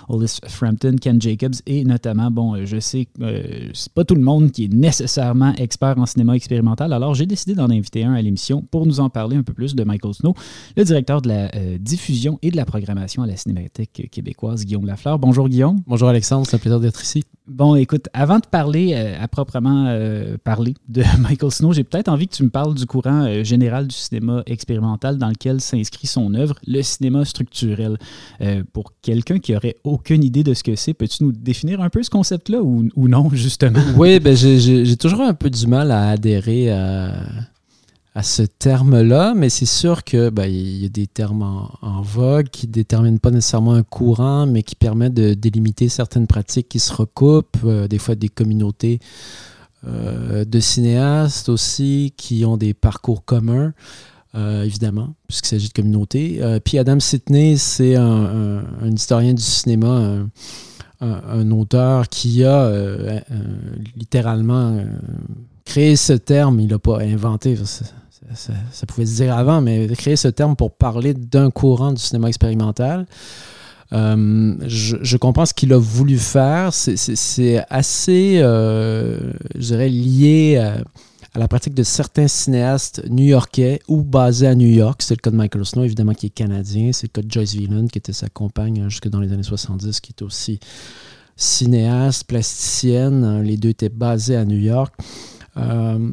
Hollis 0.08 0.38
Frampton, 0.48 0.96
Ken 1.00 1.22
Jacobs 1.22 1.54
et 1.66 1.84
notamment, 1.84 2.32
bon, 2.32 2.56
euh, 2.56 2.66
je 2.66 2.80
sais 2.80 3.04
que 3.04 3.22
euh, 3.22 3.70
c'est 3.74 3.92
pas 3.92 4.04
tout 4.04 4.16
le 4.16 4.22
monde 4.22 4.50
qui 4.50 4.64
est 4.64 4.74
nécessairement 4.74 5.54
expert 5.54 5.96
en 5.98 6.06
cinéma 6.06 6.34
expérimental, 6.34 6.92
alors 6.92 7.14
j'ai 7.14 7.26
décidé 7.26 7.54
d'en 7.54 7.70
inviter 7.70 8.02
un 8.02 8.14
à 8.14 8.20
l'émission 8.20 8.60
pour 8.60 8.86
nous 8.86 8.98
en 8.98 9.08
parler 9.08 9.36
un 9.36 9.44
peu 9.44 9.52
plus 9.52 9.76
de 9.76 9.84
Michael 9.84 10.14
Snow, 10.14 10.34
le 10.76 10.82
directeur 10.82 11.22
de 11.22 11.28
la 11.28 11.54
euh, 11.54 11.78
diffusion 11.78 12.40
et 12.42 12.50
de 12.50 12.56
la 12.56 12.64
programmation 12.64 13.22
à 13.22 13.28
la 13.28 13.36
Cinémathèque 13.36 14.08
québécoise, 14.10 14.66
Guillaume 14.66 14.86
Lafleur. 14.86 15.20
Bonjour 15.20 15.48
Guillaume. 15.48 15.80
Bonjour 15.86 16.08
Alexandre, 16.08 16.44
c'est 16.44 16.56
un 16.56 16.58
plaisir 16.58 16.80
d'être 16.80 17.00
ici. 17.00 17.22
Bon, 17.48 17.74
écoute, 17.76 18.08
avant 18.12 18.40
de 18.40 18.46
parler 18.46 18.92
euh, 18.92 19.16
à 19.18 19.26
proprement 19.26 19.86
euh, 19.88 20.36
parler 20.44 20.74
de 20.88 21.02
Michael 21.18 21.50
Snow, 21.50 21.72
j'ai 21.72 21.82
peut-être 21.82 22.08
envie 22.08 22.28
que 22.28 22.34
tu 22.34 22.42
me 22.42 22.50
parles 22.50 22.74
du 22.74 22.84
courant 22.84 23.24
euh, 23.24 23.42
général 23.42 23.86
du 23.86 23.96
cinéma 23.96 24.42
expérimental 24.44 25.16
dans 25.16 25.30
lequel 25.30 25.62
s'inscrit 25.62 26.06
son 26.06 26.34
œuvre, 26.34 26.56
le 26.66 26.82
cinéma 26.82 27.24
structurel. 27.24 27.96
pour 28.74 28.92
quelqu'un 29.00 29.38
qui 29.38 29.56
aurait 29.56 29.76
aucune 29.82 30.22
idée 30.22 30.44
de 30.44 30.52
ce 30.52 30.62
que 30.62 30.76
c'est, 30.76 30.92
peux-tu 30.92 31.24
nous 31.24 31.32
définir 31.32 31.80
un 31.80 31.88
peu 31.88 32.02
ce 32.02 32.10
concept-là 32.10 32.60
ou, 32.60 32.88
ou, 32.94 33.08
non, 33.08 33.30
justement? 33.32 33.80
Oui, 33.96 34.20
ben 34.20 34.36
j'ai 34.36 34.96
toujours 34.96 35.22
un 35.22 35.34
peu 35.34 35.48
du 35.48 35.66
mal 35.66 35.90
à 35.90 36.10
adhérer 36.10 36.70
à 36.70 37.14
à 38.18 38.24
ce 38.24 38.42
terme-là, 38.42 39.32
mais 39.36 39.48
c'est 39.48 39.64
sûr 39.64 40.02
que 40.02 40.28
ben, 40.28 40.46
y 40.46 40.84
a 40.84 40.88
des 40.88 41.06
termes 41.06 41.42
en, 41.82 42.02
vogue 42.02 42.48
qui 42.48 42.66
ne 42.66 42.72
déterminent 42.72 43.18
pas 43.18 43.30
nécessairement 43.30 43.74
un 43.74 43.84
courant, 43.84 44.44
mais 44.44 44.64
qui 44.64 44.74
permettent 44.74 45.14
de 45.14 45.34
délimiter 45.34 45.88
certaines 45.88 46.26
pratiques 46.26 46.68
qui 46.68 46.80
se 46.80 46.92
recoupent, 46.92 47.58
euh, 47.64 47.86
des 47.86 47.98
fois 47.98 48.16
des 48.16 48.28
communautés 48.28 48.98
euh, 49.86 50.44
de 50.44 50.58
cinéastes 50.58 51.48
aussi 51.48 52.12
qui 52.16 52.44
ont 52.44 52.56
des 52.56 52.74
parcours 52.74 53.24
communs. 53.24 53.72
Euh, 54.34 54.64
évidemment, 54.64 55.14
puisqu'il 55.28 55.48
s'agit 55.50 55.68
de 55.68 55.74
communautés. 55.74 56.40
puis 56.64 56.76
Adam 56.78 56.98
Sidney, 56.98 57.56
c'est 57.56 57.94
un, 57.94 58.64
historien 58.92 59.32
du 59.32 59.42
cinéma, 59.42 60.24
un, 61.00 61.50
auteur 61.52 62.08
qui 62.08 62.42
a 62.42 62.68
littéralement 63.96 64.76
créé 65.64 65.94
ce 65.94 66.14
terme. 66.14 66.58
Il 66.58 66.66
n'a 66.66 66.80
pas 66.80 67.00
inventé, 67.00 67.56
ça, 68.34 68.86
pouvait 68.86 69.06
se 69.06 69.16
dire 69.22 69.36
avant, 69.36 69.60
mais 69.60 69.88
créer 69.88 70.16
ce 70.16 70.28
terme 70.28 70.56
pour 70.56 70.72
parler 70.72 71.14
d'un 71.14 71.50
courant 71.50 71.92
du 71.92 72.00
cinéma 72.00 72.28
expérimental. 72.28 73.06
Euh, 73.92 74.56
je, 74.66 75.16
comprends 75.16 75.46
ce 75.46 75.54
qu'il 75.54 75.72
a 75.72 75.78
voulu 75.78 76.18
faire. 76.18 76.72
C'est 76.72 77.64
assez, 77.70 78.40
euh, 78.42 79.32
je 79.54 79.60
dirais, 79.60 79.88
lié 79.88 80.56
à, 80.58 81.38
la 81.38 81.48
pratique 81.48 81.74
de 81.74 81.82
certains 81.82 82.28
cinéastes 82.28 83.02
new-yorkais 83.08 83.80
ou 83.88 84.02
basés 84.02 84.46
à 84.46 84.54
New 84.54 84.68
York. 84.68 85.02
C'est 85.02 85.14
le 85.14 85.20
cas 85.20 85.30
de 85.30 85.36
Michael 85.36 85.64
Snow, 85.64 85.84
évidemment, 85.84 86.14
qui 86.14 86.26
est 86.26 86.30
canadien. 86.30 86.90
C'est 86.92 87.06
le 87.06 87.12
cas 87.12 87.22
de 87.22 87.30
Joyce 87.30 87.54
Whelan, 87.54 87.86
qui 87.86 87.98
était 87.98 88.12
sa 88.12 88.28
compagne 88.28 88.80
hein, 88.80 88.88
jusque 88.88 89.08
dans 89.08 89.20
les 89.20 89.32
années 89.32 89.42
70, 89.42 90.00
qui 90.00 90.12
est 90.12 90.22
aussi 90.22 90.58
cinéaste, 91.36 92.24
plasticienne. 92.24 93.42
Les 93.42 93.56
deux 93.56 93.70
étaient 93.70 93.88
basés 93.88 94.36
à 94.36 94.44
New 94.44 94.58
York. 94.58 94.92
Euh, 95.56 96.10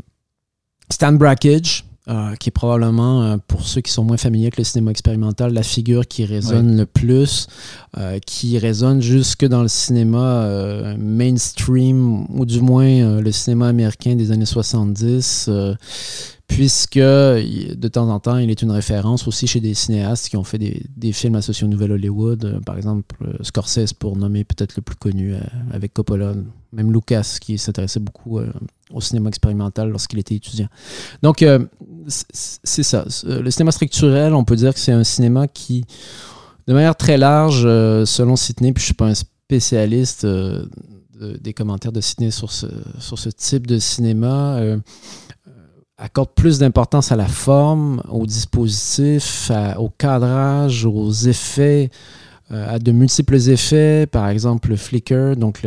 Stan 0.92 1.14
Brakhage, 1.14 1.84
euh, 2.08 2.36
qui 2.36 2.50
est 2.50 2.52
probablement, 2.52 3.24
euh, 3.24 3.38
pour 3.48 3.64
ceux 3.64 3.82
qui 3.82 3.92
sont 3.92 4.04
moins 4.04 4.18
familiers 4.18 4.46
avec 4.46 4.58
le 4.58 4.64
cinéma 4.64 4.92
expérimental, 4.92 5.54
la 5.54 5.64
figure 5.64 6.08
qui 6.08 6.24
résonne 6.24 6.78
le 6.78 6.86
plus, 6.86 7.48
euh, 7.98 8.20
qui 8.20 8.60
résonne 8.60 9.02
jusque 9.02 9.44
dans 9.44 9.64
le 9.64 9.68
cinéma 9.68 10.96
mainstream, 11.00 12.28
ou 12.30 12.46
du 12.46 12.62
moins 12.62 13.20
le 13.20 13.32
cinéma 13.32 13.68
américain 13.68 14.16
des 14.16 14.32
années 14.32 14.46
70 14.46 15.50
puisque 16.48 16.98
de 17.00 17.88
temps 17.88 18.10
en 18.10 18.20
temps, 18.20 18.38
il 18.38 18.50
est 18.50 18.62
une 18.62 18.72
référence 18.72 19.28
aussi 19.28 19.48
chez 19.48 19.60
des 19.60 19.74
cinéastes 19.74 20.30
qui 20.30 20.38
ont 20.38 20.44
fait 20.44 20.58
des, 20.58 21.12
films 21.12 21.36
associés 21.36 21.66
au 21.66 21.70
Nouvel 21.70 21.94
Hollywood. 21.94 22.46
Euh, 22.46 22.60
par 22.60 22.78
exemple, 22.78 23.16
euh, 23.22 23.34
Scorsese, 23.42 23.94
pour 23.94 24.16
nommer 24.16 24.44
peut-être 24.44 24.76
le 24.76 24.82
plus 24.82 24.96
connu, 24.96 25.34
euh, 25.34 25.40
avec 25.72 25.94
Coppola. 25.94 26.34
Même 26.76 26.92
Lucas, 26.92 27.38
qui 27.42 27.58
s'intéressait 27.58 28.00
beaucoup 28.00 28.40
au 28.92 29.02
cinéma 29.02 29.30
expérimental 29.30 29.90
lorsqu'il 29.90 30.20
était 30.20 30.36
étudiant. 30.36 30.68
Donc, 31.24 31.44
c'est 32.08 32.84
ça. 32.84 33.06
Le 33.24 33.50
cinéma 33.50 33.72
structurel, 33.72 34.34
on 34.34 34.44
peut 34.44 34.58
dire 34.58 34.74
que 34.74 34.80
c'est 34.80 34.92
un 34.92 35.06
cinéma 35.06 35.48
qui, 35.48 35.86
de 36.68 36.74
manière 36.74 36.96
très 36.96 37.18
large, 37.18 37.64
selon 38.06 38.36
Sidney, 38.36 38.74
puis 38.74 38.82
je 38.82 38.86
ne 38.86 38.88
suis 38.88 38.94
pas 38.94 39.08
un 39.08 39.14
spécialiste 39.16 40.28
des 41.20 41.54
commentaires 41.54 41.94
de 41.94 42.02
Sidney 42.02 42.30
sur 42.30 42.52
ce, 42.52 43.30
type 43.30 43.68
de 43.68 43.80
cinéma, 43.80 44.60
accorde 45.98 46.30
plus 46.36 46.60
d'importance 46.60 47.12
à 47.12 47.16
la 47.16 47.28
forme, 47.28 48.02
au 48.10 48.26
dispositif, 48.26 49.52
au 49.78 49.90
cadrage, 49.90 50.86
aux 50.86 51.12
effets, 51.12 51.90
euh, 51.90 52.25
à 52.52 52.80
de 52.80 52.92
multiples 52.92 53.50
effets, 53.50 54.08
par 54.08 54.30
exemple 54.30 54.70
le 54.70 54.76
flicker, 54.76 55.36
donc 55.36 55.66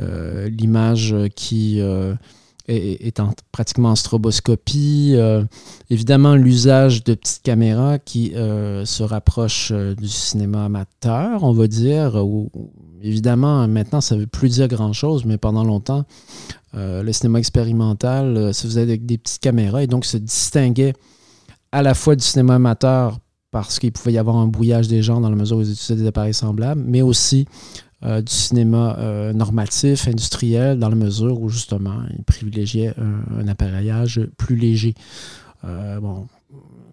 euh, 0.00 0.48
l'image 0.48 1.14
qui 1.34 1.80
euh, 1.80 2.14
est, 2.68 3.18
en, 3.20 3.32
pratiquement 3.52 3.90
en 3.90 3.96
stroboscopie. 3.96 5.16
évidemment, 5.90 6.36
l'usage 6.36 7.04
de 7.04 7.14
petites 7.14 7.42
caméras 7.42 7.98
qui 7.98 8.32
se 8.34 9.02
rapprochent 9.02 9.72
du 9.72 10.08
cinéma 10.08 10.64
amateur, 10.66 11.42
on 11.42 11.52
va 11.52 11.66
dire. 11.66 12.24
évidemment, 13.02 13.68
maintenant, 13.68 14.00
ça 14.00 14.14
ne 14.14 14.20
veut 14.20 14.26
plus 14.26 14.50
dire 14.50 14.68
grand-chose, 14.68 15.24
mais 15.24 15.36
pendant 15.36 15.64
longtemps, 15.64 16.04
euh, 16.76 17.02
le 17.02 17.12
cinéma 17.12 17.38
expérimental 17.38 18.36
euh, 18.36 18.52
se 18.52 18.66
faisait 18.66 18.82
avec 18.82 19.06
des 19.06 19.16
petites 19.16 19.40
caméras 19.40 19.84
et 19.84 19.86
donc 19.86 20.04
se 20.04 20.16
distinguait 20.16 20.92
à 21.70 21.82
la 21.82 21.94
fois 21.94 22.16
du 22.16 22.24
cinéma 22.24 22.56
amateur 22.56 23.18
parce 23.54 23.78
qu'il 23.78 23.92
pouvait 23.92 24.12
y 24.12 24.18
avoir 24.18 24.36
un 24.36 24.48
brouillage 24.48 24.88
des 24.88 25.00
genres 25.00 25.20
dans 25.20 25.30
la 25.30 25.36
mesure 25.36 25.58
où 25.58 25.60
ils 25.60 25.70
utilisaient 25.70 26.02
des 26.02 26.08
appareils 26.08 26.34
semblables, 26.34 26.82
mais 26.84 27.02
aussi 27.02 27.46
euh, 28.02 28.20
du 28.20 28.32
cinéma 28.32 28.98
normatif, 29.32 30.08
industriel, 30.08 30.78
dans 30.78 30.88
la 30.88 30.96
mesure 30.96 31.40
où 31.40 31.48
justement 31.48 32.02
il 32.16 32.24
privilégiait 32.24 32.92
un, 32.98 33.46
appareillage 33.46 34.20
plus 34.36 34.56
léger. 34.56 34.94
bon, 35.62 36.26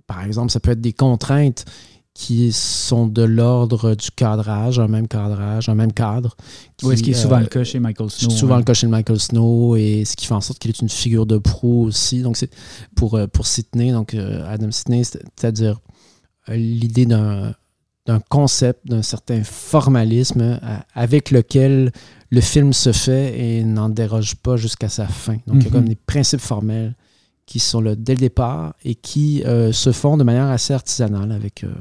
par 0.06 0.24
exemple, 0.24 0.52
ça 0.52 0.60
peut 0.60 0.71
être 0.71 0.82
des 0.82 0.93
contraintes 0.93 1.65
qui 2.13 2.52
sont 2.52 3.08
de 3.08 3.24
l'ordre 3.24 3.95
du 3.95 4.12
cadrage, 4.12 4.80
un 4.80 4.88
même 4.88 5.08
cadrage, 5.08 5.69
un 5.69 5.76
même 5.76 5.93
cadre. 5.93 6.36
Qui, 6.78 6.86
ce 6.86 7.04
qui 7.04 7.12
est 7.12 7.13
souvent 7.13 7.39
le 7.39 7.45
cas 7.45 7.63
chez 7.63 7.80
Michael 7.80 8.10
Snow. 8.10 8.30
Souvent 8.30 8.58
le 8.58 8.63
cas 8.63 8.74
chez 8.74 8.88
Michael 8.88 9.19
Snow, 9.19 9.76
et 9.76 10.04
ce 10.06 10.15
qui 10.15 10.26
fait 10.26 10.34
en 10.34 10.41
sorte 10.41 10.60
qu'il 10.60 10.69
est 10.69 10.82
une 10.82 10.89
figure 10.89 11.26
de 11.26 11.38
proue 11.38 11.86
aussi. 11.86 12.21
Donc, 12.21 12.38
c'est 12.38 12.52
pour, 12.95 13.15
euh, 13.15 13.28
pour 13.28 13.47
Sidney, 13.47 13.91
donc 13.91 14.13
euh, 14.13 14.43
Adam 14.47 14.71
Sidney, 14.71 15.04
c'est-à-dire 15.04 15.80
euh, 15.80 15.90
l'idée 16.47 17.06
d'un 17.06 17.54
d'un 18.08 18.19
concept, 18.19 18.88
d'un 18.88 19.04
certain 19.04 19.43
formalisme 19.43 20.60
avec 20.95 21.30
lequel 21.30 21.91
le 22.32 22.41
film 22.41 22.73
se 22.73 22.91
fait 22.91 23.39
et 23.39 23.63
n'en 23.63 23.89
déroge 23.89 24.36
pas 24.36 24.56
jusqu'à 24.56 24.89
sa 24.89 25.08
fin. 25.08 25.38
Donc, 25.45 25.58
il 25.58 25.63
y 25.65 25.67
a 25.67 25.71
comme 25.71 25.82
mhm. 25.82 25.89
des 25.89 25.95
principes 25.95 26.39
formels 26.39 26.95
qui 27.45 27.60
sont 27.60 27.82
là 27.82 27.95
dès 27.95 28.13
le 28.13 28.19
départ 28.19 28.75
et 28.84 28.95
qui 28.95 29.43
euh, 29.43 29.71
se 29.71 29.91
font 29.91 30.17
de 30.17 30.23
manière 30.23 30.47
assez 30.47 30.73
artisanale 30.73 31.32
avec 31.32 31.63
euh, 31.63 31.73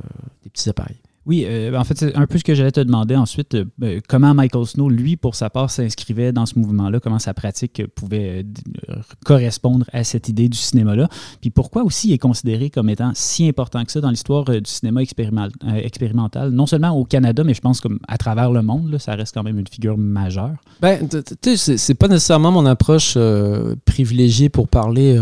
des 0.43 0.51
petits 0.51 0.69
appareils. 0.69 1.01
Oui, 1.31 1.45
euh, 1.47 1.79
en 1.79 1.85
fait, 1.85 1.97
c'est 1.97 2.17
un 2.17 2.27
peu 2.27 2.39
ce 2.39 2.43
que 2.43 2.57
j'allais 2.57 2.73
te 2.73 2.81
demander 2.81 3.15
ensuite. 3.15 3.55
Euh, 3.55 4.01
comment 4.09 4.35
Michael 4.35 4.67
Snow, 4.67 4.89
lui, 4.89 5.17
pour 5.17 5.37
sa 5.37 5.49
part, 5.49 5.71
s'inscrivait 5.71 6.33
dans 6.33 6.45
ce 6.45 6.59
mouvement-là, 6.59 6.99
comment 6.99 7.21
sa 7.21 7.35
pratique 7.35 7.87
pouvait 7.95 8.45
euh, 8.89 8.97
correspondre 9.25 9.87
à 9.93 10.03
cette 10.03 10.29
idée 10.29 10.49
du 10.49 10.59
cinéma-là? 10.59 11.09
Puis 11.41 11.51
pourquoi 11.51 11.85
aussi 11.85 12.09
il 12.09 12.15
est 12.15 12.19
considéré 12.19 12.69
comme 12.69 12.91
étant 12.91 13.13
si 13.15 13.47
important 13.47 13.85
que 13.85 13.93
ça 13.93 14.01
dans 14.01 14.11
l'histoire 14.11 14.47
du 14.47 14.61
cinéma 14.65 15.03
expérimental, 15.03 16.51
non 16.51 16.67
seulement 16.67 16.91
au 16.91 17.05
Canada, 17.05 17.45
mais 17.45 17.55
je 17.55 17.61
pense 17.61 17.81
comme 17.81 18.01
à 18.09 18.19
travers 18.19 18.51
le 18.51 18.63
monde, 18.63 18.99
ça 18.99 19.15
reste 19.15 19.33
quand 19.33 19.45
même 19.45 19.61
une 19.61 19.69
figure 19.69 19.97
majeure. 19.97 20.57
Ben, 20.83 21.07
tu 21.09 21.57
sais, 21.57 21.77
c'est 21.77 21.95
pas 21.95 22.09
nécessairement 22.09 22.51
mon 22.51 22.67
approche 22.67 23.17
privilégiée 23.85 24.49
pour 24.49 24.67
parler 24.67 25.17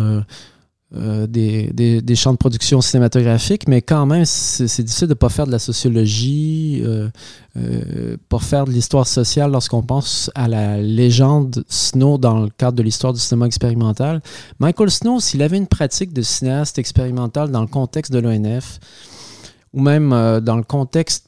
euh, 0.97 1.27
des, 1.27 1.71
des, 2.01 2.17
champs 2.17 2.33
de 2.33 2.39
production 2.39 2.81
cinématographique, 2.81 3.69
mais 3.69 3.83
quand 3.83 4.07
même, 4.07 4.25
c'est 4.25 4.83
difficile 4.83 5.07
de 5.07 5.13
ne 5.13 5.19
pas 5.19 5.29
faire 5.29 5.47
de 5.47 5.53
la 5.53 5.59
sociologie, 5.59 6.81
euh, 6.83 7.11
euh, 7.59 8.17
pas 8.31 8.39
faire 8.39 8.65
de 8.65 8.71
l'histoire 8.71 9.07
sociale 9.07 9.51
lorsqu'on 9.51 9.83
pense 9.83 10.31
à 10.35 10.49
la 10.49 10.79
légende 10.79 11.63
Snow 11.69 12.17
dans 12.17 12.41
le 12.41 12.49
cadre 12.49 12.79
de 12.79 12.83
l'histoire 12.83 13.13
du 13.13 13.21
cinéma 13.21 13.45
expérimental. 13.45 14.23
Michael 14.61 14.91
Snow, 14.91 15.21
s'il 15.21 15.43
avait 15.43 15.59
une 15.59 15.67
pratique 15.67 16.15
de 16.15 16.23
cinéaste 16.23 16.79
expérimental 16.79 17.51
dans 17.51 17.61
le 17.61 17.67
contexte 17.67 18.11
de 18.11 18.21
l'ONF, 18.21 18.81
ou 19.75 19.83
même 19.83 20.09
dans 20.41 20.57
le 20.57 20.63
contexte 20.63 21.28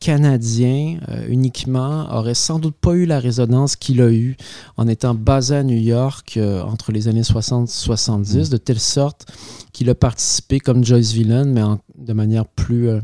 canadien 0.00 0.98
euh, 1.08 1.26
uniquement 1.28 2.08
aurait 2.10 2.34
sans 2.34 2.58
doute 2.58 2.74
pas 2.74 2.92
eu 2.92 3.04
la 3.04 3.20
résonance 3.20 3.76
qu'il 3.76 4.00
a 4.00 4.10
eu 4.10 4.36
en 4.78 4.88
étant 4.88 5.14
basé 5.14 5.56
à 5.56 5.62
New 5.62 5.76
York 5.78 6.36
euh, 6.36 6.62
entre 6.62 6.90
les 6.90 7.06
années 7.06 7.20
60-70, 7.20 8.46
mm. 8.46 8.48
de 8.48 8.56
telle 8.56 8.80
sorte 8.80 9.30
qu'il 9.72 9.90
a 9.90 9.94
participé 9.94 10.58
comme 10.58 10.84
Joyce 10.84 11.12
Villain, 11.12 11.44
mais 11.44 11.62
de 11.96 12.12
manière 12.14 12.46
plus, 12.46 12.88
euh, 12.88 13.00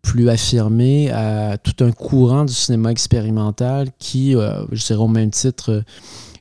plus 0.00 0.30
affirmée 0.30 1.10
à 1.10 1.58
tout 1.58 1.84
un 1.84 1.92
courant 1.92 2.46
du 2.46 2.54
cinéma 2.54 2.90
expérimental 2.90 3.90
qui, 3.98 4.32
je 4.32 4.86
dirais 4.86 5.00
au 5.00 5.08
même 5.08 5.30
titre 5.30 5.82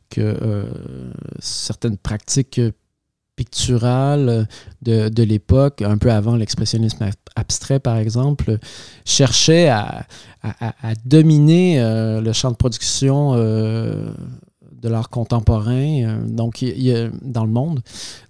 que 0.09 0.65
certaines 1.39 1.97
pratiques 1.97 2.59
picturales 3.35 4.47
de, 4.81 5.09
de 5.09 5.23
l'époque, 5.23 5.81
un 5.81 5.97
peu 5.97 6.11
avant 6.11 6.35
l'expressionnisme 6.35 7.09
abstrait, 7.35 7.79
par 7.79 7.97
exemple, 7.97 8.59
cherchait 9.05 9.69
à, 9.69 10.05
à, 10.43 10.93
dominer 11.05 11.79
euh, 11.79 12.21
le 12.21 12.33
champ 12.33 12.51
de 12.51 12.55
production 12.55 13.33
euh, 13.33 14.11
de 14.71 14.89
l'art 14.89 15.09
contemporain 15.09 16.03
euh, 16.03 16.27
donc, 16.27 16.61
il, 16.61 17.11
dans 17.21 17.45
le 17.45 17.51
monde. 17.51 17.81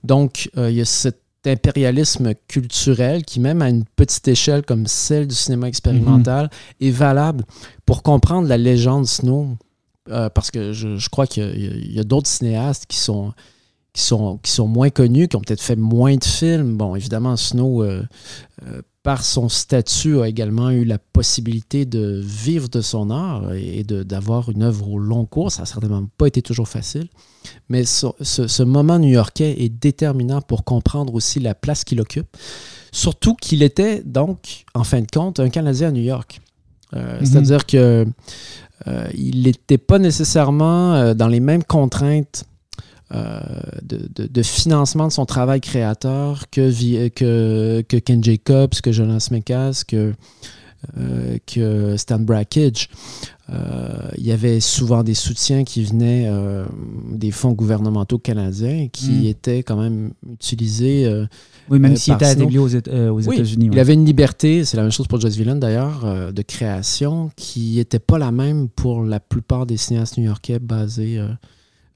Donc, 0.03 0.49
il 0.55 0.71
y 0.71 0.81
a 0.81 0.85
cet 0.85 1.19
impérialisme 1.45 2.33
culturel 2.47 3.25
qui, 3.25 3.39
même 3.39 3.61
à 3.61 3.69
une 3.69 3.83
petite 3.83 4.27
échelle 4.27 4.63
comme 4.63 4.87
celle 4.87 5.27
du 5.27 5.35
cinéma 5.35 5.67
expérimental, 5.67 6.45
mm-hmm. 6.45 6.87
est 6.87 6.91
valable 6.91 7.43
pour 7.85 8.03
comprendre 8.03 8.47
la 8.47 8.57
légende 8.57 9.07
Snow 9.07 9.57
parce 10.05 10.51
que 10.51 10.73
je, 10.73 11.09
crois 11.09 11.27
qu'il 11.27 11.93
y 11.93 11.99
a, 11.99 12.03
d'autres 12.03 12.27
cinéastes 12.27 12.85
qui 12.87 12.97
sont, 12.97 13.33
qui, 13.93 14.01
sont, 14.01 14.37
qui 14.41 14.51
sont 14.51 14.67
moins 14.67 14.89
connus, 14.89 15.27
qui 15.27 15.35
ont 15.35 15.41
peut-être 15.41 15.61
fait 15.61 15.75
moins 15.75 16.15
de 16.15 16.23
films. 16.23 16.77
Bon, 16.77 16.95
évidemment, 16.95 17.37
Snow, 17.37 17.85
par 19.03 19.23
son 19.23 19.49
statut, 19.49 20.21
a 20.21 20.27
également 20.27 20.71
eu 20.71 20.85
la 20.85 20.97
possibilité 20.97 21.85
de 21.85 22.21
vivre 22.23 22.69
de 22.69 22.81
son 22.81 23.11
art 23.11 23.53
et 23.53 23.83
d'avoir 23.83 24.49
une 24.49 24.63
œuvre 24.63 24.89
au 24.89 24.97
long 24.97 25.25
cours. 25.25 25.51
Ça 25.51 25.61
n'a 25.61 25.65
certainement 25.65 26.05
pas 26.17 26.27
été 26.27 26.41
toujours 26.41 26.67
facile. 26.67 27.07
Mais 27.69 27.85
ce, 27.85 28.07
ce 28.21 28.63
moment 28.63 28.99
new-yorkais 28.99 29.61
est 29.61 29.69
déterminant 29.69 30.41
pour 30.41 30.63
comprendre 30.63 31.13
aussi 31.13 31.39
la 31.39 31.53
place 31.53 31.83
qu'il 31.83 32.01
occupe. 32.01 32.35
Surtout 32.93 33.33
qu'il 33.33 33.63
était 33.63 34.03
donc, 34.05 34.65
en 34.75 34.83
fin 34.83 35.01
de 35.01 35.07
compte, 35.11 35.39
un 35.39 35.49
Canadien 35.49 35.87
à 35.87 35.91
New 35.91 36.03
York. 36.03 36.39
Euh, 36.95 37.19
mhm. 37.19 37.25
C'est-à-dire 37.25 37.65
que 37.65 38.05
euh, 38.87 39.07
il 39.15 39.43
n'était 39.43 39.79
pas 39.79 39.97
nécessairement 39.97 40.93
euh, 40.93 41.13
dans 41.15 41.27
les 41.27 41.39
mêmes 41.39 41.63
contraintes 41.63 42.45
de, 43.13 44.41
financement 44.41 45.07
de 45.07 45.11
son 45.11 45.25
travail 45.25 45.61
créateur 45.61 46.49
que, 46.49 47.07
que, 47.09 47.81
que 47.81 47.97
Ken 47.97 48.23
Jacobs, 48.23 48.73
que 48.81 48.91
Jonas 48.91 49.29
Mekas, 49.31 49.83
que, 49.87 50.13
que 51.45 51.95
Stan 51.97 52.19
Brackage. 52.19 52.89
il 53.49 54.25
y 54.25 54.31
avait 54.31 54.59
souvent 54.59 55.03
des 55.03 55.13
soutiens 55.13 55.63
qui 55.63 55.83
venaient 55.83 56.29
des 57.11 57.31
fonds 57.31 57.53
gouvernementaux 57.53 58.17
canadiens 58.17 58.87
qui 58.91 59.11
mhm. 59.11 59.25
étaient 59.25 59.63
quand 59.63 59.77
même 59.77 60.13
utilisés 60.31 61.27
oui, 61.69 61.79
même 61.79 61.93
euh, 61.93 61.95
s'il 61.95 62.13
était 62.13 62.31
établi 62.31 62.57
aux, 62.57 62.75
euh, 62.75 63.19
États-Unis. 63.19 63.69
Il 63.71 63.79
avait 63.79 63.93
une 63.93 64.05
liberté, 64.05 64.65
c'est 64.65 64.77
la 64.77 64.83
même 64.83 64.91
chose 64.91 65.07
pour 65.07 65.19
Joyce 65.19 65.35
Villain 65.35 65.55
d'ailleurs, 65.55 66.05
euh, 66.05 66.31
de 66.31 66.41
création 66.41 67.31
qui 67.35 67.75
n'était 67.75 67.99
pas 67.99 68.17
la 68.17 68.31
même 68.31 68.69
pour 68.69 69.03
la 69.03 69.19
plupart 69.19 69.65
des 69.65 69.77
cinéastes 69.77 70.17
new-yorkais 70.17 70.59
basés 70.59 71.21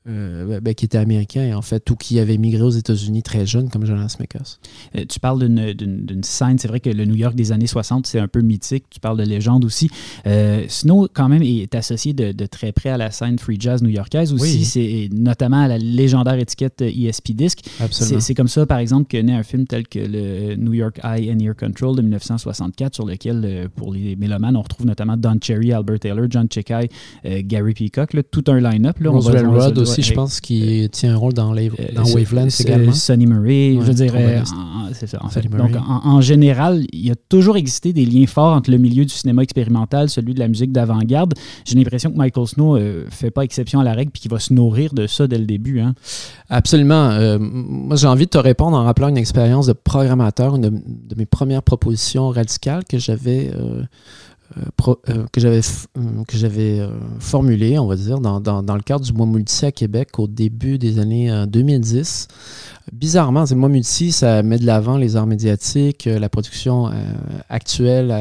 euh, 0.09 0.61
ben, 0.61 0.73
qui 0.73 0.85
était 0.85 0.97
américain, 0.97 1.55
en 1.57 1.61
fait, 1.61 1.89
ou 1.89 1.95
qui 1.95 2.19
avait 2.19 2.37
migré 2.37 2.61
aux 2.61 2.69
États-Unis 2.69 3.23
très 3.23 3.45
jeune, 3.45 3.69
comme 3.69 3.85
Jonas 3.85 4.15
Mekas. 4.19 4.57
Euh, 4.95 5.03
tu 5.07 5.19
parles 5.19 5.45
d'une 5.47 6.23
scène, 6.23 6.57
c'est 6.57 6.69
vrai 6.69 6.79
que 6.79 6.89
le 6.89 7.03
New 7.05 7.15
York 7.15 7.35
des 7.35 7.51
années 7.51 7.67
60, 7.67 8.07
c'est 8.07 8.19
un 8.19 8.29
peu 8.29 8.41
mythique. 8.41 8.85
Tu 8.89 9.01
parles 9.01 9.17
de 9.17 9.23
légende 9.23 9.65
aussi. 9.65 9.89
Euh, 10.25 10.63
Snow, 10.69 11.09
quand 11.13 11.27
même, 11.27 11.41
est 11.43 11.75
associé 11.75 12.13
de, 12.13 12.45
très 12.45 12.71
près 12.71 12.89
à 12.89 12.97
la 12.97 13.11
scène 13.11 13.37
free 13.37 13.57
jazz 13.59 13.83
new-yorkaise 13.83 14.31
aussi, 14.31 14.63
c'est 14.63 15.09
notamment 15.11 15.61
à 15.63 15.67
la 15.67 15.77
légendaire 15.77 16.35
étiquette 16.35 16.81
ESP 16.81 17.31
Disc. 17.31 17.59
C'est 17.91 18.35
comme 18.35 18.47
ça, 18.47 18.65
par 18.65 18.77
exemple, 18.77 19.07
que 19.09 19.17
naît 19.17 19.33
un 19.33 19.43
film 19.43 19.67
tel 19.67 19.87
que 19.87 19.99
le 19.99 20.55
New 20.55 20.73
York 20.73 21.01
Eye 21.03 21.31
and 21.31 21.39
Ear 21.39 21.55
Control 21.55 21.97
de 21.97 22.01
1964, 22.01 22.95
sur 22.95 23.05
lequel, 23.05 23.69
pour 23.75 23.93
les 23.93 24.15
mélomanes, 24.15 24.55
on 24.55 24.61
retrouve 24.61 24.85
notamment 24.85 25.17
Don 25.17 25.37
Cherry, 25.41 25.73
Albert 25.73 25.99
Taylor, 25.99 26.27
John 26.29 26.47
Chekai, 26.49 26.89
Gary 27.25 27.73
Peacock, 27.73 28.15
tout 28.31 28.43
un 28.47 28.61
line-up. 28.61 28.97
Roswell 29.03 29.47
aussi 29.77 29.96
je 30.01 30.13
pense, 30.13 30.39
qui 30.39 30.83
euh, 30.83 30.87
tient 30.87 31.13
un 31.13 31.17
rôle 31.17 31.33
dans, 31.33 31.53
les, 31.53 31.69
dans 31.93 32.07
euh, 32.07 32.13
Wavelands 32.13 32.47
également. 32.59 32.93
Sonny 32.93 33.25
Murray, 33.25 33.77
je 33.81 33.91
dirais. 33.91 34.43
C'est 34.93 35.07
ça, 35.07 35.19
en 35.23 35.29
fait. 35.29 35.47
Donc, 35.49 35.71
en, 35.75 36.21
général, 36.21 36.85
il 36.91 37.05
y 37.05 37.11
a 37.11 37.15
toujours 37.29 37.57
existé 37.57 37.93
des 37.93 38.05
liens 38.05 38.25
forts 38.25 38.55
entre 38.55 38.71
le 38.71 38.77
milieu 38.77 39.05
du 39.05 39.13
cinéma 39.13 39.43
expérimental, 39.43 40.09
celui 40.09 40.33
de 40.33 40.39
la 40.39 40.47
musique 40.47 40.71
d'avant-garde. 40.71 41.33
J'ai 41.65 41.75
l'impression 41.75 42.11
que 42.11 42.17
Michael 42.17 42.47
Snow 42.47 42.77
ne 42.77 42.81
euh, 42.81 43.09
fait 43.09 43.31
pas 43.31 43.43
exception 43.43 43.79
à 43.79 43.83
la 43.83 43.93
règle 43.93 44.11
puis 44.11 44.21
qu'il 44.21 44.31
va 44.31 44.39
se 44.39 44.53
nourrir 44.53 44.93
de 44.93 45.07
ça 45.07 45.27
dès 45.27 45.37
le 45.37 45.45
début. 45.45 45.79
Hein. 45.79 45.93
Absolument. 46.49 47.37
moi, 47.39 47.95
j'ai 47.95 48.07
envie 48.07 48.25
de 48.25 48.31
te 48.31 48.37
répondre 48.37 48.77
en 48.77 48.83
rappelant 48.83 49.09
une 49.09 49.17
expérience 49.17 49.67
de 49.67 49.73
programmateur, 49.73 50.55
une 50.55 50.61
de, 50.61 51.15
mes 51.15 51.25
premières 51.25 51.63
propositions 51.63 52.29
radicales 52.29 52.83
que 52.85 52.97
j'avais. 52.97 53.51
Euh, 54.55 54.93
euh, 55.09 55.25
que 55.33 55.41
j'avais 55.41 56.79
euh, 56.79 56.89
formulé, 57.19 57.77
on 57.79 57.85
va 57.85 57.97
dire, 57.97 58.19
dans, 58.19 58.39
le 58.75 58.81
cadre 58.81 59.03
du 59.03 59.11
mois 59.11 59.25
multi 59.25 59.65
à 59.65 59.73
Québec 59.73 60.19
au 60.19 60.27
début 60.27 60.77
des 60.77 60.99
années 60.99 61.45
2010. 61.47 62.27
Bizarrement, 62.93 63.45
c'est 63.45 63.55
le 63.55 63.59
mois 63.59 63.69
multi, 63.69 64.13
ça 64.13 64.43
met 64.43 64.57
de 64.57 64.65
l'avant 64.65 64.97
les 64.97 65.17
arts 65.17 65.27
médiatiques, 65.27 66.05
la 66.05 66.29
production 66.29 66.89
actuelle, 67.49 68.15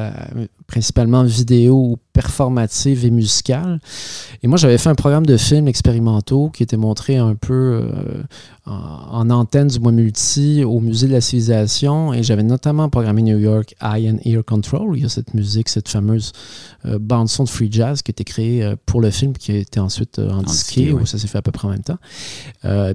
principalement 0.67 1.23
vidéo 1.23 1.75
ou 1.75 1.99
performative 2.12 3.05
et 3.05 3.11
musicale. 3.11 3.81
Et 4.43 4.49
moi, 4.49 4.57
j'avais 4.57 4.79
fait 4.79 4.89
un 4.89 4.95
programme 4.95 5.27
de 5.27 5.37
films 5.37 5.69
expérimentaux 5.69 6.51
qui 6.51 6.62
était 6.62 6.77
montré 6.77 7.17
un 7.17 7.35
peu 7.35 7.83
euh, 7.85 8.23
en, 8.64 9.29
antenne 9.31 9.69
du 9.69 9.79
mois 9.79 9.93
multi 9.93 10.64
au 10.64 10.81
Musée 10.81 11.09
de 11.09 11.12
la 11.12 11.21
civilisation. 11.21 12.14
Et 12.14 12.23
j'avais 12.23 12.43
notamment 12.43 12.89
programmé 12.89 13.23
New 13.23 13.39
York 13.39 13.75
Eye 13.83 14.11
and 14.11 14.19
Ear 14.25 14.45
Control. 14.45 14.97
Il 14.97 15.03
y 15.03 15.05
a 15.05 15.09
cette 15.09 15.35
musique, 15.35 15.69
cette 15.69 15.89
fameuse 15.89 16.33
euh, 16.87 16.99
bande-son 16.99 17.45
de 17.45 17.49
free 17.49 17.69
jazz 17.71 18.03
qui 18.03 18.11
a 18.11 18.12
été 18.12 18.25
créée 18.25 18.64
euh, 18.64 18.77
pour 18.87 19.01
le 19.01 19.11
film, 19.11 19.35
qui 19.35 19.53
a 19.53 19.57
été 19.57 19.79
ensuite 19.79 20.19
en, 20.19 20.43
disque 20.43 20.81
où 20.95 21.05
ça 21.07 21.19
s'est 21.19 21.29
fait 21.29 21.39
à 21.39 21.43
peu 21.43 21.53
près 21.53 21.69
en 21.69 21.73
même 21.73 21.83
temps. 21.83 21.99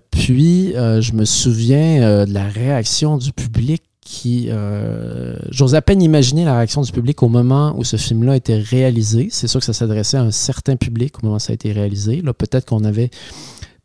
puis, 0.09 0.73
je 0.73 1.13
me 1.13 1.25
souviens 1.25 2.25
de 2.25 2.33
la 2.33 2.47
réaction 2.47 3.17
du 3.17 3.31
public 3.31 3.83
qui. 4.01 4.47
Euh, 4.49 5.35
j'ose 5.49 5.75
à 5.75 5.81
peine 5.81 6.01
imaginer 6.01 6.43
la 6.43 6.55
réaction 6.57 6.81
du 6.81 6.91
public 6.91 7.21
au 7.23 7.29
moment 7.29 7.73
où 7.77 7.83
ce 7.83 7.97
film-là 7.97 8.35
était 8.35 8.57
réalisé. 8.57 9.29
C'est 9.31 9.47
sûr 9.47 9.59
que 9.59 9.65
ça 9.65 9.73
s'adressait 9.73 10.17
à 10.17 10.23
un 10.23 10.31
certain 10.31 10.75
public 10.75 11.19
au 11.19 11.25
moment 11.25 11.37
où 11.37 11.39
ça 11.39 11.51
a 11.51 11.53
été 11.53 11.71
réalisé. 11.71 12.21
Là, 12.21 12.33
peut-être 12.33 12.65
qu'on 12.65 12.83
avait, 12.83 13.11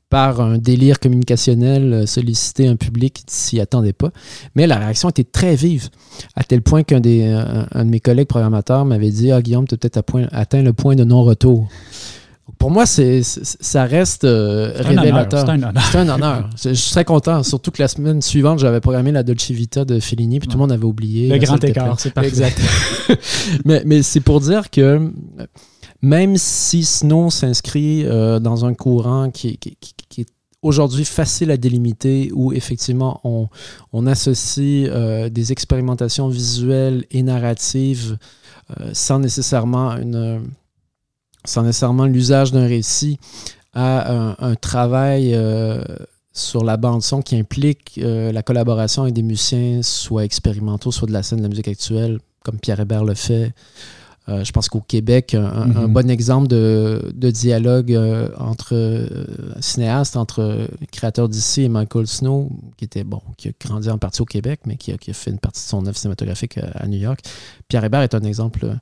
par 0.08 0.40
un 0.40 0.58
délire 0.58 1.00
communicationnel, 1.00 2.08
sollicité 2.08 2.66
un 2.66 2.76
public 2.76 3.24
qui 3.26 3.34
s'y 3.34 3.60
attendait 3.60 3.92
pas. 3.92 4.10
Mais 4.54 4.66
la 4.66 4.78
réaction 4.78 5.10
était 5.10 5.24
très 5.24 5.54
vive, 5.54 5.90
à 6.34 6.44
tel 6.44 6.62
point 6.62 6.82
qu'un 6.82 7.00
des, 7.00 7.24
un, 7.24 7.84
de 7.84 7.90
mes 7.90 8.00
collègues 8.00 8.28
programmateurs 8.28 8.84
m'avait 8.84 9.10
dit 9.10 9.32
Ah, 9.32 9.42
Guillaume, 9.42 9.66
tu 9.66 9.74
as 9.74 9.78
peut-être 9.78 10.02
atteint 10.32 10.62
le 10.62 10.72
point 10.72 10.94
de 10.94 11.04
non-retour 11.04 11.68
pour 12.59 12.70
moi, 12.70 12.86
c'est, 12.86 13.22
ça 13.22 13.84
reste 13.84 14.24
euh, 14.24 14.72
révélateur. 14.76 15.40
C'est 15.40 15.50
un 15.50 15.62
honneur. 15.62 15.82
C'est 15.90 15.98
un 15.98 16.09
honneur. 16.09 16.50
je, 16.62 16.72
suis 16.72 16.90
très 16.90 17.04
content. 17.04 17.42
Surtout 17.42 17.70
que 17.70 17.82
la 17.82 17.88
semaine 17.88 18.22
suivante, 18.22 18.59
j'avais 18.59 18.80
programmé 18.80 19.12
la 19.12 19.22
Dolce 19.22 19.50
Vita 19.50 19.84
de 19.84 20.00
Fellini, 20.00 20.38
puis 20.38 20.48
tout 20.48 20.57
le 20.57 20.61
monde 20.61 20.72
avait 20.72 20.84
oublié. 20.84 21.28
Le 21.28 21.38
grand 21.38 21.62
écart, 21.62 22.00
c'est 22.00 22.12
parfait. 22.12 22.28
Exact. 22.28 22.61
mais, 23.64 23.82
mais 23.84 24.02
c'est 24.02 24.20
pour 24.20 24.40
dire 24.40 24.70
que 24.70 25.12
même 26.02 26.36
si 26.36 26.84
Snow 26.84 27.30
s'inscrit 27.30 28.04
euh, 28.04 28.38
dans 28.38 28.64
un 28.64 28.74
courant 28.74 29.30
qui, 29.30 29.59
est 30.18 30.28
aujourd'hui 30.62 31.04
facile 31.04 31.50
à 31.50 31.57
délimiter, 31.57 32.30
où 32.34 32.52
effectivement 32.52 33.20
on, 33.24 33.48
on 33.92 34.07
associe 34.07 34.88
euh, 34.90 35.28
des 35.28 35.52
expérimentations 35.52 36.28
visuelles 36.28 37.04
et 37.11 37.22
narratives 37.22 38.18
sans 38.92 39.20
nécessairement 39.20 39.92
une 39.96 40.42
sans 41.47 41.62
nécessairement 41.62 42.07
l'usage 42.07 42.53
d'un 42.53 42.66
récit, 42.66 43.18
à 43.76 44.34
un, 44.42 44.55
travail 44.55 45.32
euh, 45.34 45.82
sur 46.32 46.64
la 46.64 46.78
bande-son 46.78 47.20
qui 47.20 47.36
implique 47.36 48.01
euh, 48.03 48.32
la 48.32 48.42
collaboration 48.42 49.03
avec 49.03 49.14
des 49.14 49.22
musiciens, 49.22 49.82
soit 49.82 50.24
expérimentaux, 50.24 50.90
soit 50.90 51.07
de 51.07 51.12
la 51.12 51.22
scène 51.22 51.38
de 51.38 51.42
la 51.42 51.51
musique 51.51 51.68
actuelle, 51.68 52.18
comme 52.42 52.59
Pierre 52.59 52.80
Hébert 52.80 53.05
le 53.05 53.14
fait. 53.14 53.53
Euh, 54.28 54.42
je 54.44 54.51
pense 54.51 54.70
qu'au 54.70 54.80
Québec, 54.80 55.34
un, 55.34 55.66
mm-hmm. 55.68 55.86
bon 55.88 56.11
exemple 56.11 56.49
de, 56.49 57.30
dialogue 57.30 57.97
entre 58.38 59.09
cinéastes, 59.61 60.16
entre 60.16 60.68
créateurs 60.90 61.28
d'ici 61.28 61.62
et 61.62 61.68
Michael 61.68 62.07
Snow, 62.07 62.51
qui 62.78 62.86
était 62.86 63.05
bon, 63.05 63.20
qui 63.36 63.49
a 63.49 63.53
grandi 63.61 63.90
en 63.90 63.99
partie 63.99 64.22
au 64.22 64.26
Québec, 64.26 64.61
mais 64.64 64.76
qui 64.76 64.90
a, 64.90 64.97
qui 64.97 65.11
a 65.11 65.14
fait 65.14 65.30
une 65.30 65.38
partie 65.38 65.62
de 65.62 65.68
son 65.68 65.86
œuvre 65.86 65.99
cinématographique 65.99 66.59
à 66.59 66.86
New 66.86 66.99
York. 66.99 67.20
Pierre 67.68 67.84
Hébert 67.84 68.01
est 68.01 68.14
un 68.14 68.22
exemple 68.22 68.74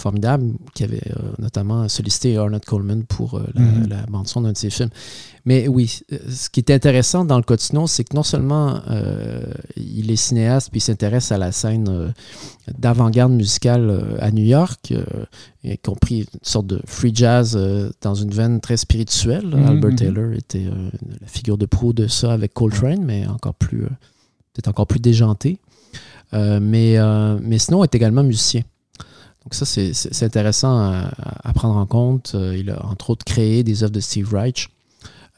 formidable, 0.00 0.54
qui 0.74 0.84
avait 0.84 1.02
euh, 1.06 1.32
notamment 1.38 1.88
sollicité 1.88 2.36
Arnold 2.36 2.64
Coleman 2.64 3.04
pour 3.04 3.34
euh, 3.34 3.44
la, 3.88 4.02
bande-son 4.08 4.40
d'un 4.40 4.52
de 4.52 4.56
ses 4.56 4.70
films. 4.70 4.90
Mais 5.44 5.68
oui, 5.68 6.00
euh, 6.12 6.18
ce 6.28 6.50
qui 6.50 6.60
est 6.60 6.70
intéressant 6.70 7.24
dans 7.24 7.36
le 7.36 7.42
Cotino, 7.42 7.86
c'est 7.86 8.04
que 8.04 8.16
non 8.16 8.22
seulement 8.22 8.80
il 9.76 10.10
est 10.10 10.16
cinéaste, 10.16 10.70
puis 10.70 10.78
il 10.78 10.82
s'intéresse 10.82 11.32
à 11.32 11.38
la 11.38 11.52
scène 11.52 12.12
d'avant-garde 12.78 13.32
musicale 13.32 14.18
à 14.20 14.30
New 14.30 14.44
York, 14.44 14.92
y 15.64 15.78
compris 15.78 16.20
une 16.20 16.40
sorte 16.42 16.66
de 16.66 16.80
free 16.86 17.12
jazz 17.14 17.58
dans 18.00 18.14
une 18.14 18.30
veine 18.30 18.60
très 18.60 18.76
spirituelle. 18.76 19.46
Mhm, 19.46 19.66
Albert 19.66 19.90
mhm. 19.90 19.96
Taylor 19.96 20.32
était 20.32 20.64
la 21.20 21.26
figure 21.26 21.58
de 21.58 21.66
proue 21.66 21.92
de 21.92 22.06
ça 22.06 22.32
avec 22.32 22.54
Coltrane, 22.54 23.04
mais 23.04 23.26
encore 23.26 23.54
plus, 23.54 23.82
peut-être 24.52 24.68
encore 24.68 24.86
plus 24.86 25.00
déjanté. 25.00 25.58
mais, 26.32 26.96
mais 27.42 27.58
sinon, 27.58 27.84
est 27.84 27.94
également 27.94 28.22
musicien. 28.22 28.62
Donc 29.50 29.56
ça, 29.56 29.66
c'est 29.66 30.22
intéressant 30.24 30.78
à, 30.78 31.52
prendre 31.54 31.76
en 31.76 31.84
compte. 31.84 32.36
Euh, 32.36 32.56
il 32.56 32.70
a 32.70 32.86
entre 32.86 33.10
autres 33.10 33.24
créé 33.24 33.64
des 33.64 33.82
œuvres 33.82 33.92
de 33.92 33.98
Steve 33.98 34.32
Reich 34.32 34.68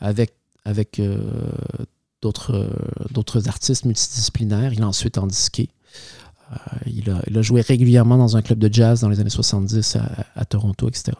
avec, 0.03 0.35
euh, 0.99 1.17
euh, 2.23 2.69
d'autres 3.11 3.49
artistes 3.49 3.87
multidisciplinaires. 3.87 4.75
Il 4.75 4.83
a 4.83 4.89
ensuite 4.89 5.17
en 5.17 5.27
disqué. 5.27 5.71
il, 6.85 7.11
a, 7.11 7.43
joué 7.43 7.63
régulièrement 7.63 8.19
dans 8.19 8.37
un 8.37 8.43
club 8.43 8.59
de 8.59 8.71
jazz 8.71 9.01
dans 9.01 9.09
les 9.09 9.19
années 9.19 9.31
70 9.31 9.97
à, 10.37 10.45
Toronto, 10.45 10.91
etc. 10.91 11.17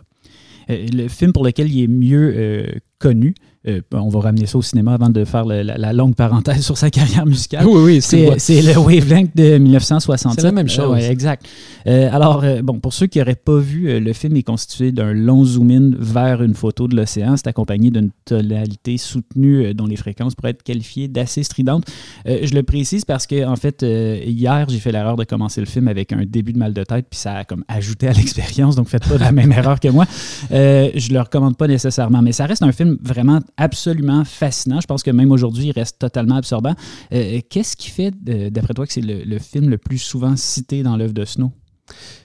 le 0.69 1.09
film 1.09 1.33
pour 1.33 1.45
lequel 1.45 1.73
il 1.73 1.85
est 1.85 1.89
mieux 1.89 2.79
connu. 2.99 3.35
Euh, 3.69 3.81
on 3.93 4.09
va 4.09 4.21
ramener 4.21 4.47
ça 4.47 4.59
au 4.59 4.63
cinéma 4.63 4.95
avant 4.95 5.09
de 5.09 5.25
faire 5.25 5.45
le- 5.45 5.63
la, 5.63 5.79
la 5.79 5.93
longue 5.93 6.17
parenthèse 6.17 6.61
sur 6.65 6.77
sa 6.77 6.91
carrière 6.91 7.25
musicale. 7.27 7.65
oui, 7.67 7.81
oui, 7.85 8.03
C'est 8.03 8.39
c'est 8.39 8.61
le 8.61 8.77
Wavelength 8.77 9.31
de 9.37 9.57
1967. 9.59 10.41
C'est 10.41 10.47
la 10.47 10.53
même 10.53 10.67
Euh, 10.67 10.69
chose. 10.69 10.91
ouais, 10.91 11.11
exact. 11.11 11.47
Euh, 11.87 12.09
alors, 12.13 12.43
euh, 12.43 12.61
bon, 12.63 12.81
pour 12.81 12.93
ceux 12.93 13.07
qui 13.07 13.19
n'auraient 13.21 13.37
pas 13.37 13.59
vu, 13.59 13.89
euh, 13.89 14.01
le 14.01 14.13
film 14.13 14.35
est 14.37 14.43
constitué 14.43 14.91
d'un 14.91 15.13
long 15.13 15.45
zoom-in 15.45 15.93
vers 15.97 16.43
une 16.43 16.55
photo 16.55 16.89
de 16.89 16.97
l'océan. 16.97 17.37
C'est 17.37 17.47
accompagné 17.47 17.91
d'une 17.91 18.11
tonalité 18.25 18.99
soutenue 18.99 19.67
euh, 19.67 19.75
dont 19.75 19.87
les 19.87 19.97
fréquences 19.97 20.35
pourraient 20.35 20.51
être 20.51 20.63
qualifiées 20.65 21.07
d'assez 21.07 21.43
stridentes. 21.45 21.85
Euh, 22.27 22.41
je 22.43 22.55
le 22.55 22.63
précise 22.65 23.05
parce 23.05 23.27
que, 23.29 23.47
en 23.47 23.57
fait, 23.57 23.83
euh, 23.85 24.19
hier, 24.27 24.67
j'ai 24.69 24.79
fait 24.79 24.91
l'erreur 24.93 25.17
de 25.17 25.25
commencer 25.25 25.61
le 25.61 25.67
film 25.67 25.87
avec 25.87 26.13
un 26.13 26.25
début 26.27 26.53
de 26.53 26.59
mal 26.59 26.73
de 26.75 26.83
tête, 26.83 27.07
puis 27.11 27.21
ça 27.21 27.35
a 27.37 27.45
comme 27.45 27.63
ajouté 27.69 28.09
à 28.09 28.13
l'expérience, 28.13 28.75
donc 28.75 28.89
faites 28.89 29.09
pas 29.09 29.19
la 29.19 29.31
même 29.31 29.53
erreur 29.61 29.79
que 29.79 29.89
moi. 29.89 30.07
Euh, 30.51 30.91
je 30.97 31.13
le 31.13 31.21
recommande 31.21 31.57
pas 31.57 31.69
nécessairement, 31.69 32.23
mais 32.23 32.33
ça 32.33 32.47
reste 32.47 32.63
un 32.65 32.73
film 32.73 32.99
vraiment 33.03 33.39
absolument 33.57 34.25
fascinant. 34.25 34.81
Je 34.81 34.87
pense 34.87 35.03
que 35.03 35.11
même 35.11 35.33
aujourd'hui, 35.33 35.67
il 35.67 35.73
reste 35.73 35.99
totalement 35.99 36.37
absorbant. 36.37 36.75
Euh, 37.13 37.41
Qu'est-ce 37.49 37.77
qui 37.77 37.91
fait, 37.91 38.13
euh, 38.29 38.51
d'après 38.51 38.75
toi, 38.75 38.87
que 38.87 38.93
c'est 38.93 39.03
le, 39.03 39.39
film 39.39 39.69
le 39.69 39.79
plus 39.79 39.99
souvent 39.99 40.37
cité 40.37 40.83
dans 40.83 40.97
l'œuvre 40.97 41.15
de 41.15 41.25
Snow? 41.25 41.53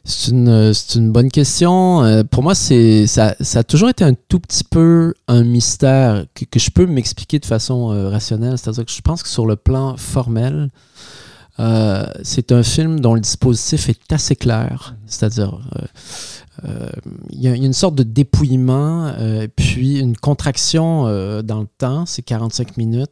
C'est 0.03 0.32
une, 0.32 0.47
euh, 0.47 0.73
bonne 1.11 1.32
question. 1.32 2.23
Pour 2.32 2.43
moi, 2.43 2.55
ça, 2.55 3.36
a 3.39 3.63
toujours 3.63 3.89
été 3.89 4.03
un 4.03 4.13
tout 4.13 4.39
petit 4.39 4.63
peu 4.63 5.13
un 5.28 5.43
mystère 5.43 6.25
que, 6.34 6.59
je 6.59 6.69
peux 6.69 6.86
m'expliquer 6.86 7.39
de 7.39 7.45
façon 7.45 7.88
rationnelle. 7.88 8.57
C'est-à-dire 8.57 8.86
que 8.86 8.91
je 8.91 9.01
pense 9.01 9.23
que 9.23 9.30
sur 9.30 9.45
le 9.45 9.55
plan 9.55 9.97
formel, 9.97 10.69
euh, 11.59 12.05
c'est 12.23 12.51
un 12.51 12.63
film 12.63 12.99
dont 12.99 13.15
le 13.15 13.21
dispositif 13.21 13.89
est 13.89 14.11
assez 14.11 14.35
clair. 14.35 14.95
C'est-à-dire, 15.05 15.59
euh, 15.75 15.85
euh, 16.65 16.89
il 17.31 17.41
y, 17.41 17.47
a 17.47 17.55
il 17.55 17.61
y 17.61 17.63
a 17.63 17.65
une 17.65 17.73
sorte 17.73 17.95
de 17.95 18.03
dépouillement, 18.03 19.07
euh, 19.17 19.47
puis 19.55 19.99
une 19.99 20.15
contraction 20.17 21.03
dans 21.41 21.59
le 21.61 21.67
temps, 21.77 22.05
c'est 22.05 22.21
45 22.21 22.77
minutes 22.77 23.11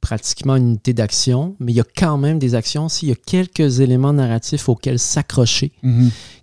pratiquement 0.00 0.54
une 0.54 0.68
unité 0.68 0.92
d'action, 0.92 1.56
mais 1.58 1.72
il 1.72 1.74
y 1.74 1.80
a 1.80 1.84
quand 1.96 2.16
même 2.16 2.38
des 2.38 2.54
actions. 2.54 2.88
S'il 2.88 3.08
y 3.08 3.12
a 3.12 3.16
quelques 3.16 3.80
éléments 3.80 4.12
narratifs 4.12 4.68
auxquels 4.68 5.00
s'accrocher, 5.00 5.72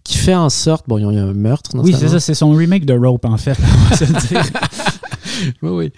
qui 0.03 0.18
fait 0.18 0.36
en 0.36 0.49
sorte, 0.49 0.84
bon, 0.89 0.97
il 0.97 1.16
y 1.16 1.18
a 1.18 1.24
un 1.24 1.34
meurtre. 1.34 1.72
Oui, 1.76 1.95
c'est 1.97 2.09
ça, 2.09 2.20
c'est 2.20 2.34
son 2.34 2.51
remake 2.51 2.86
de 2.86 2.93
Rope, 2.93 3.24
en 3.24 3.38
fait. 3.38 3.57
on 3.61 3.89
va 3.89 3.95
se 3.95 4.03
le 4.03 4.28
dire. 4.28 4.43
Oui, 5.62 5.70
oui. 5.72 5.92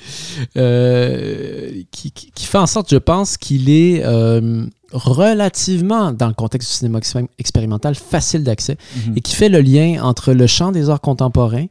Euh, 0.57 1.71
qui, 1.91 2.11
qui- 2.11 2.31
qui 2.31 2.45
fait 2.45 2.57
en 2.57 2.67
sorte, 2.67 2.89
je 2.91 2.97
pense, 2.97 3.37
qu'il 3.37 3.69
est 3.69 4.03
euh, 4.03 4.65
relativement, 4.91 6.11
dans 6.11 6.27
le 6.27 6.33
contexte 6.33 6.69
du 6.71 6.77
cinéma 6.77 6.99
expé- 6.99 7.27
expérimental, 7.39 7.95
facile 7.95 8.43
d'accès 8.43 8.77
Mhm. 9.07 9.13
et 9.17 9.21
qui 9.21 9.35
fait 9.35 9.49
le 9.49 9.61
lien 9.61 10.01
entre 10.03 10.33
le 10.33 10.47
champ 10.47 10.71
des 10.71 10.89
arts 10.89 11.01
contemporains, 11.01 11.67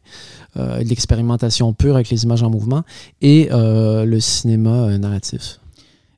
euh, 0.57 0.79
l'expérimentation 0.85 1.73
pure 1.73 1.95
avec 1.95 2.11
les 2.11 2.25
images 2.25 2.43
en 2.43 2.51
mouvement, 2.51 2.83
et 3.23 3.49
le 3.51 4.19
cinéma 4.21 4.97
narratif. 4.99 5.59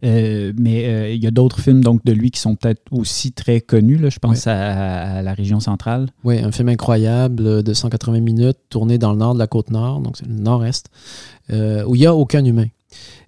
Euh, 0.07 0.53
mais 0.57 0.87
euh, 0.87 1.11
il 1.13 1.23
y 1.23 1.27
a 1.27 1.31
d'autres 1.31 1.61
films 1.61 1.83
donc, 1.83 2.05
de 2.05 2.13
lui 2.13 2.31
qui 2.31 2.41
sont 2.41 2.55
peut-être 2.55 2.83
aussi 2.93 3.33
très 3.33 3.61
connus. 3.61 3.99
là. 3.99 4.09
Je 4.09 4.19
pense 4.19 4.47
à, 4.47 5.17
à 5.19 5.23
La 5.23 5.35
région 5.35 5.61
centrale. 5.61 6.09
Oui, 6.25 6.39
un 6.39 6.53
film 6.53 6.69
incroyable 6.69 7.47
euh, 7.47 7.63
de 7.63 7.75
180 7.75 8.21
minutes, 8.21 8.59
tourné 8.71 8.99
dans 8.99 9.13
le 9.13 9.19
nord 9.19 9.35
de 9.35 9.39
la 9.39 9.47
côte 9.47 9.71
nord, 9.71 10.01
donc 10.01 10.17
c'est 10.17 10.29
le 10.29 10.35
nord-est, 10.35 10.87
euh, 11.51 11.85
où 11.85 11.95
il 11.97 12.01
n'y 12.01 12.07
a 12.07 12.15
aucun 12.15 12.45
humain. 12.45 12.67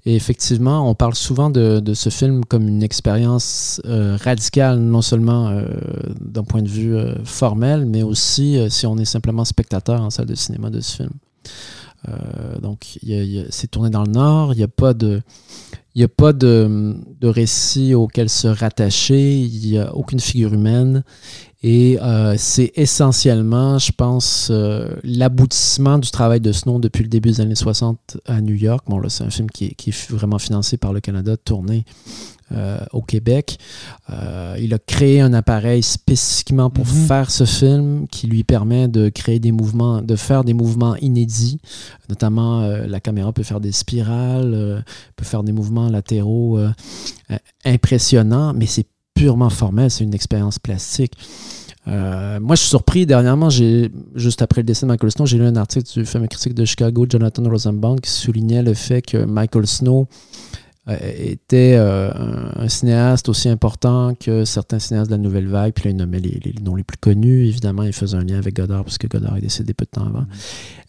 Et 0.07 0.14
effectivement, 0.14 0.89
on 0.89 0.95
parle 0.95 1.14
souvent 1.14 1.51
de, 1.51 1.81
de 1.81 1.93
ce 1.93 2.09
film 2.09 2.45
comme 2.45 2.66
une 2.68 2.83
expérience 2.83 3.81
euh, 3.85 4.16
radicale, 4.16 4.79
non 4.79 5.03
seulement 5.03 5.49
euh, 5.49 5.66
d'un 6.20 6.45
point 6.45 6.62
de 6.62 6.68
vue 6.68 6.97
euh, 6.97 7.14
formel, 7.24 7.85
mais 7.85 8.03
aussi 8.03 8.59
si 8.70 8.87
on 8.87 8.97
est 8.97 9.05
simplement 9.05 9.45
spectateur 9.45 10.01
en 10.01 10.11
salle 10.11 10.26
de 10.26 10.35
cinéma 10.35 10.70
de 10.70 10.81
ce 10.81 10.97
film. 10.97 11.11
Donc, 12.62 12.99
c'est 13.51 13.70
tourné 13.70 13.91
dans 13.91 14.05
le 14.05 14.12
nord, 14.12 14.55
il 14.55 14.57
n'y 14.57 14.62
a 14.62 14.68
pas 14.68 14.95
de. 14.95 15.20
Il 15.99 16.03
n'y 16.03 16.05
a 16.05 16.09
pas 16.16 16.32
de, 16.32 16.94
de 17.20 17.26
récit 17.26 17.92
auquel 17.92 18.28
se 18.28 18.46
rattacher, 18.46 19.36
il 19.40 19.68
n'y 19.68 19.78
a 19.78 19.92
aucune 19.96 20.20
figure 20.20 20.55
humaine. 20.55 21.03
Et 21.64 21.99
euh, 22.01 22.36
c'est 22.38 22.70
essentiellement, 22.76 23.80
je 23.80 23.90
pense, 23.90 24.46
euh, 24.53 24.94
l'aboutissement 25.03 25.99
du 25.99 26.09
travail 26.12 26.40
de 26.40 26.53
Snow 26.53 26.78
depuis 26.78 27.03
le 27.03 27.09
début 27.09 27.30
des 27.30 27.40
années 27.40 27.57
60 27.57 28.18
à 28.26 28.40
New 28.40 28.55
York. 28.55 28.84
Bon, 28.86 29.01
là, 29.01 29.09
c'est 29.09 29.24
un 29.24 29.30
film 29.30 29.51
qui 29.51 29.74
qui 29.74 29.90
est 29.90 30.11
vraiment 30.12 30.38
financé 30.38 30.76
par 30.76 30.92
le 30.92 31.01
Canada, 31.01 31.36
tourné 31.36 31.84
euh, 32.53 32.78
au 32.92 33.03
Québec. 33.03 33.59
Euh, 34.11 34.57
il 34.59 34.72
a 34.74 34.78
créé 34.78 35.20
un 35.20 35.32
appareil 35.34 35.82
spécifiquement 35.82 36.70
pour 36.70 36.86
Mhm. 36.86 37.07
faire 37.07 37.30
ce 37.30 37.44
film 37.44 38.07
qui 38.09 38.26
lui 38.26 38.44
permet 38.44 38.88
de 38.88 39.09
créer 39.09 39.38
des 39.38 39.53
mouvements, 39.53 40.01
de 40.03 40.16
faire 40.16 40.44
des 40.44 40.55
mouvements 40.55 40.96
inédits. 40.96 41.61
Notamment, 42.09 42.62
euh, 42.62 42.86
la 42.86 43.01
caméra 43.01 43.32
peut 43.32 43.42
faire 43.42 43.61
des 43.61 43.72
spirales, 43.72 44.84
peut 45.16 45.24
faire 45.24 45.42
des 45.42 45.53
mouvements 45.53 45.88
latéraux 45.88 46.59
impressionnants, 47.64 48.53
mais 48.55 48.66
c'est 48.66 48.86
purement 49.14 49.51
formel, 49.51 49.90
c'est 49.90 50.05
une 50.05 50.14
expérience 50.14 50.59
plastique. 50.59 51.12
Euh, 51.86 52.38
moi, 52.40 52.55
je 52.55 52.61
suis 52.61 52.68
surpris. 52.68 53.07
Dernièrement, 53.07 53.49
juste 53.51 54.42
après 54.42 54.61
le 54.61 54.66
décès 54.66 54.84
de 54.84 54.88
Michael 54.88 55.11
Snow, 55.11 55.26
j'ai 55.26 55.38
lu 55.38 55.46
un 55.46 55.57
article 55.57 55.90
du 55.92 56.05
fameux 56.05 56.26
critique 56.26 56.55
de 56.55 56.64
Chicago, 56.64 57.07
Jonathan 57.09 57.42
Rosenbaum, 57.49 57.99
qui 58.01 58.11
soulignait 58.11 58.62
le 58.62 58.74
fait 58.74 59.03
que 59.03 59.24
Michael 59.24 59.66
Snow 59.66 60.07
était 60.89 61.74
euh, 61.76 62.11
un, 62.57 62.68
cinéaste 62.68 63.28
aussi 63.28 63.51
important 63.51 64.14
que 64.14 64.47
certains 64.47 64.78
cinéastes 64.78 65.11
de 65.11 65.16
la 65.16 65.22
nouvelle 65.22 65.49
vague. 65.49 65.74
Puis 65.74 65.84
là, 65.84 65.91
il 65.91 65.97
nommait 65.97 66.20
les, 66.20 66.41
les 66.43 66.55
noms 66.62 66.76
les 66.76 66.84
plus 66.84 66.97
connus. 66.97 67.47
Évidemment, 67.47 67.82
il 67.82 67.93
faisait 67.93 68.16
un 68.16 68.24
lien 68.24 68.39
avec 68.39 68.57
Godard, 68.57 68.84
puisque 68.84 69.07
Godard 69.09 69.36
est 69.36 69.43
décédé 69.43 69.74
peu 69.74 69.84
de 69.84 69.91
temps 69.91 70.07
avant. 70.07 70.24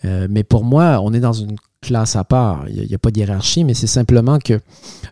Euh, 0.05 0.27
mais 0.29 0.43
pour 0.43 0.63
moi, 0.63 1.01
on 1.03 1.13
est 1.13 1.19
dans 1.19 1.33
une 1.33 1.57
classe 1.81 2.15
à 2.15 2.23
part. 2.23 2.63
Il 2.69 2.87
n'y 2.87 2.95
a, 2.95 2.97
pas 2.97 3.11
de 3.11 3.19
hiérarchie, 3.19 3.65
mais 3.65 3.73
c'est 3.73 3.87
simplement 3.87 4.39
que 4.39 4.61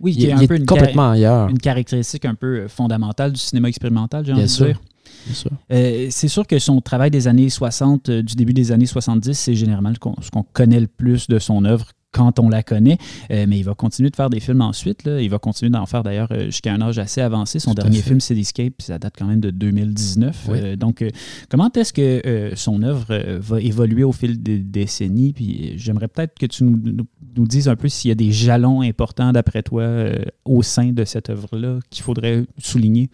Oui, 0.00 0.12
Il, 0.12 0.16
qui 0.18 0.26
est 0.26 0.32
un 0.32 0.40
il 0.42 0.48
peu 0.48 0.54
est 0.54 0.58
une, 0.58 0.66
complètement 0.66 1.10
ailleurs. 1.10 1.48
une 1.48 1.58
caractéristique 1.58 2.24
un 2.24 2.34
peu 2.34 2.60
euh, 2.60 2.68
fondamentale 2.68 3.32
du 3.32 3.40
cinéma 3.40 3.68
expérimental, 3.68 4.24
j'ai 4.26 4.32
Bien 4.32 4.42
envie 4.42 4.50
de 4.50 4.54
sûr. 4.54 4.66
dire. 4.66 4.80
bien 5.26 5.34
sûr. 5.34 5.50
Euh, 5.72 6.06
c'est 6.10 6.28
sûr 6.28 6.46
que 6.46 6.58
son 6.58 6.80
travail 6.80 7.10
des 7.10 7.28
années 7.28 7.48
60, 7.48 8.08
euh, 8.10 8.22
du 8.22 8.34
début 8.34 8.52
des 8.52 8.72
années 8.72 8.84
70, 8.86 9.32
c'est 9.38 9.54
généralement 9.54 9.92
ce 9.94 9.98
qu'on- 9.98 10.16
ce 10.20 10.30
qu'on 10.30 10.42
connaît 10.52 10.80
le 10.80 10.86
plus 10.88 11.28
de 11.28 11.38
son 11.38 11.64
œuvre 11.64 11.86
quand 12.16 12.38
on 12.38 12.48
la 12.48 12.62
connaît. 12.62 12.96
Euh, 13.30 13.44
mais 13.48 13.58
il 13.58 13.62
va 13.64 13.74
continuer 13.74 14.10
de 14.10 14.16
faire 14.16 14.30
des 14.30 14.40
films 14.40 14.62
ensuite. 14.62 15.04
là. 15.04 15.20
Il 15.20 15.28
va 15.28 15.38
continuer 15.38 15.70
d'en 15.70 15.84
faire 15.86 16.02
d'ailleurs 16.02 16.28
euh, 16.32 16.46
jusqu'à 16.46 16.72
un 16.72 16.80
âge 16.80 16.98
assez 16.98 17.20
avancé. 17.20 17.58
Son 17.58 17.70
Tout 17.74 17.82
dernier 17.82 18.00
film, 18.00 18.20
Cityscape, 18.20 18.74
ça 18.80 18.98
date 18.98 19.14
quand 19.18 19.26
même 19.26 19.40
de 19.40 19.50
2019. 19.50 20.46
Oui. 20.48 20.58
Euh, 20.60 20.76
donc, 20.76 21.04
comment 21.50 21.70
est-ce 21.74 21.92
que 21.92 22.52
son 22.56 22.82
œuvre 22.82 23.38
va 23.38 23.60
évoluer 23.60 24.04
au 24.04 24.12
fil 24.12 24.42
des 24.42 24.58
décennies? 24.58 25.32
Puis 25.32 25.74
j'aimerais 25.76 26.08
peut-être 26.08 26.38
que 26.38 26.46
tu 26.46 26.64
nous, 26.64 26.78
nous- 26.82 27.06
nous 27.36 27.46
dises 27.46 27.68
un 27.68 27.76
peu 27.76 27.88
s'il 27.88 28.08
y 28.08 28.12
a 28.12 28.14
des 28.14 28.32
jalons 28.32 28.80
importants, 28.80 29.30
d'après 29.32 29.62
toi, 29.62 29.86
au 30.46 30.62
sein 30.62 30.92
de 30.92 31.04
cette 31.04 31.28
œuvre-là 31.28 31.78
qu'il 31.90 32.02
faudrait 32.02 32.44
souligner. 32.58 33.10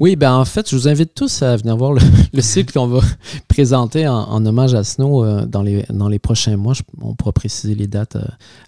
Oui, 0.00 0.16
ben 0.16 0.32
en 0.34 0.44
fait, 0.46 0.70
je 0.70 0.76
vous 0.76 0.88
invite 0.88 1.12
tous 1.14 1.42
à 1.42 1.56
venir 1.56 1.76
voir 1.76 1.92
le, 1.92 2.00
le 2.32 2.40
cycle 2.42 2.72
qu'on 2.72 2.86
va 2.86 3.00
présenter 3.48 4.08
en, 4.08 4.14
en 4.14 4.46
hommage 4.46 4.74
à 4.74 4.82
Snow 4.84 5.44
dans, 5.46 5.62
les, 5.62 5.84
dans 5.90 6.08
les 6.08 6.18
prochains 6.18 6.56
mois. 6.56 6.72
Je- 6.74 6.82
on 7.02 7.14
pourra 7.14 7.32
préciser 7.32 7.74
les 7.74 7.86
dates 7.86 8.16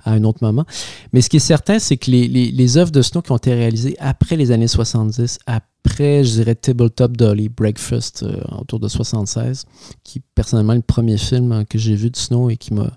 à 0.05 0.13
un 0.13 0.25
autre 0.25 0.39
moment. 0.43 0.65
Mais 1.13 1.21
ce 1.21 1.29
qui 1.29 1.37
est 1.37 1.41
certain, 1.41 1.79
c'est 1.79 1.97
que 1.97 2.11
les, 2.11 2.29
les, 2.29 2.77
œuvres 2.77 2.91
de 2.91 3.03
Snow 3.03 3.23
qui 3.23 3.33
ont 3.33 3.37
été 3.37 3.55
réalisées 3.55 3.97
après 3.99 4.37
les 4.37 4.51
années 4.51 4.69
70, 4.69 5.39
après, 5.47 6.25
je 6.25 6.33
dirais, 6.33 6.55
Tabletop 6.55 7.17
Dolly, 7.17 7.49
Breakfast, 7.49 8.23
euh, 8.23 8.41
autour 8.59 8.81
de 8.81 8.89
76, 8.89 9.65
qui 10.05 10.21
personnellement 10.35 10.73
est 10.75 10.77
le 10.77 10.83
premier 10.83 11.19
film 11.19 11.53
euh, 11.53 11.65
que 11.65 11.79
j'ai 11.79 11.95
vu 11.95 12.11
de 12.11 12.17
Snow 12.17 12.51
et 12.51 12.57
qui 12.57 12.75
m'a 12.75 12.91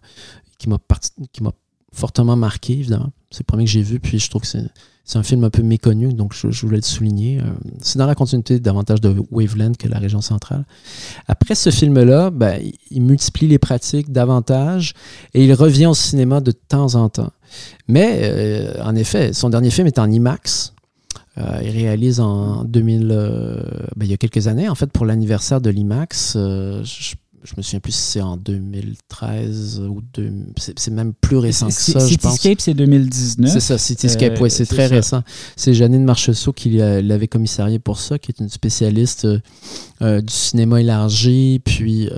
fortement 1.93 2.36
marqué, 2.36 2.73
évidemment. 2.73 3.11
C'est 3.32 3.39
le 3.39 3.45
premier 3.45 3.63
que 3.65 3.69
j'ai 3.71 3.82
vu, 3.82 3.99
puis 3.99 4.19
je 4.19 4.29
trouve 4.29 4.41
que 4.43 4.47
c'est 4.47 5.17
un 5.17 5.23
film 5.23 5.43
un 5.43 5.49
peu 5.49 5.63
méconnu, 5.63 6.13
donc 6.13 6.34
je, 6.34 6.47
voulais 6.65 6.77
le 6.77 6.84
souligner. 6.84 7.39
Euh, 7.39 7.43
C'est 7.82 7.97
dans 7.97 8.05
la 8.05 8.15
continuité 8.15 8.59
davantage 8.59 9.01
de 9.01 9.15
Waveland 9.32 9.71
que 9.79 9.88
la 9.88 9.97
région 9.99 10.21
centrale. 10.21 10.65
Après 11.27 11.55
ce 11.55 11.69
film-là, 11.69 12.29
ben, 12.29 12.61
il- 12.91 13.01
multiplie 13.01 13.47
les 13.47 13.57
pratiques 13.57 14.11
davantage 14.11 14.93
et 15.34 15.43
il 15.43 15.53
revient 15.53 15.88
au 15.88 15.93
cinéma 15.93 16.39
de 16.41 16.51
temps 16.51 16.95
en 16.95 17.09
temps. 17.09 17.32
Mais, 17.88 18.19
euh, 18.23 18.84
en 18.84 18.95
effet, 18.95 19.34
son 19.34 19.49
dernier 19.49 19.71
film 19.71 19.88
est 19.88 19.97
en 19.99 20.09
IMAX. 20.09 20.73
Euh, 21.38 21.61
il 21.63 21.69
réalise 21.71 22.19
en 22.19 22.63
2000, 22.65 23.09
euh, 23.11 23.61
ben, 23.95 24.05
il 24.05 24.11
y 24.11 24.13
a 24.13 24.17
quelques 24.17 24.47
années, 24.47 24.67
en 24.69 24.75
fait, 24.75 24.91
pour 24.91 25.05
l'anniversaire 25.05 25.61
de 25.61 25.69
l'IMAX. 25.69 26.34
euh, 26.36 26.84
je- 26.84 27.15
je 27.43 27.53
me 27.57 27.61
souviens 27.61 27.79
plus 27.79 27.91
si 27.91 28.01
c'est 28.01 28.21
en 28.21 28.37
2013 28.37 29.81
ou 29.89 30.01
deux, 30.13 30.31
c'est 30.57 30.91
même 30.91 31.13
plus 31.13 31.37
récent 31.37 31.67
que 31.67 31.73
ça. 31.73 31.99
Cityscape, 31.99 32.61
c'est 32.61 32.73
2019. 32.73 33.51
C'est 33.51 33.59
ça, 33.59 33.77
Cityscape, 33.77 34.39
oui, 34.39 34.51
c'est 34.51 34.65
très 34.65 34.87
récent. 34.87 35.23
C'est 35.55 35.73
Janine 35.73 36.03
Marchessault 36.03 36.53
qui 36.53 36.69
l'avait 36.69 37.27
commissarié 37.27 37.79
pour 37.79 37.99
ça, 37.99 38.19
qui 38.19 38.31
est 38.31 38.39
une 38.39 38.49
spécialiste 38.49 39.27
du 40.01 40.33
cinéma 40.33 40.81
élargi, 40.81 41.61
puis 41.63 42.09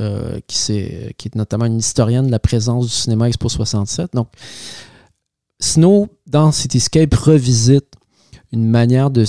qui, 0.47 0.71
est, 0.71 1.13
qui 1.17 1.27
est 1.27 1.35
notamment 1.35 1.65
une 1.65 1.79
historienne 1.79 2.27
de 2.27 2.31
la 2.31 2.39
présence 2.39 2.85
du 2.85 2.91
cinéma 2.91 3.27
Expo 3.27 3.49
67. 3.49 4.13
Donc, 4.13 4.27
Snow, 5.59 6.09
dans 6.27 6.51
Cityscape, 6.51 7.13
revisite 7.13 7.85
une 8.51 8.67
manière 8.67 9.09
de, 9.09 9.25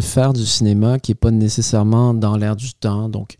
faire 0.00 0.32
du 0.32 0.46
cinéma 0.46 0.98
qui 1.00 1.10
n'est 1.10 1.16
pas 1.16 1.32
nécessairement 1.32 2.14
dans 2.14 2.36
l'air 2.36 2.54
du 2.54 2.72
temps. 2.74 3.08
Donc, 3.08 3.36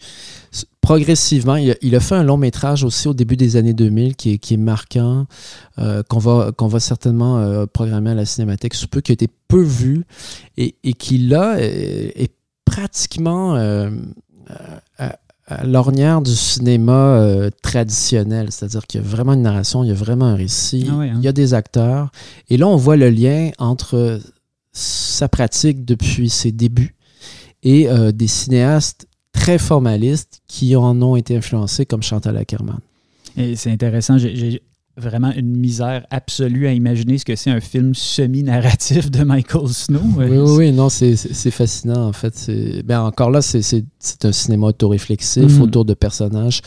progressivement, 0.89 1.57
il 1.57 1.95
a, 1.95 2.01
fait 2.01 2.15
un 2.15 2.23
long 2.23 2.39
métrage 2.39 2.83
aussi 2.83 3.09
au 3.09 3.13
début 3.13 3.37
des 3.37 3.57
années 3.57 3.75
2000 3.75 4.17
qui 4.17 4.33
est, 4.33 4.39
qui 4.39 4.55
est 4.55 4.59
marquant, 4.59 5.27
euh, 5.79 6.03
qu'on 6.09 6.19
va, 6.19 6.51
qu'on 6.57 6.67
va 6.67 6.81
certainement 6.81 7.37
euh, 7.37 7.67
programmer 7.67 8.13
à 8.13 8.15
la 8.15 8.25
Cinémathèque 8.25 8.73
sous 8.73 8.89
peu, 8.89 9.03
qui 9.03 9.13
a 9.13 9.15
été 9.15 9.29
peu 9.49 9.61
vu 9.61 10.07
et, 10.57 10.73
qui, 10.95 11.19
là, 11.19 11.57
est, 11.59 12.33
pratiquement 12.65 13.57
euh, 13.57 13.91
à, 14.97 15.19
l'ornière 15.63 16.23
du 16.23 16.35
cinéma 16.35 17.51
traditionnel. 17.63 18.49
C'est-à-dire 18.51 18.87
qu'il 18.87 19.03
y 19.03 19.05
a 19.05 19.07
vraiment 19.07 19.35
une 19.35 19.43
narration, 19.43 19.85
il 19.85 19.89
y 19.89 19.93
a 19.93 19.95
vraiment 19.95 20.25
un 20.25 20.37
récit, 20.37 20.87
ah 20.89 21.01
hein. 21.01 21.13
il 21.17 21.21
y 21.21 21.29
a 21.29 21.33
des 21.33 21.53
acteurs. 21.53 22.11
Et 22.49 22.57
là, 22.57 22.67
on 22.67 22.77
voit 22.77 22.97
le 22.97 23.11
lien 23.11 23.51
entre 23.59 24.21
sa 24.73 25.29
pratique 25.29 25.85
depuis 25.85 26.31
ses 26.31 26.51
débuts 26.51 26.95
et 27.63 27.89
des 28.13 28.29
cinéastes 28.29 29.08
très 29.33 29.59
formalistes 29.59 30.41
qui 30.47 30.77
en 30.77 31.01
ont 31.03 31.17
été 31.17 31.37
influencés 31.37 31.87
comme 31.87 32.03
Chantal 32.03 32.37
Ackerman. 32.37 32.81
Et 33.37 33.57
c'est 33.57 33.71
intéressant, 33.71 34.19
j'ai 34.19 34.63
vraiment 34.99 35.33
une 35.33 35.57
misère 35.57 36.07
absolue 36.11 36.67
à 36.67 36.73
imaginer 36.73 37.19
ce 37.19 37.25
que 37.25 37.37
c'est 37.37 37.51
un 37.51 37.61
film 37.61 37.95
semi-narratif 37.95 39.11
de 39.11 39.23
Michael 39.23 39.69
Snow. 39.69 40.01
Oui, 40.17 40.27
oui, 40.29 40.39
oui 40.39 40.73
non, 40.73 40.89
c'est 40.89 41.17
fascinant 41.51 42.07
en 42.07 42.13
fait. 42.13 42.51
Ben, 42.85 43.01
encore 43.03 43.31
là, 43.31 43.41
c'est 43.41 44.25
un 44.25 44.33
cinéma 44.33 44.67
autoréflexif 44.69 45.59
mm. 45.59 45.63
autour 45.63 45.85
de 45.85 45.95
personnages 45.95 46.63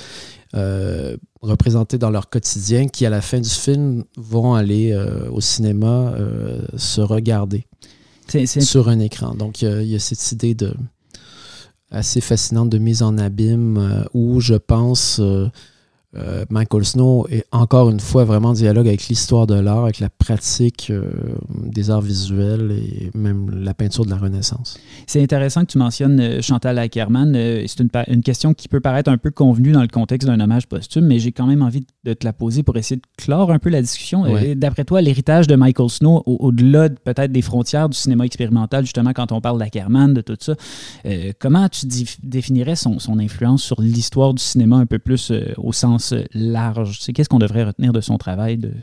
euh, 0.54 1.18
représentés 1.42 1.98
dans 1.98 2.10
leur 2.10 2.30
quotidien 2.30 2.88
qui, 2.88 3.06
à 3.06 3.10
la 3.10 3.22
fin 3.22 3.40
du 3.40 3.50
film, 3.50 4.04
vont 4.18 4.54
aller 4.54 4.92
euh, 4.92 5.30
au 5.30 5.42
cinéma 5.42 6.14
se 6.78 7.02
regarder 7.02 7.66
sur 8.62 8.90
un 8.90 9.00
écran. 9.00 9.36
Donc, 9.36 9.62
il 9.62 9.84
y, 9.84 9.96
a 9.96 10.00
cette 10.00 10.32
idée 10.32 10.56
de 10.56 10.74
assez 11.92 12.22
fascinante 12.22 12.70
de 12.70 12.78
mise 12.78 13.04
en 13.04 13.18
abîme 13.18 13.78
euh, 13.78 14.04
où 14.14 14.40
je 14.40 14.56
pense 14.56 15.22
euh, 16.18 16.44
Michael 16.50 16.84
Snow 16.84 17.26
est 17.30 17.46
encore 17.54 17.90
une 17.90 18.02
fois 18.02 18.26
vraiment 18.26 18.50
en 18.50 18.54
dialogue 18.54 18.88
avec 18.88 19.08
l'histoire 19.08 19.48
de 19.48 19.54
l'art, 19.56 19.86
avec 19.86 20.02
la 20.02 20.10
pratique 20.10 20.90
euh, 20.90 21.10
des 21.66 21.90
arts 21.90 22.02
visuels 22.02 22.72
et 22.72 23.12
même 23.18 23.50
la 23.50 23.74
peinture 23.74 24.04
de 24.04 24.10
la 24.10 24.18
Renaissance. 24.18 24.78
C'est 25.08 25.24
intéressant 25.24 25.62
que 25.62 25.72
tu 25.72 25.78
mentionnes 25.78 26.20
euh, 26.20 26.42
Chantal 26.42 26.78
Ackerman. 26.80 27.34
c'est 27.34 27.80
une, 27.80 27.90
une, 28.08 28.24
question 28.24 28.54
qui 28.54 28.68
peut 28.68 28.82
paraître 28.82 29.10
un 29.10 29.18
peu 29.18 29.32
convenue 29.32 29.72
dans 29.72 29.82
le 29.82 29.88
contexte 29.88 30.28
d'un 30.28 30.40
hommage 30.42 30.68
posthume, 30.68 31.06
mais 31.06 31.20
j'ai 31.20 31.32
quand 31.32 31.48
même 31.48 31.62
envie 31.62 31.86
de 32.04 32.14
te 32.14 32.26
la 32.26 32.34
poser 32.34 32.62
pour 32.62 32.76
essayer 32.76 32.98
de 32.98 33.02
clore 33.18 33.52
un 33.52 33.60
peu 33.60 33.70
la 33.70 33.82
discussion. 33.82 34.26
D'après 34.56 34.84
toi, 34.84 35.02
l'héritage 35.02 35.48
de 35.48 35.56
Michael 35.56 35.90
Snow, 35.90 36.24
au-delà 36.26 36.90
peut-être 36.90 37.32
des 37.32 37.42
frontières 37.42 37.88
du 37.88 37.98
cinéma 37.98 38.26
expérimental, 38.26 38.84
justement 38.84 39.14
quand 39.14 39.32
on 39.32 39.40
parle 39.40 39.60
d'Ackerman, 39.60 40.14
de 40.14 40.22
tout 40.22 40.38
ça, 40.40 40.56
comment 41.40 41.70
tu 41.70 41.86
définirais 42.22 42.76
son, 42.76 43.00
son, 43.00 43.20
influence 43.20 43.64
sur 43.64 43.82
l'histoire 43.82 44.34
du 44.34 44.42
cinéma 44.42 44.78
un 44.78 44.86
peu 44.86 45.00
plus 45.00 45.32
au 45.58 45.72
sens 45.72 46.01
large? 46.34 47.00
C'est 47.02 47.14
qu'est-ce 47.14 47.30
qu'on 47.30 47.40
devrait 47.40 47.64
retenir 47.64 47.94
de 47.94 48.02
son 48.02 48.18
travail? 48.18 48.58
De... 48.58 48.74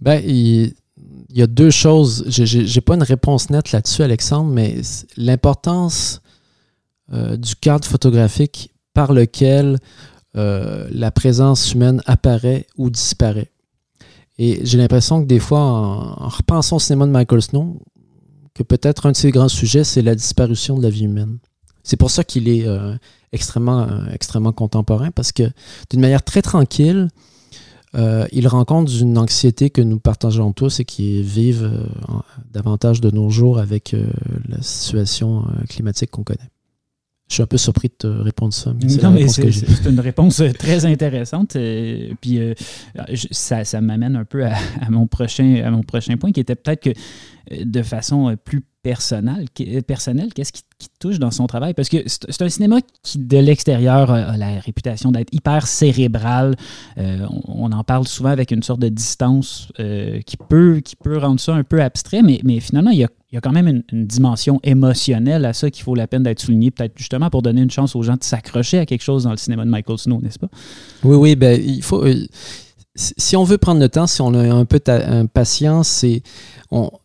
Ben, 0.00 0.22
il, 0.24 0.74
y 1.30 1.42
a 1.42 1.46
deux 1.46 1.70
choses. 1.70 2.24
Je 2.28 2.58
n'ai 2.58 2.80
pas 2.80 2.94
une 2.94 3.02
réponse 3.02 3.50
nette 3.50 3.72
là-dessus, 3.72 4.02
Alexandre, 4.02 4.50
mais 4.50 4.80
l'importance 5.16 6.22
euh, 7.12 7.36
du 7.36 7.56
cadre 7.56 7.86
photographique 7.86 8.72
par 8.94 9.12
lequel 9.12 9.78
euh, 10.36 10.88
la 10.90 11.10
présence 11.10 11.72
humaine 11.74 12.02
apparaît 12.06 12.66
ou 12.76 12.90
disparaît. 12.90 13.50
Et 14.38 14.60
j'ai 14.64 14.78
l'impression 14.78 15.22
que 15.22 15.26
des 15.26 15.38
fois, 15.38 15.60
en, 15.60 16.28
repensant 16.28 16.76
au 16.76 16.78
cinéma 16.78 17.06
de 17.06 17.10
Michael 17.10 17.42
Snow, 17.42 17.82
que 18.54 18.62
peut-être 18.62 19.06
un 19.06 19.12
de 19.12 19.16
ses 19.16 19.30
grands 19.30 19.48
sujets, 19.48 19.84
c'est 19.84 20.02
la 20.02 20.14
disparition 20.14 20.78
de 20.78 20.82
la 20.82 20.90
vie 20.90 21.04
humaine. 21.04 21.38
C'est 21.82 21.96
pour 21.96 22.10
ça 22.10 22.24
qu'il 22.24 22.48
est 22.48 22.66
euh, 22.66 22.94
extrêmement, 23.32 23.82
euh, 23.82 24.06
extrêmement 24.12 24.52
contemporain, 24.52 25.10
parce 25.10 25.32
que 25.32 25.50
d'une 25.90 26.00
manière 26.00 26.22
très 26.22 26.42
tranquille, 26.42 27.08
euh, 27.94 28.26
il 28.32 28.48
rencontre 28.48 28.90
une 29.00 29.18
anxiété 29.18 29.68
que 29.70 29.82
nous 29.82 29.98
partageons 29.98 30.52
tous 30.52 30.80
et 30.80 30.84
qui 30.84 31.22
vivent 31.22 31.70
davantage 32.50 33.00
de 33.00 33.10
nos 33.10 33.28
jours 33.28 33.58
avec 33.58 33.94
la 34.48 34.62
situation 34.62 35.44
climatique 35.68 36.10
qu'on 36.10 36.24
connaît. 36.24 36.50
Je 37.28 37.34
suis 37.34 37.42
un 37.42 37.46
peu 37.46 37.58
surpris 37.58 37.88
de 37.88 37.94
te 37.94 38.06
répondre 38.06 38.52
ça. 38.52 38.74
Mais 38.74 39.28
c'est 39.28 39.86
une 39.86 40.00
réponse 40.00 40.42
très 40.58 40.86
intéressante. 40.86 41.56
puis 42.20 42.38
ça, 43.30 43.64
ça 43.64 43.80
m'amène 43.82 44.16
un 44.16 44.24
peu 44.24 44.46
à, 44.46 44.56
mon 44.88 45.06
prochain, 45.06 45.62
à 45.62 45.70
mon 45.70 45.82
prochain 45.82 46.16
point, 46.16 46.32
qui 46.32 46.40
était 46.40 46.54
peut-être 46.54 46.82
que 46.82 47.62
de 47.62 47.82
façon 47.82 48.34
plus 48.42 48.62
personnel, 48.82 49.46
personnel 49.86 50.34
qu'est-ce 50.34 50.52
qui, 50.52 50.62
touche 50.98 51.20
dans 51.20 51.30
son 51.30 51.46
travail? 51.46 51.74
Parce 51.74 51.88
que 51.88 51.98
c'est 52.06 52.42
un 52.42 52.48
cinéma 52.48 52.78
qui, 53.04 53.18
de 53.18 53.38
l'extérieur, 53.38 54.10
a 54.10 54.36
la 54.36 54.58
réputation 54.58 55.12
d'être 55.12 55.32
hyper 55.32 55.68
cérébral. 55.68 56.56
Euh, 56.98 57.24
on, 57.46 57.70
en 57.70 57.84
parle 57.84 58.08
souvent 58.08 58.30
avec 58.30 58.50
une 58.50 58.64
sorte 58.64 58.80
de 58.80 58.88
distance 58.88 59.68
euh, 59.78 60.20
qui, 60.22 60.36
peut, 60.36 60.80
qui 60.84 60.96
peut 60.96 61.18
rendre 61.18 61.38
ça 61.38 61.54
un 61.54 61.62
peu 61.62 61.80
abstrait, 61.80 62.22
mais, 62.22 62.40
mais 62.42 62.58
finalement, 62.58 62.90
il 62.90 62.98
y, 62.98 63.04
a, 63.04 63.08
il 63.30 63.36
y 63.36 63.38
a 63.38 63.40
quand 63.40 63.52
même 63.52 63.82
une, 63.92 64.06
dimension 64.06 64.58
émotionnelle 64.64 65.44
à 65.44 65.52
ça 65.52 65.70
qu'il 65.70 65.84
vaut 65.84 65.94
la 65.94 66.08
peine 66.08 66.24
d'être 66.24 66.40
souligné, 66.40 66.72
peut-être 66.72 66.94
justement 66.96 67.30
pour 67.30 67.42
donner 67.42 67.62
une 67.62 67.70
chance 67.70 67.94
aux 67.94 68.02
gens 68.02 68.16
de 68.16 68.24
s'accrocher 68.24 68.78
à 68.78 68.86
quelque 68.86 69.02
chose 69.02 69.24
dans 69.24 69.30
le 69.30 69.36
cinéma 69.36 69.64
de 69.64 69.70
Michael 69.70 69.98
Snow, 69.98 70.20
n'est-ce 70.20 70.38
pas? 70.38 70.48
Oui, 71.04 71.16
oui, 71.16 71.36
ben, 71.36 71.60
il 71.60 71.82
faut. 71.82 72.04
Euh, 72.04 72.26
si 72.94 73.36
on 73.36 73.44
veut 73.44 73.56
prendre 73.58 73.80
le 73.80 73.88
temps, 73.88 74.06
si 74.06 74.20
on 74.20 74.34
a 74.34 74.52
un 74.52 74.64
peu 74.66 74.78
de 74.78 75.26
patience, 75.26 76.04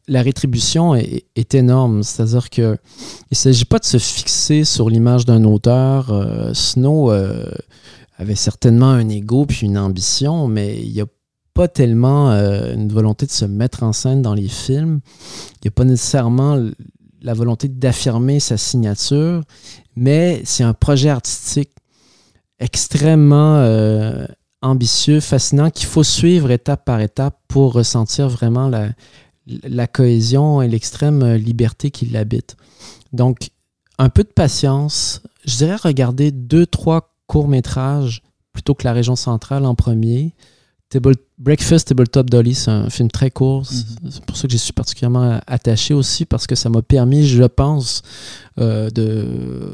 la 0.07 0.21
rétribution 0.21 0.95
est, 0.95 1.55
énorme. 1.55 2.03
C'est-à-dire 2.03 2.49
qu'il 2.49 2.77
ne 3.31 3.35
s'agit 3.35 3.65
pas 3.65 3.79
de 3.79 3.85
se 3.85 3.97
fixer 3.97 4.65
sur 4.65 4.89
l'image 4.89 5.25
d'un 5.25 5.43
auteur. 5.45 6.11
Euh, 6.11 6.53
Snow 6.53 7.11
euh, 7.11 7.49
avait 8.17 8.35
certainement 8.35 8.89
un 8.89 9.07
ego 9.07 9.45
puis 9.45 9.65
une 9.65 9.77
ambition, 9.77 10.47
mais 10.47 10.81
il 10.81 10.91
n'y 10.91 11.01
a 11.01 11.05
pas 11.53 11.69
tellement 11.69 12.31
euh, 12.31 12.73
une 12.73 12.89
volonté 12.89 13.25
de 13.25 13.31
se 13.31 13.45
mettre 13.45 13.83
en 13.83 13.93
scène 13.93 14.21
dans 14.21 14.33
les 14.33 14.49
films. 14.49 14.99
Il 15.55 15.65
n'y 15.65 15.69
a 15.69 15.71
pas 15.71 15.85
nécessairement 15.85 16.61
la 17.21 17.33
volonté 17.33 17.69
d'affirmer 17.69 18.41
sa 18.41 18.57
signature, 18.57 19.41
mais 19.95 20.41
c'est 20.43 20.63
un 20.63 20.73
projet 20.73 21.09
artistique 21.09 21.71
extrêmement 22.59 23.57
ambitieux, 24.61 25.19
fascinant, 25.19 25.69
qu'il 25.69 25.87
faut 25.87 26.03
suivre 26.03 26.51
étape 26.51 26.85
par 26.85 26.99
étape 27.01 27.39
pour 27.47 27.73
ressentir 27.73 28.29
vraiment 28.29 28.69
la, 28.69 29.87
cohésion 29.87 30.61
et 30.61 30.67
l'extrême 30.67 31.35
liberté 31.35 31.91
qui 31.91 32.05
l'habite. 32.07 32.57
Donc, 33.13 33.49
un 33.99 34.09
peu 34.09 34.23
de 34.23 34.29
patience. 34.29 35.21
Je 35.45 35.57
dirais 35.57 35.75
regarder 35.75 36.31
deux, 36.31 36.65
trois 36.65 37.15
courts-métrages 37.27 38.21
plutôt 38.53 38.73
que 38.73 38.83
la 38.83 38.93
région 38.93 39.15
centrale 39.15 39.65
en 39.65 39.75
premier. 39.75 40.33
Table, 40.89 41.15
Breakfast 41.37 41.89
Tabletop 41.89 42.29
Dolly, 42.29 42.55
c'est 42.55 42.71
un 42.71 42.89
film 42.89 43.11
très 43.11 43.29
court. 43.29 43.63
Mhm. 43.69 44.09
C'est 44.09 44.25
pour 44.25 44.37
ça 44.37 44.47
que 44.47 44.51
j'y 44.53 44.57
suis 44.57 44.71
particulièrement 44.71 45.41
attaché 45.45 45.93
aussi, 45.93 46.23
parce 46.23 46.47
que 46.47 46.55
ça 46.55 46.69
m'a 46.69 46.81
permis, 46.81 47.27
je 47.27 47.43
pense, 47.43 48.03
euh, 48.57 48.89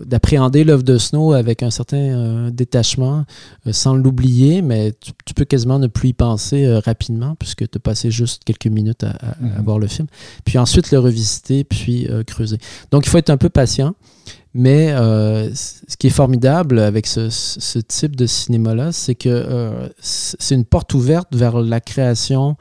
d'appréhender 0.05 0.63
l'œuvre 0.63 0.81
de 0.81 0.97
Snow 0.97 1.33
avec 1.33 1.61
un 1.61 1.69
certain 1.69 1.97
euh, 1.97 2.49
détachement, 2.49 3.25
euh, 3.67 3.73
sans 3.73 3.93
l'oublier, 3.93 4.63
mais 4.63 4.93
tu, 5.25 5.33
peux 5.35 5.45
quasiment 5.45 5.77
ne 5.77 5.87
plus 5.87 6.09
y 6.09 6.13
penser 6.13 6.67
rapidement, 6.79 7.35
puisque 7.35 7.69
tu 7.69 7.77
as 7.77 7.79
passé 7.79 8.09
juste 8.09 8.43
quelques 8.43 8.67
minutes 8.67 9.03
à, 9.03 9.35
mhm. 9.39 9.63
voir 9.63 9.77
le 9.77 9.87
film. 9.87 10.07
Puis 10.45 10.57
ensuite 10.57 10.89
le 10.89 10.97
revisiter, 10.97 11.63
puis 11.63 12.07
creuser. 12.25 12.57
Donc 12.89 13.05
il 13.05 13.09
faut 13.09 13.19
être 13.19 13.29
un 13.29 13.37
peu 13.37 13.49
patient. 13.49 13.93
Mais 14.55 14.91
euh, 14.91 15.49
ce 15.53 15.97
qui 15.97 16.07
est 16.07 16.11
formidable 16.11 16.77
avec 16.77 17.07
ce, 17.07 17.79
type 17.79 18.15
de 18.15 18.27
cinéma-là, 18.27 18.91
c'est 18.91 19.15
que 19.15 19.29
euh, 19.29 19.89
c'est 19.99 20.53
une 20.53 20.65
porte 20.65 20.93
ouverte 20.93 21.35
vers 21.35 21.59
la 21.59 21.79
création 21.79 22.55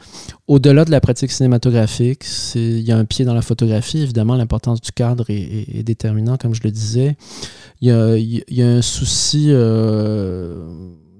au-delà 0.49 0.87
de 0.87 0.91
la 0.91 1.03
pratique 1.03 1.31
cinématographique. 1.31 2.25
Il 2.55 2.81
y 2.81 2.93
a 2.93 2.97
un 2.97 3.05
pied 3.05 3.27
dans 3.27 3.35
la 3.35 3.43
photographie. 3.43 3.99
Évidemment, 3.99 4.37
l'importance 4.37 4.81
du 4.81 4.91
cadre 4.91 5.27
est, 5.29 5.83
déterminante, 5.83 6.41
comme 6.41 6.55
je 6.55 6.63
le 6.65 6.71
disais. 6.71 7.17
Il 7.83 7.89
y 8.49 8.63
a, 8.63 8.67
un 8.67 8.83
souci 8.83 9.49
euh, 9.51 10.67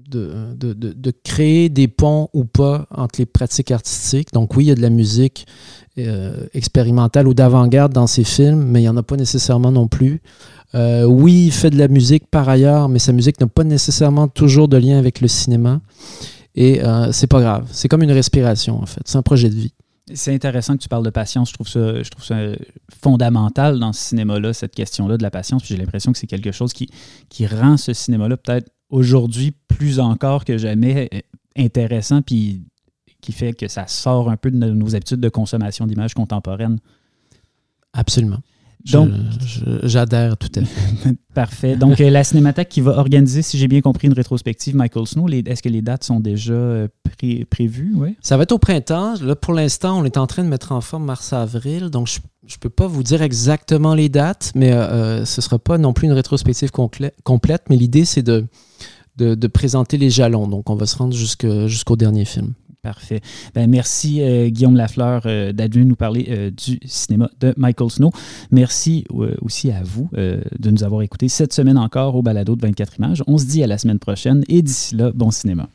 de, 0.09 1.11
créer 1.23 1.69
des 1.69 1.87
ponts 1.87 2.29
ou 2.33 2.45
pas 2.45 2.87
entre 2.89 3.19
les 3.19 3.27
pratiques 3.27 3.69
artistiques. 3.69 4.33
Donc 4.33 4.55
oui, 4.55 4.65
il 4.65 4.67
y 4.69 4.71
a 4.71 4.75
de 4.75 4.81
la 4.81 4.89
musique 4.89 5.45
expérimentale 6.55 7.27
ou 7.27 7.35
d'avant-garde 7.35 7.93
dans 7.93 8.07
ces 8.07 8.23
films, 8.23 8.63
mais 8.63 8.79
il 8.79 8.83
n'y 8.83 8.89
en 8.89 8.97
a 8.97 9.03
pas 9.03 9.17
nécessairement 9.17 9.71
non 9.71 9.87
plus. 9.87 10.23
Euh, 10.75 11.03
oui, 11.03 11.45
il 11.47 11.51
fait 11.51 11.69
de 11.69 11.77
la 11.77 11.87
musique 11.87 12.27
par 12.27 12.49
ailleurs, 12.49 12.89
mais 12.89 12.99
sa 12.99 13.11
musique 13.11 13.39
n'a 13.39 13.47
pas 13.47 13.63
nécessairement 13.63 14.27
toujours 14.27 14.67
de 14.67 14.77
lien 14.77 14.97
avec 14.97 15.21
le 15.21 15.27
cinéma. 15.27 15.81
Et 16.55 16.83
euh, 16.83 17.11
c'est 17.11 17.27
pas 17.27 17.41
grave. 17.41 17.67
C'est 17.71 17.87
comme 17.87 18.03
une 18.03 18.11
respiration, 18.11 18.81
en 18.81 18.85
fait. 18.85 19.01
C'est 19.05 19.17
un 19.17 19.21
projet 19.21 19.49
de 19.49 19.55
vie. 19.55 19.73
C'est 20.13 20.33
intéressant 20.33 20.75
que 20.75 20.81
tu 20.81 20.89
parles 20.89 21.05
de 21.05 21.09
patience. 21.09 21.49
Je 21.49 21.53
trouve 21.53 21.67
ça, 21.67 22.03
je 22.03 22.09
trouve 22.09 22.25
ça 22.25 22.37
fondamental 23.01 23.79
dans 23.79 23.93
ce 23.93 24.01
cinéma-là, 24.09 24.53
cette 24.53 24.75
question-là 24.75 25.17
de 25.17 25.23
la 25.23 25.31
patience. 25.31 25.63
Puis 25.63 25.73
j'ai 25.73 25.79
l'impression 25.79 26.11
que 26.11 26.17
c'est 26.17 26.27
quelque 26.27 26.51
chose 26.51 26.73
qui, 26.73 26.89
qui 27.29 27.47
rend 27.47 27.77
ce 27.77 27.93
cinéma-là 27.93 28.37
peut-être 28.37 28.69
aujourd'hui 28.89 29.53
plus 29.67 29.99
encore 29.99 30.43
que 30.43 30.57
jamais 30.57 31.09
intéressant, 31.55 32.21
puis 32.21 32.63
qui 33.21 33.31
fait 33.31 33.53
que 33.53 33.67
ça 33.67 33.87
sort 33.87 34.29
un 34.29 34.37
peu 34.37 34.51
de 34.51 34.57
nos 34.57 34.95
habitudes 34.95 35.21
de 35.21 35.29
consommation 35.29 35.87
d'images 35.87 36.13
contemporaines. 36.13 36.79
Absolument. 37.93 38.39
Donc, 38.91 39.11
j'adhère 39.83 40.37
tout 40.37 40.51
à 40.55 40.61
fait. 40.61 41.15
Parfait. 41.33 41.75
Donc, 41.75 42.01
euh, 42.01 42.09
la 42.09 42.23
Cinémathèque 42.23 42.69
qui 42.69 42.81
va 42.81 42.97
organiser, 42.97 43.41
si 43.41 43.57
j'ai 43.57 43.67
bien 43.67 43.81
compris, 43.81 44.07
une 44.07 44.13
rétrospective 44.13 44.75
Michael 44.75 45.07
Snow, 45.07 45.27
est-ce 45.29 45.63
que 45.63 45.69
les 45.69 45.81
dates 45.81 46.03
sont 46.03 46.19
déjà 46.19 46.53
euh, 46.53 46.87
prévues? 47.49 47.93
Ouais? 47.95 48.15
Ça 48.21 48.37
va 48.37 48.43
être 48.43 48.51
au 48.51 48.59
printemps. 48.59 49.15
Là, 49.21 49.35
pour 49.35 49.53
l'instant, 49.53 49.99
on 49.99 50.03
est 50.03 50.17
en 50.17 50.27
train 50.27 50.43
de 50.43 50.49
mettre 50.49 50.73
en 50.73 50.81
forme 50.81 51.05
mars-avril. 51.05 51.89
Donc, 51.89 52.07
je 52.07 52.19
ne 52.55 52.59
peux 52.59 52.69
pas 52.69 52.87
vous 52.87 53.03
dire 53.03 53.21
exactement 53.21 53.95
les 53.95 54.09
dates, 54.09 54.51
mais 54.53 54.73
euh, 54.73 55.23
ce 55.23 55.39
ne 55.39 55.43
sera 55.43 55.59
pas 55.59 55.77
non 55.77 55.93
plus 55.93 56.07
une 56.07 56.13
rétrospective 56.13 56.71
complète. 56.71 57.63
Mais 57.69 57.77
l'idée, 57.77 58.03
c'est 58.03 58.23
de, 58.23 58.45
de, 59.15 59.33
de, 59.35 59.47
présenter 59.47 59.97
les 59.97 60.09
jalons. 60.09 60.47
Donc, 60.47 60.69
on 60.69 60.75
va 60.75 60.85
se 60.85 60.97
rendre 60.97 61.15
jusqu'au 61.15 61.95
dernier 61.95 62.25
film. 62.25 62.53
Parfait. 62.83 63.21
Ben, 63.55 63.69
merci 63.69 64.21
euh, 64.21 64.49
Guillaume 64.49 64.75
Lafleur 64.75 65.21
euh, 65.25 65.53
d'être 65.53 65.73
venu 65.73 65.85
nous 65.85 65.95
parler 65.95 66.25
euh, 66.27 66.51
du 66.51 66.81
cinéma 66.85 67.29
de 67.39 67.53
Michael 67.55 67.89
Snow. 67.89 68.11
Merci 68.51 69.05
aussi 69.41 69.71
à 69.71 69.81
vous 69.83 70.09
de 70.13 70.69
nous 70.69 70.83
avoir 70.83 71.01
écoutés 71.01 71.29
cette 71.29 71.53
semaine 71.53 71.77
encore 71.77 72.13
au 72.15 72.21
balado 72.21 72.57
de 72.57 72.61
24 72.61 72.97
images. 72.97 73.23
On 73.25 73.37
se 73.37 73.45
dit 73.45 73.63
à 73.63 73.67
la 73.67 73.77
semaine 73.77 73.99
prochaine 73.99 74.43
et 74.49 74.61
d'ici 74.61 74.95
là, 74.95 75.11
bon 75.13 75.31
cinéma. 75.31 75.69